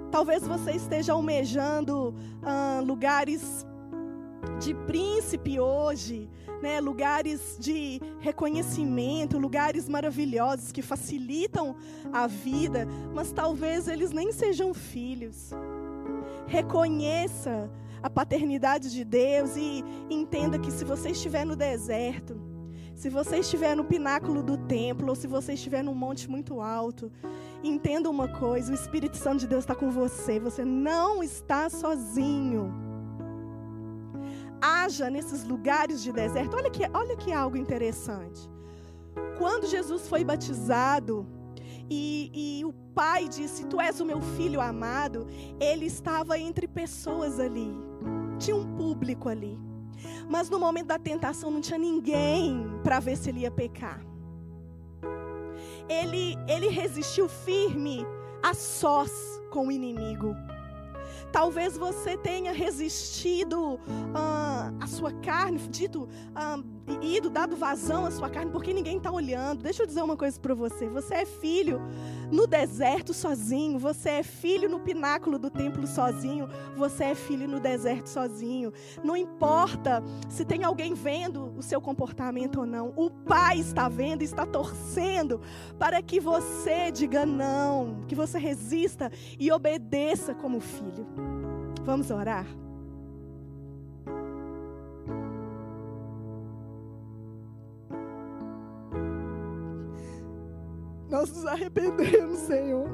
Talvez 0.10 0.46
você 0.48 0.72
esteja 0.72 1.14
almejando 1.14 2.14
ah, 2.42 2.82
lugares 2.84 3.66
de 4.60 4.74
príncipe 4.74 5.60
hoje, 5.60 6.30
né? 6.62 6.80
lugares 6.80 7.58
de 7.60 8.00
reconhecimento, 8.20 9.38
lugares 9.38 9.88
maravilhosos 9.88 10.72
que 10.72 10.82
facilitam 10.82 11.76
a 12.12 12.28
vida, 12.28 12.88
mas 13.14 13.32
talvez 13.32 13.88
eles 13.88 14.12
nem 14.12 14.32
sejam 14.32 14.74
filhos. 14.74 15.52
Reconheça 16.46 17.70
a 18.04 18.10
paternidade 18.10 18.92
de 18.92 19.04
Deus 19.04 19.56
e 19.56 19.84
entenda 20.10 20.60
que 20.60 20.72
se 20.72 20.84
você 20.84 21.10
estiver 21.10 21.46
no 21.46 21.56
deserto, 21.56 22.51
se 22.96 23.10
você 23.10 23.38
estiver 23.38 23.76
no 23.76 23.84
pináculo 23.84 24.44
do 24.44 24.58
templo, 24.58 25.10
ou 25.10 25.16
se 25.16 25.28
você 25.28 25.54
estiver 25.54 25.84
num 25.84 25.96
monte 25.96 26.30
muito 26.30 26.62
alto, 26.62 27.12
entenda 27.64 28.10
uma 28.10 28.28
coisa: 28.28 28.72
o 28.72 28.76
Espírito 28.76 29.18
Santo 29.18 29.40
de 29.40 29.48
Deus 29.48 29.64
está 29.64 29.76
com 29.76 29.90
você. 29.90 30.40
Você 30.40 30.64
não 30.64 31.24
está 31.24 31.70
sozinho. 31.70 32.72
Haja 34.62 35.10
nesses 35.10 35.44
lugares 35.44 36.04
de 36.04 36.12
deserto. 36.12 36.56
Olha 36.56 36.70
que, 36.70 36.84
olha 36.94 37.18
que 37.18 37.34
algo 37.34 37.58
interessante. 37.58 38.50
Quando 39.38 39.66
Jesus 39.66 40.08
foi 40.08 40.24
batizado, 40.24 41.26
e, 41.90 42.32
e, 42.34 42.66
o 42.66 42.72
pai 42.94 43.28
disse: 43.28 43.66
Tu 43.66 43.82
és 43.82 44.00
o 44.00 44.06
meu 44.06 44.22
filho 44.22 44.62
amado. 44.62 45.28
Ele 45.60 45.86
estava 45.86 46.38
entre 46.38 46.68
pessoas 46.68 47.40
ali, 47.40 47.74
tinha 48.40 48.56
um 48.56 48.76
público 48.76 49.28
ali. 49.28 49.58
Mas 50.30 50.50
no 50.50 50.60
momento 50.60 50.88
da 50.88 51.00
tentação 51.00 51.52
não 51.52 51.62
tinha 51.62 51.78
ninguém 51.78 52.66
para 52.84 53.00
ver 53.00 53.18
se 53.18 53.30
ele 53.30 53.42
ia 53.42 53.52
pecar. 53.52 54.06
Ele, 55.90 56.38
ele 56.48 56.70
resistiu 56.70 57.28
firme 57.28 58.06
a 58.42 58.54
sós 58.54 59.12
com 59.52 59.68
o 59.68 59.72
inimigo. 59.72 60.36
Talvez 61.32 61.78
você 61.78 62.18
tenha 62.18 62.52
resistido 62.52 63.80
ah, 64.14 64.72
à 64.80 64.88
sua 64.88 65.14
carne, 65.14 65.58
dito, 65.70 66.08
ah, 66.36 66.60
ido, 67.02 67.30
dado 67.30 67.56
vazão 67.56 68.06
à 68.06 68.12
sua 68.12 68.30
carne, 68.30 68.52
porque 68.52 68.74
ninguém 68.74 68.98
está 68.98 69.12
olhando. 69.12 69.64
Deixa 69.64 69.84
eu 69.84 69.88
dizer 69.88 70.02
uma 70.02 70.18
coisa 70.18 70.40
para 70.40 70.54
você: 70.54 70.88
você 70.90 71.16
é 71.16 71.26
filho 71.26 71.82
no 72.32 72.48
deserto 72.48 73.14
sozinho, 73.14 73.78
você 73.78 74.10
é 74.10 74.24
filho 74.24 74.70
no 74.70 74.80
pináculo 74.80 75.38
do 75.38 75.50
templo 75.50 75.86
sozinho, 75.86 76.48
você 76.76 77.06
é 77.06 77.16
filho 77.16 77.48
no 77.48 77.60
deserto 77.60 78.08
sozinho. 78.08 78.72
Não 79.04 79.16
importa 79.16 80.04
se 80.30 80.46
tem 80.46 80.64
alguém 80.64 80.94
vendo 80.94 81.54
o 81.58 81.62
seu 81.62 81.82
comportamento 81.82 82.62
ou 82.62 82.66
não, 82.66 82.94
o 82.96 83.10
Pai 83.10 83.60
está 83.60 83.88
vendo, 83.90 84.22
está 84.22 84.46
torcendo 84.46 85.42
para 85.78 86.02
que 86.02 86.20
você 86.20 86.92
diga 86.92 87.26
não, 87.26 88.04
que 88.08 88.16
você 88.16 88.38
resista 88.38 89.12
e 89.40 89.52
obedeça 89.52 90.34
como 90.34 90.60
filho. 90.60 91.06
Vamos 91.84 92.12
orar? 92.12 92.61
Nós 101.12 101.30
nos 101.30 101.46
arrependemos, 101.46 102.40
Senhor. 102.40 102.90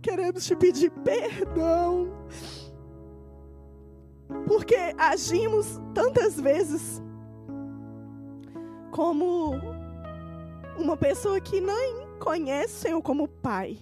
Queremos 0.00 0.46
te 0.46 0.54
pedir 0.54 0.88
perdão. 0.88 2.12
Porque 4.46 4.76
agimos 4.96 5.80
tantas 5.92 6.40
vezes 6.40 7.02
como 8.92 9.56
uma 10.78 10.96
pessoa 10.96 11.40
que 11.40 11.60
nem 11.60 12.06
conhece 12.20 12.74
o 12.74 12.78
Senhor 12.78 13.02
como 13.02 13.26
Pai. 13.26 13.76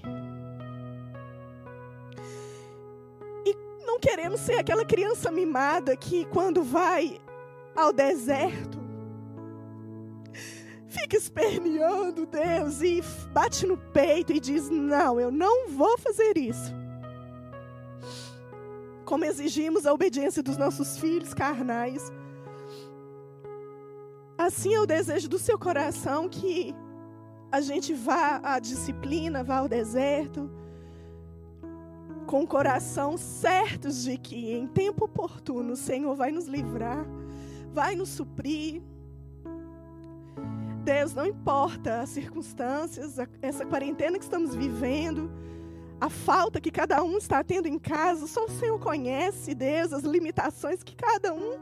E 3.45 3.55
não 3.85 4.01
queremos 4.01 4.41
ser 4.41 4.55
aquela 4.55 4.87
criança 4.87 5.31
mimada 5.31 5.95
que, 5.95 6.25
quando 6.25 6.63
vai 6.63 7.21
ao 7.77 7.93
deserto, 7.93 8.88
fica 11.09 11.17
esperneando 11.17 12.27
Deus 12.27 12.83
e 12.83 13.03
bate 13.33 13.67
no 13.67 13.79
peito 13.79 14.31
e 14.31 14.39
diz: 14.39 14.69
Não, 14.69 15.19
eu 15.19 15.31
não 15.31 15.71
vou 15.71 15.97
fazer 15.97 16.37
isso. 16.37 16.75
Como 19.07 19.25
exigimos 19.25 19.87
a 19.87 19.95
obediência 19.95 20.43
dos 20.43 20.59
nossos 20.59 20.99
filhos 20.99 21.33
carnais. 21.33 22.13
Assim 24.37 24.75
é 24.75 24.81
o 24.81 24.87
desejo 24.87 25.29
do 25.31 25.39
seu 25.39 25.59
coração 25.59 26.29
que 26.29 26.75
a 27.51 27.63
gente 27.63 27.95
vá 27.95 28.41
à 28.45 28.59
disciplina, 28.59 29.43
vá 29.43 29.57
ao 29.57 29.69
deserto, 29.69 30.51
com 32.27 32.43
o 32.43 32.47
coração 32.47 33.17
certos 33.17 34.05
de 34.05 34.19
que 34.19 34.53
em 34.53 34.67
tempo 34.67 35.07
oportuno 35.07 35.73
o 35.73 35.77
Senhor 35.77 36.15
vai 36.15 36.31
nos 36.31 36.45
livrar, 36.45 37.05
vai 37.73 37.97
nos 37.97 38.11
suprir. 38.11 38.83
Deus, 40.89 41.13
não 41.13 41.27
importa 41.27 42.01
as 42.01 42.09
circunstâncias, 42.09 43.17
essa 43.43 43.67
quarentena 43.67 44.17
que 44.17 44.25
estamos 44.25 44.55
vivendo, 44.55 45.31
a 46.01 46.09
falta 46.09 46.63
que 46.63 46.71
cada 46.71 47.03
um 47.03 47.19
está 47.19 47.45
tendo 47.45 47.69
em 47.69 47.79
casa, 47.79 48.27
só 48.27 48.47
o 48.47 48.51
Senhor 48.51 48.79
conhece, 48.79 49.55
Deus, 49.55 49.93
as 49.93 50.03
limitações 50.03 50.83
que 50.83 50.97
cada 50.97 51.35
um 51.35 51.59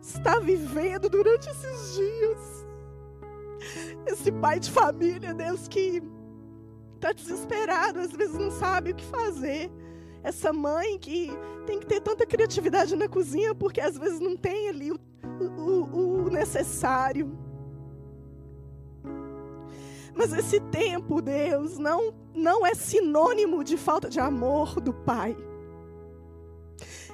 está 0.00 0.38
vivendo 0.38 1.08
durante 1.08 1.50
esses 1.50 1.96
dias. 1.96 2.66
Esse 4.06 4.30
pai 4.30 4.60
de 4.60 4.70
família, 4.70 5.34
Deus, 5.34 5.66
que 5.66 6.00
está 6.94 7.10
desesperado, 7.10 7.98
às 7.98 8.12
vezes 8.12 8.38
não 8.38 8.52
sabe 8.52 8.92
o 8.92 8.94
que 8.94 9.04
fazer. 9.04 9.68
Essa 10.22 10.52
mãe 10.52 10.96
que 10.96 11.28
tem 11.66 11.80
que 11.80 11.86
ter 11.86 12.00
tanta 12.00 12.24
criatividade 12.24 12.94
na 12.94 13.08
cozinha, 13.08 13.52
porque 13.52 13.80
às 13.80 13.98
vezes 13.98 14.20
não 14.20 14.36
tem 14.36 14.68
ali 14.68 14.92
o, 14.92 15.00
o, 15.58 16.26
o 16.26 16.30
necessário. 16.30 17.49
Mas 20.14 20.32
esse 20.32 20.60
tempo, 20.60 21.20
Deus, 21.20 21.78
não, 21.78 22.14
não 22.34 22.66
é 22.66 22.74
sinônimo 22.74 23.62
de 23.62 23.76
falta 23.76 24.08
de 24.08 24.20
amor 24.20 24.80
do 24.80 24.92
Pai. 24.92 25.36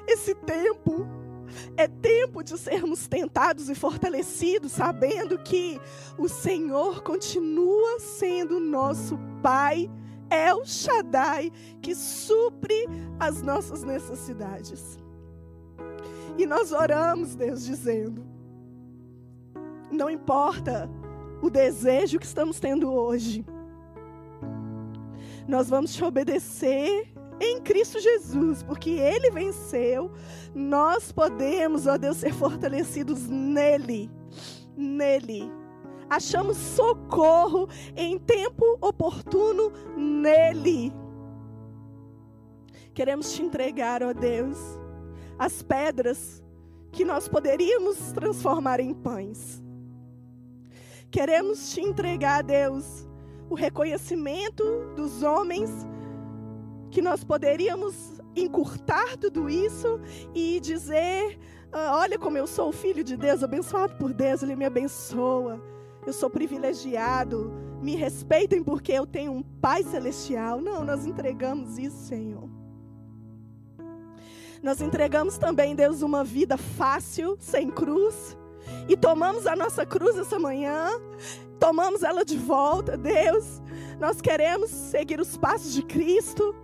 Esse 0.07 0.35
tempo 0.35 1.07
é 1.77 1.87
tempo 1.89 2.43
de 2.43 2.57
sermos 2.59 3.07
tentados 3.07 3.69
e 3.69 3.75
fortalecidos, 3.75 4.73
sabendo 4.73 5.39
que 5.39 5.81
o 6.19 6.29
Senhor 6.29 7.03
continua 7.03 7.99
sendo 8.01 8.61
nosso 8.61 9.19
Pai, 9.43 9.91
é 10.29 10.53
o 10.55 10.65
Shaddai, 10.65 11.53
que 11.81 11.95
supre 11.95 12.87
as 13.19 13.43
nossas 13.43 13.83
necessidades. 13.83 14.99
E 16.39 16.45
nós 16.47 16.73
oramos, 16.73 17.35
Deus, 17.35 17.65
dizendo: 17.65 18.27
não 19.91 20.11
importa 20.11 20.91
o 21.43 21.51
desejo 21.51 22.19
que 22.19 22.27
estamos 22.27 22.59
tendo 22.59 22.93
hoje, 22.93 23.45
nós 25.47 25.69
vamos 25.69 25.95
te 25.95 26.05
obedecer 26.05 27.13
em 27.41 27.61
Cristo 27.61 28.01
Jesus, 28.01 28.63
porque 28.63 28.91
Ele 28.91 29.31
venceu, 29.31 30.11
nós 30.55 31.13
podemos, 31.13 31.87
ó 31.87 31.99
Deus, 31.99 32.17
ser 32.17 32.33
fortalecidos 32.33 33.29
nele. 33.29 34.11
Nele. 34.77 35.51
Achamos 36.09 36.57
socorro 36.57 37.69
em 37.97 38.19
tempo 38.19 38.79
oportuno 38.81 39.73
nele. 39.97 40.93
Queremos 42.95 43.33
te 43.33 43.43
entregar, 43.43 44.03
ó 44.03 44.13
Deus, 44.15 44.57
as 45.39 45.63
pedras 45.63 46.43
que 46.91 47.05
nós 47.05 47.29
poderíamos 47.29 48.13
transformar 48.13 48.81
em 48.81 48.95
pães. 48.95 49.63
Queremos 51.11 51.73
te 51.73 51.81
entregar, 51.81 52.43
Deus, 52.43 53.07
o 53.49 53.55
reconhecimento 53.55 54.63
dos 54.95 55.23
homens 55.23 55.71
que 56.91 57.01
nós 57.01 57.23
poderíamos 57.25 58.21
encurtar 58.35 59.17
tudo 59.17 59.49
isso 59.49 60.01
e 60.35 60.61
dizer: 60.61 61.39
ah, 61.73 61.99
olha 61.99 62.19
como 62.19 62.39
eu 62.39 62.47
sou 62.47 62.73
filho 62.73 63.03
de 63.03 63.17
Deus, 63.17 63.43
abençoado 63.43 63.95
por 63.97 64.13
Deus, 64.13 64.43
Ele 64.43 64.57
me 64.57 64.65
abençoa. 64.65 65.61
Eu 66.07 66.13
sou 66.13 66.31
privilegiado, 66.31 67.53
me 67.83 67.97
respeitem 67.97 68.63
porque 68.63 68.93
eu 68.93 69.07
tenho 69.07 69.33
um 69.33 69.43
Pai 69.43 69.83
celestial. 69.83 70.61
Não, 70.61 70.85
nós 70.85 71.05
entregamos 71.05 71.79
isso, 71.79 71.97
Senhor. 71.97 72.49
Nós 74.63 74.81
entregamos 74.81 75.37
também, 75.39 75.75
Deus, 75.75 76.03
uma 76.03 76.25
vida 76.25 76.57
fácil, 76.57 77.37
sem 77.39 77.71
cruz. 77.71 78.37
E 78.89 78.97
tomamos 78.97 79.47
a 79.47 79.57
nossa 79.57 79.85
cruz 79.85 80.17
essa 80.17 80.39
manhã, 80.39 80.89
tomamos 81.59 82.03
ela 82.03 82.25
de 82.25 82.37
volta, 82.37 82.97
Deus. 82.97 83.63
Nós 83.99 84.21
queremos 84.21 84.71
seguir 84.71 85.21
os 85.21 85.37
passos 85.37 85.73
de 85.73 85.83
Cristo 85.83 86.55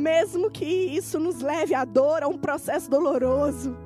mesmo 0.00 0.50
que 0.50 0.64
isso 0.64 1.18
nos 1.18 1.40
leve 1.40 1.74
à 1.74 1.84
dor, 1.84 2.22
a 2.22 2.28
um 2.28 2.38
processo 2.38 2.90
doloroso. 2.90 3.76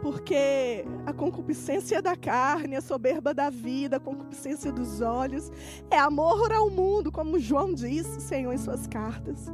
Porque 0.00 0.86
a 1.04 1.12
concupiscência 1.12 2.00
da 2.00 2.16
carne, 2.16 2.76
a 2.76 2.80
soberba 2.80 3.34
da 3.34 3.50
vida, 3.50 3.96
a 3.96 4.00
concupiscência 4.00 4.72
dos 4.72 5.02
olhos, 5.02 5.50
é 5.90 5.98
amor 5.98 6.50
ao 6.52 6.70
mundo, 6.70 7.12
como 7.12 7.38
João 7.38 7.74
disse, 7.74 8.20
Senhor, 8.20 8.52
em 8.52 8.58
suas 8.58 8.86
cartas. 8.86 9.52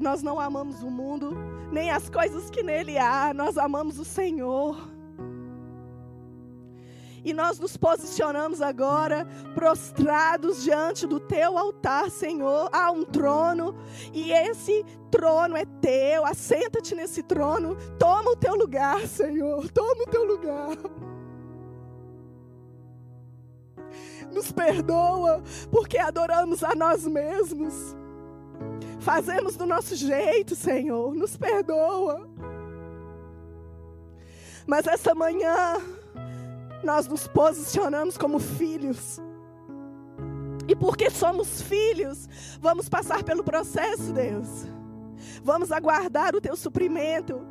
Nós 0.00 0.22
não 0.22 0.40
amamos 0.40 0.82
o 0.82 0.90
mundo, 0.90 1.36
nem 1.70 1.90
as 1.90 2.08
coisas 2.08 2.48
que 2.48 2.62
nele 2.62 2.96
há, 2.96 3.34
nós 3.34 3.58
amamos 3.58 3.98
o 3.98 4.04
Senhor. 4.04 4.90
E 7.22 7.34
nós 7.34 7.58
nos 7.58 7.76
posicionamos 7.76 8.62
agora 8.62 9.26
prostrados 9.54 10.62
diante 10.62 11.06
do 11.06 11.20
teu 11.20 11.58
altar, 11.58 12.10
Senhor. 12.10 12.70
Há 12.72 12.90
um 12.90 13.04
trono 13.04 13.76
e 14.14 14.32
esse 14.32 14.82
trono 15.10 15.54
é 15.54 15.66
teu. 15.82 16.24
Assenta-te 16.24 16.94
nesse 16.94 17.22
trono. 17.22 17.76
Toma 17.98 18.30
o 18.30 18.36
teu 18.36 18.54
lugar, 18.54 19.06
Senhor. 19.06 19.70
Toma 19.70 20.02
o 20.02 20.10
teu 20.10 20.24
lugar. 20.24 20.78
Nos 24.32 24.50
perdoa 24.50 25.42
porque 25.70 25.98
adoramos 25.98 26.64
a 26.64 26.74
nós 26.74 27.06
mesmos. 27.06 27.99
Fazemos 29.00 29.56
do 29.56 29.66
nosso 29.66 29.94
jeito, 29.96 30.54
Senhor. 30.54 31.14
Nos 31.14 31.36
perdoa. 31.36 32.28
Mas 34.66 34.86
essa 34.86 35.14
manhã 35.14 35.76
nós 36.82 37.06
nos 37.08 37.26
posicionamos 37.26 38.16
como 38.16 38.38
filhos. 38.38 39.20
E 40.68 40.76
porque 40.76 41.10
somos 41.10 41.60
filhos, 41.62 42.28
vamos 42.60 42.88
passar 42.88 43.24
pelo 43.24 43.42
processo, 43.42 44.12
Deus. 44.12 44.66
Vamos 45.42 45.72
aguardar 45.72 46.36
o 46.36 46.40
teu 46.40 46.56
suprimento. 46.56 47.49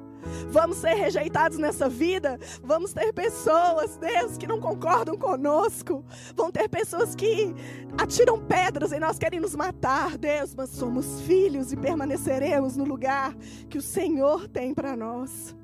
Vamos 0.50 0.78
ser 0.78 0.94
rejeitados 0.94 1.58
nessa 1.58 1.88
vida. 1.88 2.40
Vamos 2.64 2.94
ter 2.94 3.14
pessoas, 3.14 3.98
Deus, 3.98 4.38
que 4.38 4.48
não 4.48 4.60
concordam 4.60 5.18
conosco. 5.18 6.04
Vão 6.36 6.52
ter 6.52 6.68
pessoas 6.70 7.16
que 7.16 7.54
atiram 7.98 8.40
pedras 8.40 8.92
em 8.92 9.00
nós, 9.00 9.18
querem 9.18 9.40
nos 9.40 9.56
matar, 9.56 10.18
Deus. 10.18 10.54
Mas 10.56 10.70
somos 10.70 11.22
filhos 11.22 11.72
e 11.72 11.78
permaneceremos 11.78 12.76
no 12.76 12.84
lugar 12.84 13.36
que 13.70 13.78
o 13.78 13.82
Senhor 13.82 14.48
tem 14.48 14.74
para 14.74 14.96
nós. 14.96 15.56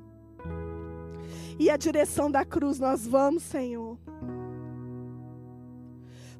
E 1.58 1.70
a 1.70 1.76
direção 1.76 2.30
da 2.30 2.44
cruz 2.44 2.78
nós 2.78 3.06
vamos, 3.06 3.42
Senhor. 3.42 3.98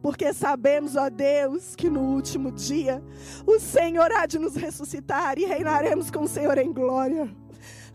Porque 0.03 0.33
sabemos, 0.33 0.95
ó 0.95 1.11
Deus, 1.11 1.75
que 1.75 1.91
no 1.91 2.01
último 2.01 2.53
dia 2.53 3.03
o 3.47 3.59
Senhor 3.59 4.13
há 4.13 4.27
de 4.27 4.39
nos 4.39 4.55
ressuscitar 4.55 5.39
e 5.39 5.47
reinaremos 5.47 6.11
com 6.11 6.23
o 6.23 6.29
Senhor 6.29 6.57
em 6.59 6.73
glória. 6.73 7.29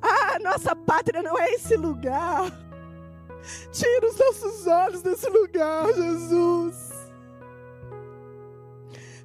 Ah, 0.01 0.39
nossa 0.39 0.75
pátria 0.75 1.21
não 1.21 1.37
é 1.37 1.53
esse 1.53 1.75
lugar. 1.75 2.51
Tira 3.71 4.07
os 4.07 4.17
nossos 4.17 4.67
olhos 4.67 5.01
desse 5.01 5.29
lugar, 5.29 5.93
Jesus. 5.93 6.91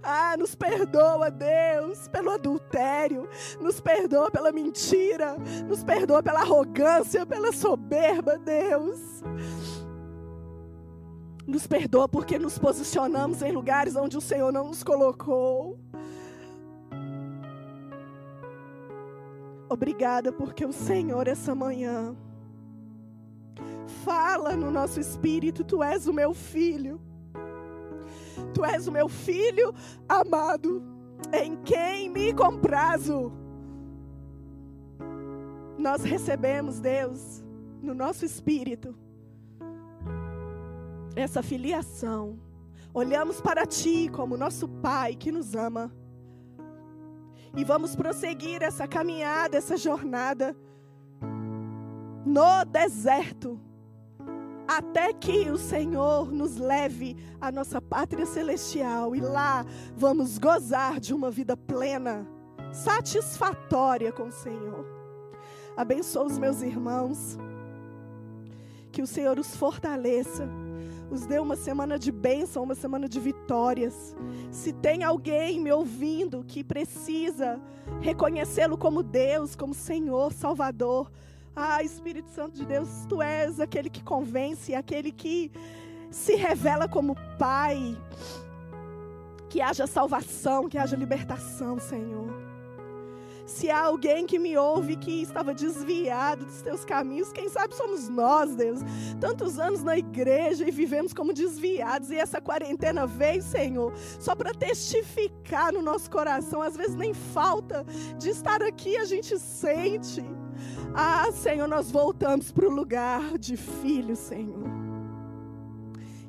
Ah, 0.03 0.37
nos 0.39 0.55
perdoa, 0.55 1.31
Deus, 1.33 2.07
pelo 2.07 2.31
adultério, 2.31 3.29
nos 3.61 3.81
perdoa 3.81 4.31
pela 4.31 4.53
mentira, 4.53 5.37
nos 5.67 5.83
perdoa 5.83 6.23
pela 6.23 6.43
arrogância, 6.43 7.27
pela 7.27 7.53
soberba, 7.53 8.39
Deus. 8.39 9.25
Nos 11.45 11.67
perdoa 11.67 12.09
porque 12.09 12.39
nos 12.39 12.57
posicionamos 12.57 13.43
em 13.43 13.51
lugares 13.51 13.97
onde 13.97 14.17
o 14.17 14.21
Senhor 14.21 14.53
não 14.53 14.69
nos 14.69 14.85
colocou. 14.85 15.79
Obrigada 19.69 20.33
porque 20.33 20.65
o 20.65 20.73
Senhor 20.73 21.27
essa 21.27 21.55
manhã 21.55 22.17
fala 24.05 24.55
no 24.55 24.71
nosso 24.71 25.01
espírito, 25.01 25.65
tu 25.65 25.83
és 25.83 26.07
o 26.07 26.13
meu 26.13 26.33
filho. 26.33 27.01
Tu 28.55 28.65
és 28.65 28.87
o 28.87 28.93
meu 28.93 29.09
filho 29.09 29.75
amado, 30.09 30.83
em 31.33 31.57
quem 31.57 32.09
me 32.09 32.33
comprazo. 32.33 33.33
Nós 35.79 36.03
recebemos, 36.03 36.81
Deus, 36.81 37.45
no 37.83 37.95
nosso 37.95 38.25
espírito, 38.25 38.95
essa 41.15 41.43
filiação. 41.43 42.39
Olhamos 42.93 43.41
para 43.41 43.67
Ti 43.67 44.09
como 44.09 44.37
nosso 44.37 44.69
Pai 44.69 45.15
que 45.15 45.31
nos 45.33 45.55
ama. 45.55 45.93
E 47.57 47.65
vamos 47.65 47.97
prosseguir 47.97 48.63
essa 48.63 48.87
caminhada, 48.87 49.57
essa 49.57 49.77
jornada 49.77 50.55
no 52.25 52.65
deserto, 52.65 53.59
até 54.69 55.13
que 55.13 55.49
o 55.49 55.57
Senhor 55.57 56.31
nos 56.31 56.57
leve 56.57 57.17
à 57.41 57.51
nossa 57.51 57.81
pátria 57.81 58.27
celestial 58.27 59.15
e 59.15 59.21
lá 59.21 59.65
vamos 59.97 60.37
gozar 60.37 61.01
de 61.01 61.15
uma 61.15 61.31
vida 61.31 61.57
plena, 61.57 62.27
satisfatória 62.73 64.13
com 64.13 64.25
o 64.25 64.33
Senhor. 64.33 64.85
Abençoa 65.77 66.25
os 66.25 66.39
meus 66.39 66.63
irmãos, 66.63 67.39
que 68.91 69.01
o 69.01 69.07
Senhor 69.07 69.39
os 69.39 69.55
fortaleça 69.57 70.49
os 71.11 71.27
dê 71.27 71.39
uma 71.39 71.57
semana 71.57 71.99
de 71.99 72.11
bênção, 72.11 72.63
uma 72.63 72.75
semana 72.75 73.09
de 73.09 73.21
vitórias. 73.21 74.15
Se 74.51 74.73
tem 74.73 75.05
alguém 75.05 75.61
me 75.61 75.71
ouvindo 75.73 76.45
que 76.45 76.65
precisa 76.65 77.61
reconhecê-lo 78.01 78.77
como 78.77 79.03
Deus, 79.03 79.55
como 79.55 79.73
Senhor, 79.73 80.33
Salvador, 80.33 81.11
ah, 81.55 81.83
Espírito 81.83 82.29
Santo 82.31 82.57
de 82.57 82.67
Deus, 82.67 82.89
tu 83.09 83.23
és 83.23 83.61
aquele 83.61 83.89
que 83.89 84.03
convence, 84.03 84.75
aquele 84.75 85.13
que 85.13 85.51
se 86.11 86.35
revela 86.35 86.89
como 86.89 87.17
Pai. 87.39 87.97
Que 89.49 89.61
haja 89.61 89.87
salvação, 89.87 90.69
que 90.69 90.77
haja 90.77 90.97
libertação, 90.97 91.79
Senhor. 91.79 92.56
Se 93.47 93.71
há 93.71 93.85
alguém 93.85 94.27
que 94.27 94.39
me 94.39 94.57
ouve 94.57 94.97
que 94.97 95.23
estava 95.23 95.55
desviado 95.55 96.45
dos 96.45 96.63
teus 96.63 96.85
caminhos, 96.85 97.33
quem 97.33 97.49
sabe 97.49 97.75
somos 97.77 98.09
nós, 98.09 98.57
Deus. 98.57 98.81
Tantos 99.21 99.59
anos 99.59 99.85
na 99.85 99.97
igreja 99.97 100.67
e 100.67 100.71
vivemos 100.73 101.13
como 101.13 101.33
desviados, 101.33 102.11
e 102.11 102.17
essa 102.17 102.41
quarentena 102.41 103.07
veio, 103.07 103.43
Senhor, 103.43 103.93
só 104.19 104.35
para 104.35 104.53
testificar 104.53 105.73
no 105.73 105.81
nosso 105.81 106.11
coração. 106.11 106.61
Às 106.61 106.77
vezes 106.77 106.97
nem 106.97 107.15
falta 107.15 107.87
de 108.19 108.31
estar 108.31 108.63
aqui, 108.63 108.97
a 108.97 109.05
gente 109.05 109.39
sente. 109.39 110.25
Ah, 110.93 111.31
Senhor, 111.31 111.69
nós 111.69 111.91
voltamos 111.91 112.51
para 112.51 112.67
o 112.67 112.71
lugar 112.71 113.39
de 113.39 113.57
filho, 113.57 114.17
Senhor, 114.17 114.67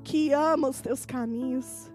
que 0.03 0.32
ama 0.34 0.70
os 0.70 0.82
teus 0.82 1.05
caminhos 1.05 1.89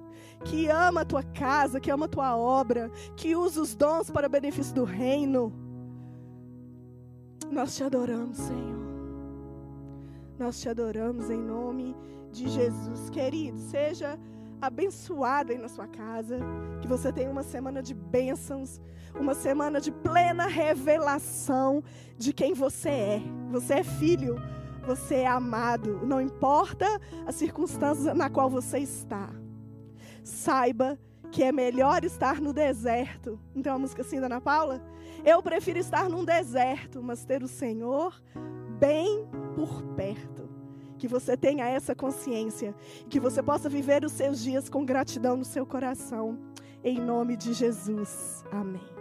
que 0.45 0.69
ama 0.69 1.03
a 1.03 1.05
tua 1.05 1.23
casa, 1.23 1.81
que 1.81 1.91
ama 1.91 2.07
a 2.07 2.09
tua 2.09 2.37
obra, 2.37 2.91
que 3.17 3.35
usa 3.35 3.61
os 3.61 3.75
dons 3.75 4.11
para 4.11 4.29
benefício 4.29 4.75
do 4.75 4.85
reino. 4.85 5.53
Nós 7.51 7.77
te 7.77 7.85
adoramos, 7.85 8.39
Senhor. 8.39 8.83
Nós 10.39 10.61
te 10.61 10.69
adoramos 10.69 11.31
em 11.31 11.39
nome 11.39 11.95
de 12.33 12.49
Jesus. 12.49 13.11
Querido, 13.11 13.59
seja 13.59 14.19
abençoado 14.61 15.53
aí 15.53 15.59
na 15.59 15.69
sua 15.69 15.87
casa. 15.87 16.39
Que 16.81 16.89
você 16.89 17.13
tenha 17.13 17.31
uma 17.31 17.43
semana 17.43 17.83
de 17.83 17.95
bênçãos, 17.95 18.81
uma 19.15 19.35
semana 19.35 19.81
de 19.81 19.93
plena 19.93 20.47
revelação 20.47 21.83
de 22.17 22.33
quem 22.33 22.55
você 22.55 22.89
é. 22.89 23.23
Você 23.51 23.75
é 23.75 23.85
filho, 23.85 24.37
você 24.87 25.17
é 25.17 25.27
amado. 25.27 26.01
Não 26.07 26.21
importa 26.21 26.87
a 27.27 27.33
circunstância 27.33 28.15
na 28.15 28.31
qual 28.31 28.49
você 28.49 28.79
está 28.79 29.42
saiba 30.23 30.99
que 31.31 31.43
é 31.43 31.51
melhor 31.51 32.05
estar 32.05 32.41
no 32.41 32.53
deserto. 32.53 33.41
Então 33.55 33.75
a 33.75 33.79
música 33.79 34.03
assim 34.03 34.21
da 34.21 34.27
Ana 34.27 34.41
Paula? 34.41 34.83
Eu 35.25 35.43
prefiro 35.43 35.79
estar 35.79 36.09
num 36.09 36.25
deserto, 36.25 37.03
mas 37.03 37.25
ter 37.25 37.43
o 37.43 37.49
Senhor 37.49 38.21
bem 38.79 39.27
por 39.55 39.83
perto. 39.95 40.49
Que 40.99 41.09
você 41.09 41.37
tenha 41.37 41.67
essa 41.67 41.95
consciência, 41.95 42.75
que 43.09 43.19
você 43.19 43.43
possa 43.43 43.69
viver 43.69 44.05
os 44.05 44.13
seus 44.13 44.41
dias 44.41 44.69
com 44.69 44.85
gratidão 44.85 45.37
no 45.37 45.45
seu 45.45 45.67
coração. 45.67 46.39
Em 46.85 47.01
nome 47.01 47.37
de 47.37 47.53
Jesus. 47.53 48.45
Amém. 48.51 48.93